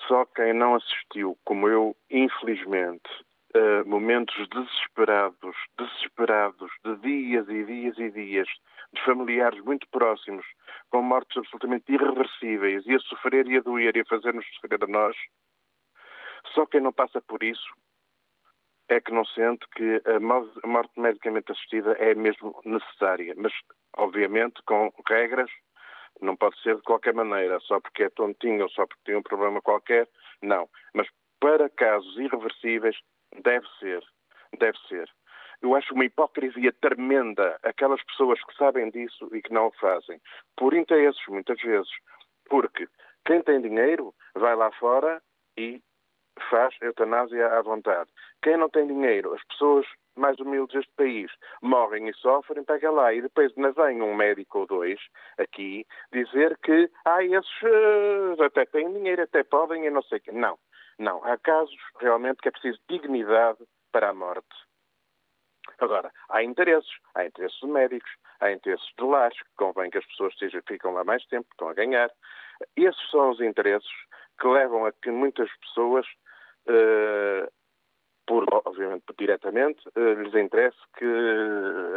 Só 0.09 0.25
quem 0.25 0.55
não 0.55 0.75
assistiu, 0.75 1.37
como 1.45 1.69
eu, 1.69 1.95
infelizmente, 2.11 3.07
uh, 3.55 3.87
momentos 3.87 4.49
desesperados, 4.49 5.55
desesperados, 5.77 6.71
de 6.83 6.97
dias 7.03 7.47
e 7.51 7.65
dias 7.65 7.99
e 7.99 8.11
dias, 8.11 8.49
de 8.95 9.05
familiares 9.05 9.63
muito 9.63 9.87
próximos, 9.91 10.47
com 10.89 11.03
mortes 11.03 11.37
absolutamente 11.37 11.93
irreversíveis, 11.93 12.83
e 12.87 12.95
a 12.95 12.99
sofrer 13.01 13.47
e 13.47 13.59
a 13.59 13.61
doer 13.61 13.95
e 13.95 14.01
a 14.01 14.07
fazer-nos 14.07 14.47
sofrer 14.55 14.83
a 14.83 14.87
nós, 14.87 15.15
só 16.55 16.65
quem 16.65 16.81
não 16.81 16.95
passa 16.95 17.21
por 17.21 17.43
isso 17.43 17.75
é 18.93 19.01
que 19.01 19.13
não 19.13 19.25
sente 19.25 19.67
que 19.75 20.03
a 20.07 20.21
morte 20.67 21.01
medicamente 21.01 21.51
assistida 21.51 21.93
é 21.93 22.15
mesmo 22.15 22.61
necessária, 22.65 23.35
mas 23.37 23.53
obviamente 23.97 24.63
com 24.65 24.93
regras, 25.09 25.51
não 26.21 26.37
pode 26.37 26.61
ser 26.63 26.77
de 26.77 26.83
qualquer 26.83 27.15
maneira, 27.15 27.59
só 27.61 27.81
porque 27.81 28.05
é 28.05 28.11
tontinho 28.11 28.65
ou 28.65 28.69
só 28.71 28.87
porque 28.87 29.03
tem 29.05 29.17
um 29.17 29.23
problema 29.23 29.61
qualquer, 29.63 30.09
não. 30.43 30.69
Mas 30.95 31.09
para 31.41 31.69
casos 31.71 32.17
irreversíveis 32.19 32.97
deve 33.43 33.67
ser, 33.79 34.03
deve 34.59 34.79
ser. 34.89 35.09
Eu 35.63 35.75
acho 35.75 35.95
uma 35.95 36.05
hipocrisia 36.05 36.73
tremenda 36.81 37.59
aquelas 37.63 38.03
pessoas 38.05 38.43
que 38.45 38.55
sabem 38.57 38.91
disso 38.91 39.29
e 39.35 39.41
que 39.41 39.53
não 39.53 39.69
o 39.69 39.73
fazem, 39.81 40.21
por 40.57 40.75
interesses 40.75 41.23
muitas 41.29 41.61
vezes, 41.61 41.91
porque 42.49 42.89
quem 43.25 43.41
tem 43.43 43.61
dinheiro 43.61 44.13
vai 44.35 44.55
lá 44.55 44.71
fora 44.73 45.23
e 45.57 45.81
faz 46.51 46.75
eutanásia 46.81 47.47
à 47.47 47.63
vontade. 47.63 48.11
Quem 48.43 48.57
não 48.57 48.69
tem 48.69 48.87
dinheiro, 48.87 49.35
as 49.35 49.45
pessoas 49.45 49.87
mais 50.17 50.39
humildes 50.39 50.75
deste 50.75 50.93
país 50.97 51.31
morrem 51.63 52.09
e 52.09 52.15
sofrem, 52.15 52.65
pega 52.65 52.91
lá. 52.91 53.13
E 53.13 53.23
depois 53.23 53.53
ainda 53.57 53.73
vem 53.73 54.03
um 54.03 54.15
médico 54.15 54.61
ou 54.61 54.67
dois 54.67 55.01
aqui 55.39 55.87
dizer 56.13 56.59
que 56.59 56.91
ah, 57.05 57.25
esses 57.25 57.63
uh, 57.63 58.43
até 58.43 58.67
têm 58.67 58.93
dinheiro, 58.93 59.23
até 59.23 59.43
podem 59.43 59.87
e 59.87 59.91
não 59.91 60.03
sei 60.03 60.19
o 60.19 60.21
quê. 60.21 60.33
Não, 60.33 60.59
não. 60.99 61.25
Há 61.25 61.39
casos 61.39 61.77
realmente 62.01 62.41
que 62.43 62.49
é 62.49 62.53
preciso 62.53 62.79
dignidade 62.89 63.59
para 63.91 64.11
a 64.11 64.15
morte. 64.15 64.55
Agora, 65.79 66.13
há 66.29 66.43
interesses. 66.43 66.91
Há 67.15 67.27
interesses 67.27 67.59
de 67.61 67.67
médicos, 67.67 68.11
há 68.41 68.53
interesses 68.53 68.89
de 68.99 69.05
lares, 69.05 69.39
que 69.39 69.51
convém 69.57 69.91
que 69.91 69.99
as 69.99 70.07
pessoas 70.07 70.37
sejam, 70.39 70.61
ficam 70.67 70.93
lá 70.93 71.05
mais 71.05 71.25
tempo, 71.27 71.47
estão 71.51 71.69
a 71.69 71.75
ganhar. 71.75 72.11
Esses 72.77 73.11
são 73.11 73.31
os 73.31 73.41
interesses 73.41 73.91
que 74.41 74.47
levam 74.47 74.87
a 74.87 74.93
que 74.93 75.11
muitas 75.11 75.51
pessoas, 75.59 76.07
por, 78.27 78.47
obviamente 78.67 79.05
diretamente, 79.19 79.81
uh, 79.97 80.23
lhes 80.23 80.35
interesse 80.35 80.79
que 80.97 81.05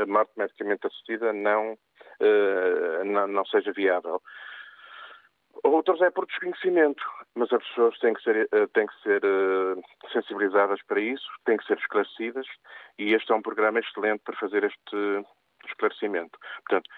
a 0.01 0.05
morte 0.05 0.32
medicamente 0.36 0.88
assistida 0.88 1.32
não, 1.32 1.74
uh, 1.74 3.03
não, 3.05 3.28
não, 3.28 3.45
seja 3.45 3.72
viável. 3.72 4.22
Outros 5.63 6.01
é 6.01 6.11
por 6.11 6.26
desconhecimento, 6.26 7.01
mas 7.36 7.51
as 7.53 7.66
pessoas 7.70 7.97
têm 7.99 8.13
que 8.13 8.22
ser, 8.22 8.49
têm 8.74 8.86
que 8.86 9.01
ser 9.01 9.22
sensibilizadas 10.11 10.80
para 10.86 10.99
isso, 10.99 11.26
têm 11.45 11.55
que 11.55 11.66
ser 11.66 11.78
esclarecidas 11.78 12.45
e 12.99 13.13
este 13.13 13.32
é 13.32 13.36
um 13.36 13.41
programa 13.41 13.80
excelente 13.80 14.22
para 14.24 14.36
fazer 14.36 14.66
este 14.66 15.26
esclarecimento. 15.66 16.38
Portanto, 16.68 16.89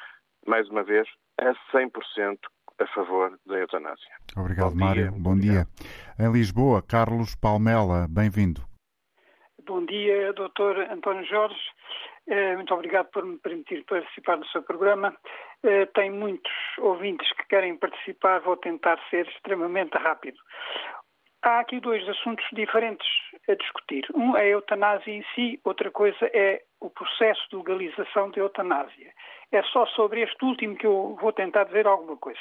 mais 0.48 0.68
uma 0.70 0.84
vez, 0.84 1.08
a 1.38 1.54
100% 1.72 2.40
a 2.80 2.88
favor 2.88 3.38
da 3.46 3.58
eutanásia. 3.58 4.16
Obrigado, 4.36 4.72
Bom 4.72 4.86
Mário. 4.86 5.12
Dia. 5.12 5.22
Bom 5.22 5.38
dia. 5.38 5.68
Em 6.20 6.32
Lisboa, 6.32 6.82
Carlos 6.82 7.36
Palmela, 7.36 8.08
bem-vindo. 8.10 8.62
Bom 9.66 9.86
dia, 9.86 10.32
doutor 10.34 10.80
António 10.90 11.26
Jorge. 11.26 11.60
Eh, 12.28 12.56
muito 12.56 12.74
obrigado 12.74 13.08
por 13.08 13.26
me 13.26 13.38
permitir 13.38 13.84
participar 13.86 14.38
do 14.38 14.48
seu 14.48 14.62
programa. 14.62 15.16
Eh, 15.64 15.86
tem 15.88 16.12
muitos 16.12 16.52
ouvintes 16.80 17.32
que 17.34 17.48
querem 17.48 17.78
participar, 17.78 18.40
vou 18.40 18.58
tentar 18.58 19.00
ser 19.10 19.28
extremamente 19.28 19.98
rápido. 19.98 20.38
Há 21.42 21.60
aqui 21.60 21.80
dois 21.80 22.08
assuntos 22.10 22.46
diferentes 22.54 23.08
a 23.48 23.56
discutir. 23.56 24.06
Um 24.14 24.36
é 24.36 24.42
a 24.42 24.48
eutanásia 24.48 25.12
em 25.12 25.24
si, 25.34 25.60
outra 25.64 25.90
coisa 25.92 26.18
é 26.34 26.62
o 26.80 26.90
processo 26.90 27.42
de 27.50 27.56
legalização 27.56 28.30
da 28.32 28.40
eutanásia. 28.40 29.12
É 29.52 29.64
só 29.64 29.86
sobre 29.88 30.22
este 30.22 30.44
último 30.44 30.76
que 30.76 30.86
eu 30.86 31.18
vou 31.20 31.34
tentar 31.34 31.66
dizer 31.66 31.88
alguma 31.88 32.18
coisa. 32.18 32.40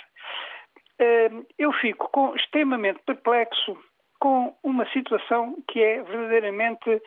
Hum, 1.00 1.44
eu 1.58 1.72
fico 1.72 2.08
com, 2.10 2.34
extremamente 2.34 3.00
perplexo 3.04 3.76
com 4.18 4.56
uma 4.62 4.86
situação 4.90 5.56
que 5.68 5.82
é 5.82 6.02
verdadeiramente 6.02 7.02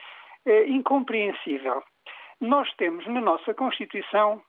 eh, 0.46 0.68
incompreensível. 0.68 1.84
Nós 2.40 2.72
temos 2.76 3.06
na 3.08 3.20
nossa 3.20 3.54
Constituição 3.54 4.42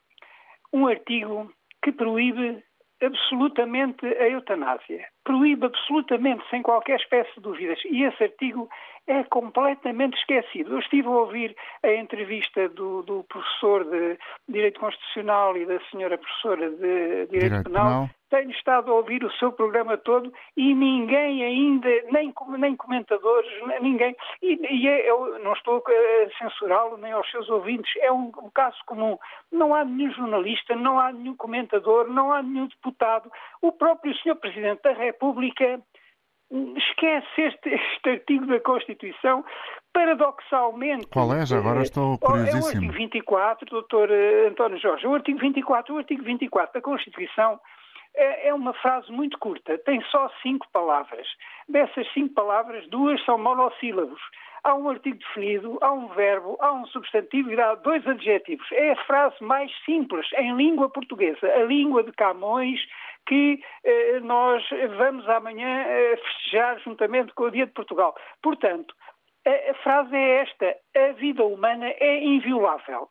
um 0.72 0.86
artigo 0.86 1.52
que 1.82 1.90
proíbe 1.90 2.62
absolutamente 3.02 4.06
a 4.06 4.28
eutanásia. 4.28 5.06
Proíbe 5.24 5.66
absolutamente, 5.66 6.44
sem 6.50 6.62
qualquer 6.62 7.00
espécie 7.00 7.32
de 7.34 7.40
dúvidas. 7.40 7.78
E 7.84 8.04
esse 8.04 8.24
artigo 8.24 8.68
é 9.06 9.24
completamente 9.24 10.18
esquecido. 10.18 10.72
Eu 10.72 10.78
estive 10.80 11.08
a 11.08 11.10
ouvir 11.10 11.56
a 11.82 11.92
entrevista 11.94 12.68
do, 12.68 13.02
do 13.02 13.24
professor 13.24 13.84
de 13.84 14.18
Direito 14.48 14.80
Constitucional 14.80 15.56
e 15.56 15.66
da 15.66 15.80
senhora 15.90 16.18
professora 16.18 16.70
de 16.70 16.76
Direito, 16.76 17.30
Direito 17.30 17.64
Penal. 17.64 17.84
Penal. 17.84 18.10
Tenho 18.30 18.50
estado 18.52 18.90
a 18.90 18.94
ouvir 18.94 19.24
o 19.24 19.32
seu 19.32 19.52
programa 19.52 19.98
todo 19.98 20.32
e 20.56 20.72
ninguém 20.72 21.44
ainda, 21.44 21.88
nem, 22.12 22.32
nem 22.58 22.76
comentadores, 22.76 23.50
ninguém. 23.80 24.16
E, 24.40 24.58
e 24.70 24.88
é, 24.88 25.10
eu 25.10 25.38
não 25.40 25.52
estou 25.52 25.82
a 25.84 26.38
censurá-lo 26.38 26.96
nem 26.96 27.12
aos 27.12 27.28
seus 27.30 27.50
ouvintes, 27.50 27.90
é 27.98 28.10
um, 28.10 28.30
um 28.42 28.50
caso 28.54 28.78
comum. 28.86 29.18
Não 29.50 29.74
há 29.74 29.84
nenhum 29.84 30.12
jornalista, 30.12 30.76
não 30.76 30.98
há 30.98 31.12
nenhum 31.12 31.36
comentador, 31.36 32.08
não 32.08 32.32
há 32.32 32.42
nenhum 32.42 32.68
deputado. 32.68 33.30
O 33.60 33.72
próprio 33.72 34.14
Sr. 34.18 34.36
Presidente 34.36 34.82
da 34.82 34.92
República 34.92 35.80
esquece 36.50 37.26
este, 37.42 37.68
este, 37.68 38.10
artigo 38.10 38.46
da 38.46 38.60
Constituição, 38.60 39.44
paradoxalmente. 39.92 41.06
Qual 41.06 41.32
é? 41.32 41.46
Já 41.46 41.58
agora 41.58 41.82
estou 41.82 42.18
curiosíssimo. 42.18 42.58
É 42.58 42.62
o 42.62 42.66
artigo 42.66 42.92
24, 42.92 43.66
doutor 43.70 44.10
eh, 44.10 44.48
António 44.48 44.78
Jorge. 44.78 45.06
O 45.06 45.14
artigo 45.14 45.38
24, 45.38 45.94
o 45.94 45.98
artigo 45.98 46.24
24 46.24 46.74
da 46.74 46.80
Constituição 46.80 47.60
é, 48.14 48.48
é 48.48 48.54
uma 48.54 48.72
frase 48.74 49.10
muito 49.10 49.38
curta, 49.38 49.78
tem 49.78 50.00
só 50.10 50.28
cinco 50.42 50.66
palavras. 50.72 51.26
Dessas 51.68 52.10
cinco 52.12 52.34
palavras, 52.34 52.86
duas 52.88 53.22
são 53.24 53.38
monossílabos. 53.38 54.20
Há 54.62 54.74
um 54.74 54.90
artigo 54.90 55.18
definido, 55.18 55.78
há 55.80 55.90
um 55.90 56.08
verbo, 56.08 56.56
há 56.60 56.72
um 56.72 56.86
substantivo 56.86 57.50
e 57.50 57.60
há 57.60 57.74
dois 57.76 58.06
adjetivos. 58.06 58.66
É 58.72 58.90
a 58.90 59.04
frase 59.04 59.36
mais 59.40 59.72
simples 59.84 60.26
em 60.36 60.54
língua 60.54 60.90
portuguesa, 60.90 61.46
a 61.46 61.62
língua 61.64 62.02
de 62.02 62.12
Camões, 62.12 62.80
que 63.26 63.62
eh, 63.84 64.20
nós 64.20 64.62
vamos 64.98 65.26
amanhã 65.28 65.84
eh, 65.86 66.16
festejar 66.16 66.78
juntamente 66.80 67.32
com 67.32 67.44
o 67.44 67.50
Dia 67.50 67.66
de 67.66 67.72
Portugal. 67.72 68.14
Portanto, 68.42 68.94
a, 69.46 69.70
a 69.70 69.74
frase 69.82 70.14
é 70.14 70.42
esta: 70.42 70.76
a 70.94 71.12
vida 71.12 71.42
humana 71.42 71.86
é 71.98 72.22
inviolável 72.22 73.08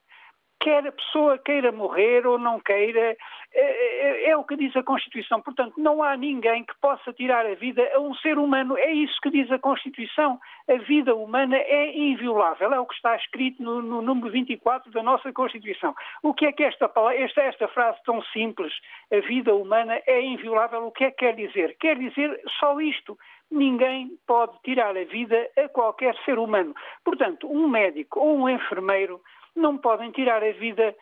quer 0.60 0.86
a 0.86 0.92
pessoa 0.92 1.38
queira 1.38 1.72
morrer 1.72 2.28
ou 2.28 2.38
não 2.38 2.60
queira, 2.60 3.16
é, 3.54 3.62
é, 3.62 4.30
é, 4.30 4.38
o 4.38 4.44
que 4.44 4.56
diz 4.56 4.76
a 4.76 4.84
Constituição. 4.84 5.42
Portanto, 5.42 5.74
não 5.78 6.04
há 6.04 6.16
ninguém 6.16 6.64
que 6.64 6.74
possa 6.80 7.12
tirar 7.14 7.46
a 7.46 7.56
vida 7.56 7.82
a 7.94 8.00
um 8.00 8.14
ser 8.16 8.38
humano. 8.38 8.78
É 8.78 8.92
isso 8.92 9.20
que 9.22 9.32
diz 9.32 9.52
a 9.52 9.58
Constituição. 9.58 10.40
A 10.70 10.76
vida 10.76 11.16
humana 11.16 11.58
é 11.58 11.98
inviolável. 11.98 12.74
É 12.74 12.80
o 12.80 12.86
que 12.86 12.94
está 12.94 13.16
escrito 13.16 13.64
no, 13.64 13.82
no 13.82 14.02
número 14.02 14.30
24 14.32 14.92
da 14.92 15.02
nossa 15.02 15.32
Constituição. 15.34 15.96
O 16.22 16.34
que 16.34 16.46
é 16.46 16.52
que 16.52 16.64
esta, 16.64 16.92
esta, 17.16 17.42
esta 17.42 17.68
frase 17.70 17.98
tão 18.06 18.22
simples, 18.34 18.74
a 19.12 19.20
vida 19.22 19.56
humana 19.56 20.00
é 20.06 20.22
inviolável, 20.22 20.86
o 20.86 20.92
que 20.92 21.06
é 21.06 21.12
que 21.12 21.18
quer 21.18 21.36
dizer? 21.36 21.76
Quer 21.80 21.98
dizer 21.98 22.40
só 22.60 22.80
isto 22.80 23.18
ninguém 23.52 24.12
pode 24.28 24.54
tirar 24.64 24.96
a 24.96 25.04
vida 25.06 25.50
a 25.58 25.68
qualquer 25.70 26.16
ser 26.24 26.38
humano. 26.38 26.76
Portanto, 27.04 27.52
um 27.52 27.68
médico 27.68 28.20
ou 28.20 28.38
um 28.38 28.50
enfermeiro 28.50 29.20
não 29.60 29.78
podem 29.78 30.12
tirar 30.12 30.44
a 30.44 30.52
vida 30.52 30.96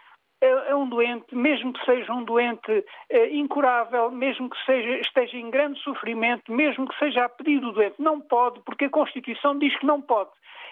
a, 0.70 0.76
um 0.76 0.88
doente, 0.88 1.36
mesmo 1.36 1.74
que 1.74 1.84
seja 1.86 2.14
um 2.14 2.24
doente 2.24 2.86
eh, 3.10 3.36
incurável, 3.36 4.12
mesmo 4.12 4.50
que 4.50 4.66
seja, 4.66 5.00
esteja 5.00 5.38
em 5.38 5.50
grande 5.50 5.80
sofrimento, 5.82 6.52
mesmo 6.52 6.88
que 6.88 6.98
seja 7.00 7.26
a 7.26 7.30
pedido 7.30 7.68
do 7.68 7.72
doente. 7.74 7.96
Não 8.00 8.20
pode, 8.22 8.60
porque 8.62 8.86
a 8.86 8.90
Constituição 8.90 9.58
diz 9.58 9.76
que 9.80 9.86
não 9.86 10.02
pode. 10.02 10.30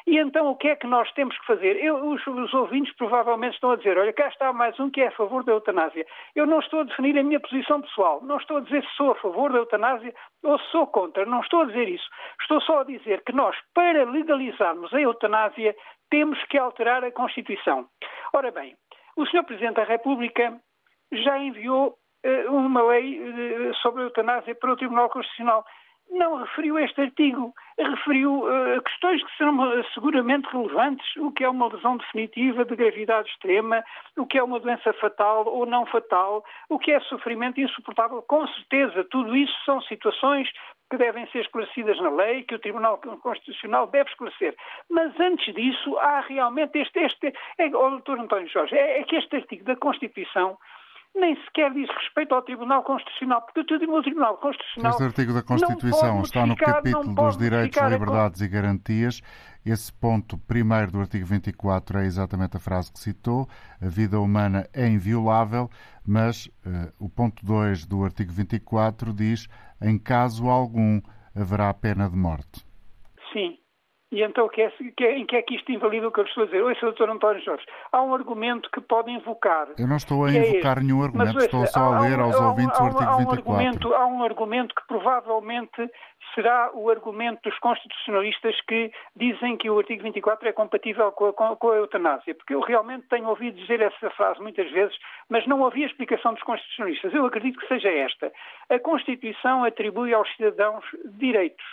E 0.08 0.20
então 0.20 0.52
o 0.52 0.56
que 0.56 0.68
é 0.68 0.76
que 0.76 0.86
nós 0.86 1.12
temos 1.14 1.36
que 1.40 1.48
fazer? 1.48 1.84
Eu, 1.84 1.96
os, 2.12 2.26
os, 2.28 2.54
ouvintes 2.54 2.96
provavelmente 2.96 3.56
estão 3.56 3.72
a 3.72 3.76
dizer, 3.76 3.98
olha, 3.98 4.14
cá 4.14 4.28
está 4.28 4.54
mais 4.54 4.80
um 4.80 4.90
que 4.90 5.02
é 5.02 5.08
a 5.08 5.12
favor 5.12 5.44
da 5.44 5.54
eutanásia. 5.54 6.06
Eu 6.36 6.46
não 6.46 6.60
estou 6.60 6.82
a 6.82 6.84
definir 6.84 7.18
a 7.18 7.24
minha 7.24 7.40
posição 7.40 7.82
pessoal, 7.82 8.22
não 8.22 8.38
estou 8.38 8.58
a 8.58 8.60
dizer 8.60 8.84
se 8.84 8.96
sou 8.96 9.12
a 9.12 9.16
favor 9.16 9.52
da 9.52 9.58
eutanásia 9.58 10.14
ou 10.44 10.60
se 10.60 10.70
sou 10.70 10.86
contra, 10.86 11.26
não 11.26 11.42
estou 11.42 11.62
a 11.62 11.66
dizer 11.66 11.90
isso. 11.90 12.08
Estou 12.40 12.62
só 12.62 12.82
a 12.82 12.84
dizer 12.84 13.24
que 13.24 13.34
nós, 13.34 13.56
para 13.74 14.04
legalizarmos 14.04 14.94
a 14.94 15.02
eutanásia, 15.02 15.76
temos 16.10 16.42
que 16.46 16.58
alterar 16.58 17.04
a 17.04 17.12
Constituição. 17.12 17.88
Ora 18.34 18.52
bem, 18.52 18.76
o 19.16 19.26
Sr. 19.26 19.44
Presidente 19.44 19.76
da 19.76 19.84
República 19.84 20.60
já 21.12 21.38
enviou 21.38 21.98
uh, 22.26 22.52
uma 22.54 22.82
lei 22.84 23.20
uh, 23.20 23.76
sobre 23.76 24.02
a 24.02 24.06
eutanásia 24.06 24.56
para 24.56 24.74
o 24.74 24.76
Tribunal 24.76 25.10
Constitucional. 25.10 25.66
Não 26.12 26.36
referiu 26.38 26.78
este 26.78 27.02
artigo, 27.02 27.54
referiu 27.80 28.44
uh, 28.44 28.82
questões 28.84 29.24
que 29.24 29.38
serão 29.38 29.58
seguramente 29.94 30.48
relevantes, 30.52 31.06
o 31.18 31.32
que 31.32 31.44
é 31.44 31.50
uma 31.50 31.68
lesão 31.68 31.98
definitiva 31.98 32.64
de 32.64 32.76
gravidade 32.76 33.30
extrema, 33.30 33.84
o 34.16 34.26
que 34.26 34.38
é 34.38 34.44
uma 34.44 34.60
doença 34.60 34.94
fatal 34.94 35.48
ou 35.48 35.66
não 35.66 35.86
fatal, 35.86 36.44
o 36.70 36.78
que 36.78 36.92
é 36.92 37.00
sofrimento 37.02 37.60
insuportável, 37.60 38.22
com 38.22 38.46
certeza, 38.50 39.04
tudo 39.06 39.36
isso 39.36 39.54
são 39.66 39.82
situações 39.82 40.48
que 40.90 40.98
devem 40.98 41.28
ser 41.32 41.40
esclarecidas 41.40 42.00
na 42.00 42.10
lei, 42.10 42.44
que 42.44 42.56
o 42.56 42.60
Tribunal 42.60 42.98
Constitucional 42.98 43.88
deve 43.88 44.10
esclarecer. 44.10 44.56
Mas 44.90 45.20
antes 45.20 45.54
disso, 45.54 45.98
há 45.98 46.22
realmente 46.22 46.78
este. 46.80 47.00
este 47.00 47.34
é, 47.58 47.68
oh, 47.68 47.90
doutor 47.90 48.20
António 48.20 48.48
Jorge, 48.50 48.76
é, 48.76 49.00
é 49.00 49.04
que 49.04 49.16
este 49.16 49.36
artigo 49.36 49.66
da 49.66 49.76
Constituição 49.76 50.58
nem 51.16 51.36
sequer 51.46 51.72
diz 51.72 51.90
respeito 51.90 52.36
ao 52.36 52.42
Tribunal 52.42 52.84
Constitucional, 52.84 53.42
porque 53.42 53.62
o 53.62 54.02
Tribunal 54.02 54.38
Constitucional. 54.38 54.92
Este 54.92 55.04
artigo 55.04 55.34
da 55.34 55.42
Constituição 55.42 56.22
está 56.22 56.46
no 56.46 56.58
capítulo 56.58 57.16
dos 57.16 57.38
direitos, 57.38 57.82
liberdades 57.82 58.42
e 58.42 58.48
garantias. 58.48 59.22
Esse 59.66 59.92
ponto 59.92 60.38
primeiro 60.38 60.92
do 60.92 61.00
artigo 61.00 61.26
24 61.26 62.00
é 62.00 62.06
exatamente 62.06 62.58
a 62.58 62.60
frase 62.60 62.92
que 62.92 63.00
citou: 63.00 63.48
a 63.82 63.88
vida 63.88 64.20
humana 64.20 64.68
é 64.74 64.88
inviolável, 64.88 65.70
mas 66.06 66.48
uh, 66.48 66.94
o 67.00 67.10
ponto 67.10 67.44
2 67.44 67.86
do 67.86 68.04
artigo 68.04 68.32
24 68.32 69.14
diz: 69.14 69.48
em 69.82 69.98
caso 69.98 70.50
algum 70.50 71.02
haverá 71.36 71.74
pena 71.74 72.10
de 72.10 72.16
morte. 72.16 72.66
Sim, 73.34 73.58
e 74.16 74.24
então, 74.24 74.48
que 74.48 74.62
é, 74.62 74.72
que 74.96 75.04
é, 75.04 75.18
em 75.18 75.26
que 75.26 75.36
é 75.36 75.42
que 75.42 75.56
isto 75.56 75.70
invalida 75.74 76.08
o 76.08 76.12
que 76.12 76.22
eu 76.22 76.24
estou 76.24 76.44
a 76.44 76.46
dizer? 76.46 76.64
Oi, 76.64 76.74
Sr. 76.76 77.10
António 77.10 77.44
Jorge, 77.44 77.66
há 77.92 78.02
um 78.02 78.14
argumento 78.14 78.72
que 78.72 78.80
pode 78.80 79.12
invocar. 79.12 79.68
Eu 79.78 79.86
não 79.86 79.98
estou 79.98 80.24
a 80.24 80.32
é 80.32 80.38
invocar 80.38 80.78
é 80.78 80.82
nenhum 80.82 81.04
argumento, 81.04 81.34
mas, 81.36 81.44
estou 81.44 81.68
só 81.68 81.94
a 81.94 82.00
ler 82.00 82.18
aos 82.18 82.34
ouvintes 82.40 82.80
o 82.80 82.84
artigo 82.84 83.18
24. 83.18 83.34
Argumento, 83.34 83.94
há 83.94 84.06
um 84.06 84.24
argumento 84.24 84.74
que 84.74 84.88
provavelmente 84.88 85.92
será 86.34 86.72
o 86.74 86.90
argumento 86.90 87.42
dos 87.44 87.60
constitucionalistas 87.60 88.56
que 88.62 88.90
dizem 89.18 89.58
que 89.58 89.70
o 89.70 89.78
artigo 89.80 90.04
24 90.04 90.48
é 90.48 90.54
compatível 90.54 91.12
com 91.12 91.28
a, 91.28 91.34
com, 91.34 91.54
com 91.58 91.72
a 91.72 91.76
eutanásia, 91.76 92.34
porque 92.36 92.56
eu 92.56 92.62
realmente 92.62 93.08
tenho 93.10 93.28
ouvido 93.28 93.60
dizer 93.60 93.82
essa 93.82 94.10
frase 94.12 94.40
muitas 94.42 94.72
vezes, 94.72 94.96
mas 95.28 95.46
não 95.46 95.60
ouvi 95.60 95.84
a 95.84 95.88
explicação 95.88 96.34
dos 96.34 96.44
constitucionalistas. 96.44 97.14
Eu 97.14 97.26
acredito 97.26 97.60
que 97.60 97.68
seja 97.68 97.90
esta. 97.90 98.32
A 98.70 98.80
Constituição 98.80 99.66
atribui 99.66 100.14
aos 100.14 100.34
cidadãos 100.38 100.86
direitos. 101.04 101.66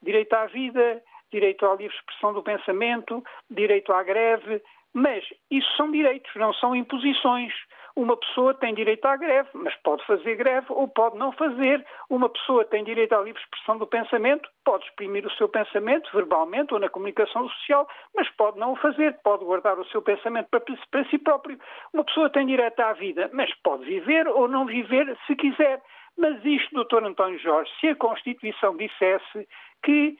Direito 0.00 0.32
à 0.32 0.46
vida, 0.46 1.02
direito 1.30 1.66
à 1.66 1.74
livre 1.74 1.94
expressão 1.94 2.32
do 2.32 2.42
pensamento, 2.42 3.22
direito 3.50 3.92
à 3.92 4.02
greve, 4.02 4.62
mas 4.92 5.24
isso 5.50 5.68
são 5.76 5.90
direitos, 5.90 6.30
não 6.34 6.52
são 6.54 6.74
imposições. 6.74 7.52
Uma 7.96 8.16
pessoa 8.16 8.54
tem 8.54 8.72
direito 8.74 9.04
à 9.04 9.16
greve, 9.16 9.48
mas 9.52 9.74
pode 9.82 10.04
fazer 10.06 10.36
greve 10.36 10.66
ou 10.70 10.88
pode 10.88 11.18
não 11.18 11.32
fazer. 11.32 11.84
Uma 12.08 12.28
pessoa 12.28 12.64
tem 12.64 12.84
direito 12.84 13.12
à 13.12 13.20
livre 13.20 13.40
expressão 13.40 13.78
do 13.78 13.86
pensamento, 13.86 14.48
pode 14.64 14.84
exprimir 14.84 15.26
o 15.26 15.30
seu 15.32 15.48
pensamento 15.48 16.10
verbalmente 16.12 16.72
ou 16.72 16.80
na 16.80 16.88
comunicação 16.88 17.48
social, 17.48 17.88
mas 18.14 18.28
pode 18.30 18.58
não 18.58 18.72
o 18.72 18.76
fazer, 18.76 19.18
pode 19.22 19.44
guardar 19.44 19.78
o 19.78 19.84
seu 19.86 20.02
pensamento 20.02 20.48
para, 20.50 20.60
para 20.90 21.04
si 21.08 21.18
próprio. 21.18 21.58
Uma 21.92 22.04
pessoa 22.04 22.30
tem 22.30 22.46
direito 22.46 22.80
à 22.80 22.92
vida, 22.92 23.28
mas 23.32 23.52
pode 23.62 23.84
viver 23.84 24.26
ou 24.28 24.48
não 24.48 24.66
viver 24.66 25.16
se 25.26 25.34
quiser. 25.36 25.82
Mas 26.16 26.44
isto, 26.44 26.74
doutor 26.74 27.04
António 27.04 27.38
Jorge, 27.38 27.70
se 27.80 27.88
a 27.88 27.96
Constituição 27.96 28.76
dissesse 28.76 29.48
que 29.82 30.16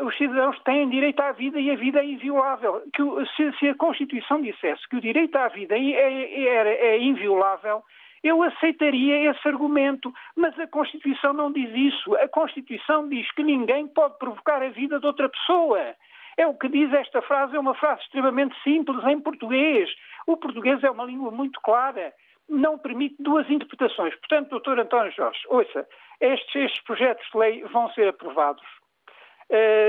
os 0.00 0.16
cidadãos 0.16 0.58
têm 0.60 0.88
direito 0.88 1.20
à 1.20 1.32
vida 1.32 1.60
e 1.60 1.70
a 1.70 1.76
vida 1.76 2.00
é 2.00 2.04
inviolável. 2.04 2.82
Que, 2.94 3.02
se, 3.36 3.58
se, 3.58 3.68
a 3.68 3.74
Constituição 3.74 4.40
dissesse 4.40 4.88
que 4.88 4.96
o 4.96 5.00
direito 5.00 5.36
à 5.36 5.48
vida 5.48 5.76
é, 5.76 5.80
é, 5.80 6.86
é 6.94 6.98
inviolável, 6.98 7.82
eu 8.22 8.42
aceitaria 8.42 9.30
esse 9.30 9.48
argumento, 9.48 10.12
mas 10.36 10.58
a 10.58 10.66
Constituição 10.66 11.32
não 11.32 11.52
diz 11.52 11.70
isso. 11.74 12.14
A 12.16 12.28
Constituição 12.28 13.08
diz 13.08 13.30
que 13.32 13.42
ninguém 13.42 13.88
pode 13.88 14.16
provocar 14.18 14.62
a 14.62 14.68
vida 14.68 15.00
de 15.00 15.06
outra 15.06 15.28
pessoa. 15.28 15.94
É 16.36 16.46
o 16.46 16.54
que 16.54 16.68
diz 16.68 16.92
esta 16.92 17.20
frase, 17.20 17.56
é 17.56 17.60
uma 17.60 17.74
frase 17.74 18.00
extremamente 18.02 18.54
simples 18.62 19.04
em 19.04 19.20
português. 19.20 19.90
O 20.26 20.36
português 20.36 20.82
é 20.82 20.90
uma 20.90 21.04
língua 21.04 21.30
muito 21.30 21.60
clara, 21.60 22.12
não 22.48 22.78
permite 22.78 23.16
duas 23.18 23.48
interpretações. 23.50 24.14
Portanto, 24.16 24.50
doutor 24.50 24.78
António 24.78 25.12
Jorge, 25.12 25.40
ouça, 25.48 25.86
estes, 26.20 26.54
estes 26.54 26.82
projetos 26.84 27.26
de 27.30 27.38
lei 27.38 27.64
vão 27.64 27.90
ser 27.90 28.08
aprovados 28.08 28.62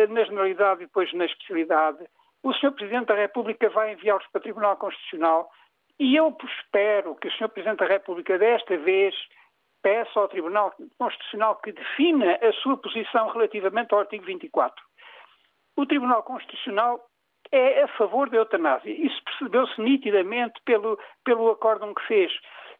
na 0.09 0.24
generalidade 0.24 0.84
e 0.84 0.86
depois 0.86 1.11
na 1.14 1.26
especialidade. 1.26 2.05
O 2.43 2.53
Sr. 2.53 2.72
Presidente 2.72 3.07
da 3.07 3.16
República 3.16 3.70
vai 3.70 3.93
enviá-los 3.93 4.26
para 4.28 4.39
o 4.39 4.43
Tribunal 4.43 4.76
Constitucional 4.78 5.49
e 5.99 6.16
eu 6.16 6.36
espero 6.43 7.16
que 7.16 7.28
o 7.28 7.32
Sr. 7.32 7.49
Presidente 7.49 7.80
da 7.80 7.86
República 7.86 8.38
desta 8.38 8.76
vez 8.78 9.16
peça 9.82 10.20
ao 10.20 10.28
Tribunal 10.28 10.74
Constitucional 10.97 11.55
que 11.57 11.72
defina 11.72 12.39
a 12.41 12.51
sua 12.53 12.78
posição 12.78 13.30
relativamente 13.30 13.93
ao 13.93 13.99
artigo 13.99 14.26
24. 14.26 14.84
O 15.76 15.86
Tribunal 15.86 16.24
Constitucional 16.24 16.99
é 17.51 17.84
a 17.84 17.88
favor 17.89 18.30
da 18.30 18.38
eutanásia. 18.38 18.91
Isso 18.91 19.24
percebeu-se 19.24 19.80
nitidamente 19.82 20.59
pelo, 20.66 20.97
pelo 21.24 21.51
acórdão 21.51 21.93
que 21.93 22.05
fez. 22.07 22.32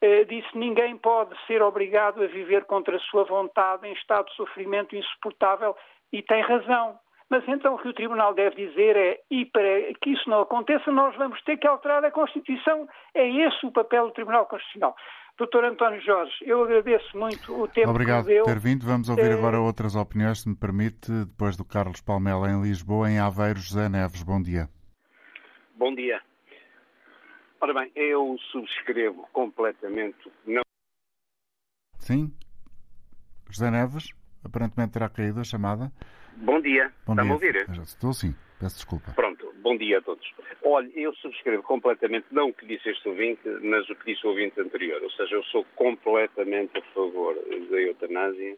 Uh, 0.02 0.24
disse 0.26 0.58
ninguém 0.58 0.96
pode 0.96 1.34
ser 1.46 1.62
obrigado 1.62 2.22
a 2.22 2.26
viver 2.26 2.64
contra 2.64 2.96
a 2.96 3.00
sua 3.00 3.24
vontade 3.24 3.86
em 3.86 3.92
estado 3.92 4.26
de 4.26 4.34
sofrimento 4.34 4.96
insuportável 4.96 5.76
e 6.12 6.22
tem 6.22 6.42
razão. 6.42 6.98
Mas 7.30 7.42
então 7.48 7.74
o 7.74 7.78
que 7.78 7.88
o 7.88 7.94
Tribunal 7.94 8.34
deve 8.34 8.68
dizer 8.68 8.96
é, 8.96 9.20
e 9.30 9.46
para 9.46 9.94
que 10.00 10.10
isso 10.10 10.28
não 10.28 10.42
aconteça, 10.42 10.90
nós 10.92 11.16
vamos 11.16 11.42
ter 11.42 11.56
que 11.56 11.66
alterar 11.66 12.04
a 12.04 12.10
Constituição. 12.10 12.86
É 13.14 13.28
esse 13.28 13.66
o 13.66 13.72
papel 13.72 14.06
do 14.06 14.12
Tribunal 14.12 14.46
Constitucional. 14.46 14.94
Doutor 15.36 15.64
António 15.64 16.00
Jorge, 16.00 16.32
eu 16.42 16.62
agradeço 16.62 17.18
muito 17.18 17.60
o 17.60 17.66
tempo 17.66 17.90
Obrigado 17.90 18.22
que 18.22 18.34
deu. 18.34 18.44
por 18.44 18.52
ter 18.52 18.60
vindo. 18.60 18.86
Vamos 18.86 19.08
ouvir 19.08 19.32
é... 19.32 19.34
agora 19.34 19.58
outras 19.58 19.96
opiniões, 19.96 20.42
se 20.42 20.48
me 20.48 20.54
permite, 20.54 21.10
depois 21.26 21.56
do 21.56 21.64
Carlos 21.64 22.00
Palmela 22.00 22.48
em 22.48 22.62
Lisboa, 22.62 23.10
em 23.10 23.18
Aveiro, 23.18 23.58
José 23.58 23.88
Neves. 23.88 24.22
Bom 24.22 24.40
dia. 24.40 24.68
Bom 25.74 25.92
dia. 25.92 26.22
Ora 27.60 27.74
bem, 27.74 27.90
eu 27.96 28.36
subscrevo 28.52 29.26
completamente. 29.32 30.30
Não... 30.46 30.62
Sim? 31.98 32.32
José 33.50 33.70
Neves? 33.72 34.10
Aparentemente 34.44 34.92
terá 34.92 35.08
caído 35.08 35.40
a 35.40 35.44
chamada. 35.44 35.90
Bom 36.36 36.60
dia. 36.60 36.92
Está-me 37.08 37.30
a 37.30 37.32
ouvir? 37.32 37.56
Estou 37.82 38.12
sim. 38.12 38.34
Peço 38.60 38.76
desculpa. 38.76 39.12
Pronto. 39.12 39.52
Bom 39.62 39.76
dia 39.76 39.98
a 39.98 40.02
todos. 40.02 40.30
Olha, 40.62 40.90
eu 40.94 41.14
subscrevo 41.14 41.62
completamente, 41.62 42.26
não 42.30 42.48
o 42.50 42.54
que 42.54 42.66
disse 42.66 42.90
este 42.90 43.08
ouvinte, 43.08 43.40
mas 43.62 43.88
o 43.88 43.94
que 43.94 44.12
disse 44.12 44.26
o 44.26 44.30
ouvinte 44.30 44.60
anterior. 44.60 45.02
Ou 45.02 45.10
seja, 45.10 45.34
eu 45.36 45.42
sou 45.44 45.64
completamente 45.74 46.76
a 46.78 46.82
favor 46.92 47.34
da 47.34 47.80
eutanásia 47.80 48.56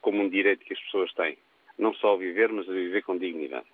como 0.00 0.22
um 0.22 0.28
direito 0.28 0.64
que 0.64 0.74
as 0.74 0.80
pessoas 0.80 1.12
têm. 1.14 1.38
Não 1.78 1.94
só 1.94 2.14
a 2.14 2.18
viver, 2.18 2.50
mas 2.50 2.68
a 2.68 2.72
viver 2.72 3.02
com 3.02 3.16
dignidade. 3.16 3.66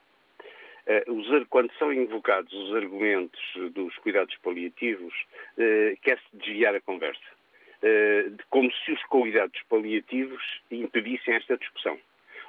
Uh, 0.87 1.47
quando 1.49 1.73
são 1.79 1.91
invocados 1.91 2.53
os 2.53 2.75
argumentos 2.75 3.41
dos 3.73 3.97
cuidados 3.99 4.37
paliativos, 4.43 5.15
uh, 5.57 5.97
quer-se 6.03 6.25
desviar 6.35 6.75
a 6.75 6.81
conversa. 6.81 7.34
Uh, 7.85 8.35
como 8.49 8.73
se 8.73 8.93
os 8.93 9.03
cuidados 9.05 9.61
paliativos 9.69 10.43
impedissem 10.71 11.35
esta 11.35 11.59
discussão. 11.59 11.99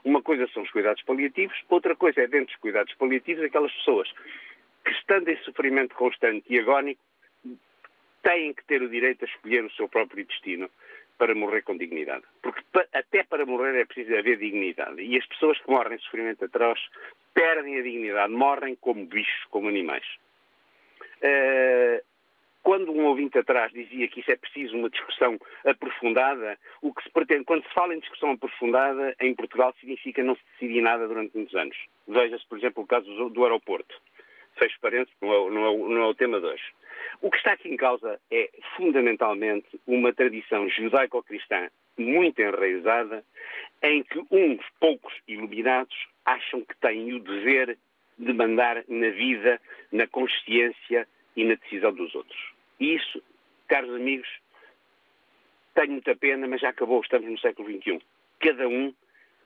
Uma 0.06 0.22
coisa 0.22 0.48
são 0.54 0.64
os 0.64 0.72
cuidados 0.72 1.04
paliativos, 1.04 1.58
outra 1.68 1.94
coisa 1.94 2.22
é 2.22 2.28
dentro 2.28 2.48
dos 2.48 2.56
cuidados 2.62 2.94
paliativos 2.94 3.44
aquelas 3.44 3.74
pessoas 3.74 4.10
que, 4.86 4.92
estando 4.92 5.28
em 5.28 5.38
sofrimento 5.40 5.94
constante 5.96 6.46
e 6.48 6.58
agónico, 6.58 7.02
têm 8.24 8.54
que 8.54 8.64
ter 8.66 8.82
o 8.82 8.88
direito 8.88 9.26
a 9.26 9.28
escolher 9.28 9.66
o 9.66 9.72
seu 9.72 9.90
próprio 9.90 10.26
destino 10.26 10.70
para 11.18 11.36
morrer 11.36 11.64
com 11.64 11.78
dignidade. 11.78 12.24
Porque 12.42 12.62
até 12.94 13.24
para 13.24 13.46
morrer 13.46 13.80
é 13.80 13.86
preciso 13.86 14.18
haver 14.18 14.38
dignidade. 14.38 15.02
E 15.02 15.18
as 15.18 15.26
pessoas 15.26 15.60
que 15.60 15.70
morrem 15.70 15.98
em 15.98 16.00
sofrimento 16.00 16.46
atroz 16.46 16.80
perdem 17.34 17.80
a 17.80 17.84
dignidade, 17.84 18.32
morrem 18.32 18.76
como 18.76 19.06
bichos, 19.06 19.44
como 19.50 19.68
animais. 19.68 20.06
Uh, 21.22 22.02
quando 22.66 22.92
um 22.92 23.06
ouvinte 23.06 23.38
atrás 23.38 23.72
dizia 23.72 24.08
que 24.08 24.22
isso 24.22 24.32
é 24.32 24.36
preciso 24.36 24.76
uma 24.76 24.90
discussão 24.90 25.38
aprofundada, 25.64 26.58
o 26.82 26.92
que 26.92 27.04
se 27.04 27.12
pretende, 27.12 27.44
quando 27.44 27.64
se 27.64 27.72
fala 27.76 27.94
em 27.94 28.00
discussão 28.00 28.32
aprofundada, 28.32 29.16
em 29.22 29.36
Portugal 29.36 29.72
significa 29.80 30.24
não 30.24 30.36
se 30.36 30.42
decidir 30.54 30.82
nada 30.82 31.08
durante 31.08 31.36
muitos 31.36 31.54
anos. 31.54 31.78
Veja-se, 32.08 32.44
por 32.48 32.58
exemplo, 32.58 32.82
o 32.84 32.88
caso 32.88 33.30
do 33.30 33.44
aeroporto. 33.44 33.96
Fecho 34.56 34.80
parênteses, 34.82 35.14
não 35.22 35.32
é, 35.32 35.52
não, 35.52 35.68
é, 35.68 35.78
não 35.78 36.02
é 36.02 36.08
o 36.08 36.16
tema 36.16 36.40
de 36.40 36.48
hoje. 36.48 36.64
O 37.22 37.30
que 37.30 37.38
está 37.38 37.52
aqui 37.54 37.70
em 37.70 37.78
causa 37.78 38.20
é, 38.32 38.50
fundamentalmente, 38.76 39.80
uma 39.86 40.12
tradição 40.12 40.68
judaico-cristã 40.68 41.70
muito 42.00 42.42
enraizada, 42.42 43.24
em 43.84 44.02
que 44.02 44.26
uns 44.32 44.66
poucos 44.80 45.14
iluminados 45.28 45.96
acham 46.26 46.62
que 46.62 46.76
têm 46.78 47.14
o 47.14 47.20
dever 47.20 47.78
de 48.18 48.34
mandar 48.34 48.84
na 48.88 49.10
vida, 49.12 49.62
na 49.92 50.08
consciência 50.08 51.08
e 51.36 51.44
na 51.44 51.54
decisão 51.54 51.94
dos 51.94 52.16
outros. 52.16 52.55
Isso, 52.80 53.22
caros 53.68 53.94
amigos, 53.94 54.28
tenho 55.74 55.92
muita 55.92 56.16
pena, 56.16 56.48
mas 56.48 56.62
já 56.62 56.70
acabou, 56.70 57.02
estamos 57.02 57.30
no 57.30 57.40
século 57.40 57.70
XXI. 57.70 58.02
Cada 58.40 58.68
um 58.68 58.94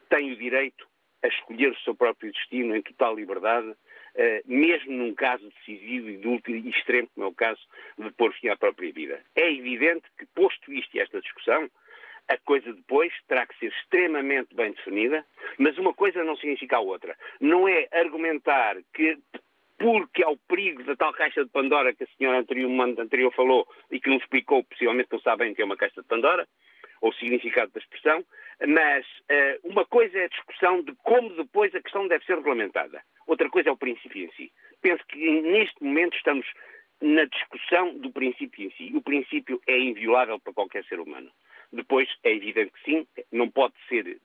tem 0.10 0.32
o 0.32 0.36
direito 0.36 0.88
a 1.24 1.28
escolher 1.28 1.72
o 1.72 1.80
seu 1.80 1.96
próprio 1.96 2.32
destino 2.32 2.76
em 2.76 2.82
total 2.82 3.16
liberdade, 3.16 3.74
eh, 4.16 4.42
mesmo 4.46 4.92
num 4.92 5.14
caso 5.14 5.50
decisivo 5.50 6.10
e 6.10 6.18
de 6.18 6.28
último 6.28 6.56
e 6.56 6.70
extremo, 6.70 7.10
como 7.14 7.28
é 7.28 7.30
o 7.30 7.34
caso 7.34 7.62
de 7.98 8.10
pôr 8.12 8.34
fim 8.34 8.48
à 8.48 8.58
própria 8.58 8.92
vida. 8.92 9.22
É 9.36 9.52
evidente 9.52 10.04
que, 10.18 10.26
posto 10.28 10.72
isto 10.72 10.96
e 10.96 11.00
esta 11.00 11.20
discussão, 11.20 11.70
a 12.28 12.38
coisa 12.38 12.72
depois 12.72 13.12
terá 13.28 13.46
que 13.46 13.58
ser 13.58 13.72
extremamente 13.74 14.56
bem 14.56 14.72
definida, 14.72 15.26
mas 15.58 15.78
uma 15.78 15.94
coisa 15.94 16.24
não 16.24 16.38
significa 16.38 16.78
a 16.78 16.80
outra. 16.80 17.18
Não 17.42 17.68
é 17.68 17.88
argumentar 17.92 18.78
que 18.94 19.18
porque 19.80 20.24
há 20.24 20.30
o 20.30 20.38
perigo 20.38 20.84
da 20.84 20.96
tal 20.96 21.14
caixa 21.14 21.44
de 21.44 21.50
Pandora 21.50 21.94
que 21.94 22.04
a 22.04 22.08
senhora 22.18 22.40
anterior, 22.40 22.70
anterior 23.00 23.34
falou 23.34 23.68
e 23.90 24.00
que 24.00 24.10
não 24.10 24.18
explicou, 24.18 24.64
possivelmente 24.66 25.10
não 25.12 25.20
sabem 25.22 25.56
que 25.56 25.62
é 25.62 25.66
uma 25.66 25.78
caixa 25.78 26.02
de 26.02 26.08
Pandora, 26.08 26.48
ou 27.02 27.12
o 27.12 27.14
significado 27.14 27.72
da 27.72 27.80
expressão, 27.80 28.24
mas 28.68 29.06
uh, 29.06 29.70
uma 29.70 29.86
coisa 29.86 30.18
é 30.18 30.26
a 30.26 30.30
discussão 30.30 30.84
de 30.84 30.94
como 31.04 31.34
depois 31.36 31.74
a 31.74 31.82
questão 31.82 32.10
deve 32.10 32.26
ser 32.26 32.36
regulamentada. 32.36 33.02
Outra 33.26 33.50
coisa 33.50 33.70
é 33.70 33.72
o 33.72 33.78
princípio 33.78 34.26
em 34.26 34.32
si. 34.34 34.52
Penso 34.82 35.02
que 35.08 35.18
neste 35.18 35.82
momento 35.82 36.18
estamos 36.18 36.46
na 37.02 37.24
discussão 37.24 37.98
do 37.98 38.12
princípio 38.12 38.68
em 38.68 38.72
si. 38.72 38.92
O 38.94 39.02
princípio 39.02 39.62
é 39.66 39.80
inviolável 39.80 40.40
para 40.40 40.54
qualquer 40.54 40.84
ser 40.86 41.00
humano. 41.00 41.32
Depois, 41.72 42.10
é 42.24 42.34
evidente 42.34 42.72
que 42.72 42.84
sim, 42.84 43.08
não 43.32 43.50
pode 43.50 43.76
ser 43.88 44.20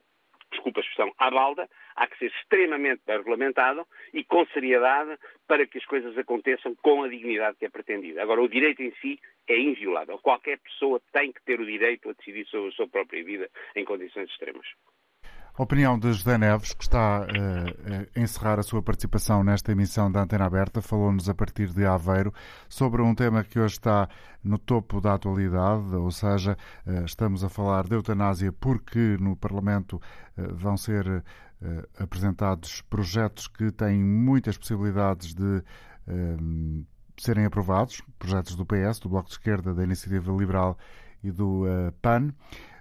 desculpa 0.51 0.79
a 0.79 0.83
expressão, 0.83 1.13
à 1.17 1.29
balda, 1.29 1.69
há 1.95 2.07
que 2.07 2.17
ser 2.17 2.27
extremamente 2.27 3.01
bem 3.05 3.17
regulamentado 3.17 3.85
e 4.13 4.23
com 4.23 4.45
seriedade 4.47 5.17
para 5.47 5.65
que 5.65 5.77
as 5.77 5.85
coisas 5.85 6.17
aconteçam 6.17 6.75
com 6.75 7.03
a 7.03 7.07
dignidade 7.07 7.57
que 7.57 7.65
é 7.65 7.69
pretendida. 7.69 8.21
Agora, 8.21 8.41
o 8.41 8.49
direito 8.49 8.81
em 8.81 8.91
si 9.01 9.19
é 9.47 9.57
inviolável. 9.57 10.17
Qualquer 10.19 10.59
pessoa 10.59 11.01
tem 11.11 11.31
que 11.31 11.43
ter 11.43 11.59
o 11.59 11.65
direito 11.65 12.09
a 12.09 12.13
decidir 12.13 12.45
sobre 12.47 12.69
a 12.69 12.73
sua 12.73 12.87
própria 12.87 13.23
vida 13.23 13.49
em 13.75 13.85
condições 13.85 14.29
extremas. 14.29 14.67
Opinião 15.57 15.97
de 15.97 16.11
José 16.11 16.37
Neves, 16.37 16.73
que 16.73 16.83
está 16.83 17.21
uh, 17.21 17.25
a 18.13 18.19
encerrar 18.19 18.59
a 18.59 18.63
sua 18.63 18.81
participação 18.81 19.41
nesta 19.41 19.71
emissão 19.71 20.11
da 20.11 20.21
Antena 20.21 20.43
Aberta, 20.43 20.81
falou-nos 20.81 21.29
a 21.29 21.33
partir 21.33 21.69
de 21.69 21.85
Aveiro 21.85 22.33
sobre 22.67 23.01
um 23.01 23.15
tema 23.15 23.41
que 23.41 23.57
hoje 23.57 23.75
está 23.75 24.09
no 24.43 24.57
topo 24.57 24.99
da 24.99 25.13
atualidade, 25.13 25.95
ou 25.95 26.11
seja, 26.11 26.57
uh, 26.85 27.05
estamos 27.05 27.41
a 27.41 27.47
falar 27.47 27.87
de 27.87 27.95
eutanásia 27.95 28.51
porque 28.51 29.15
no 29.17 29.37
Parlamento 29.37 29.93
uh, 30.37 30.53
vão 30.53 30.75
ser 30.75 31.23
apresentados 31.97 32.81
projetos 32.81 33.47
que 33.47 33.71
têm 33.71 33.97
muitas 34.03 34.55
possibilidades 34.55 35.33
de 35.33 35.63
serem 37.17 37.45
aprovados, 37.45 38.03
projetos 38.19 38.55
do 38.55 38.65
PS, 38.65 38.99
do 38.99 39.09
Bloco 39.09 39.29
de 39.29 39.35
Esquerda, 39.35 39.73
da 39.73 39.83
Iniciativa 39.83 40.31
Liberal 40.33 40.77
e 41.23 41.31
do 41.31 41.63
PAN. 42.01 42.33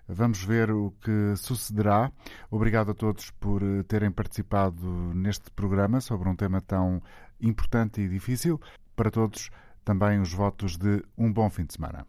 Vamos 0.08 0.42
ver 0.44 0.70
o 0.70 0.92
que 1.00 1.34
sucederá. 1.36 2.12
Obrigado 2.50 2.90
a 2.90 2.94
todos 2.94 3.30
por 3.32 3.62
eh, 3.62 3.82
terem 3.84 4.10
participado 4.10 4.86
neste 5.14 5.50
programa 5.50 6.00
sobre 6.00 6.28
um 6.28 6.36
tema 6.36 6.60
tão 6.60 7.02
importante 7.40 8.00
e 8.02 8.08
difícil. 8.08 8.60
Para 8.94 9.10
todos, 9.10 9.50
também 9.84 10.20
os 10.20 10.32
votos 10.32 10.76
de 10.76 11.02
um 11.16 11.32
bom 11.32 11.48
fim 11.48 11.64
de 11.64 11.74
semana. 11.74 12.06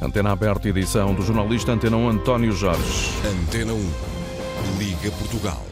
Antena 0.00 0.32
aberta, 0.32 0.68
edição 0.68 1.14
do 1.14 1.22
jornalista 1.22 1.72
Antena 1.72 1.96
1 1.96 2.08
António 2.08 2.52
Jorge. 2.52 3.10
Antena 3.26 3.72
1. 3.72 4.78
Liga 4.78 5.10
Portugal. 5.18 5.71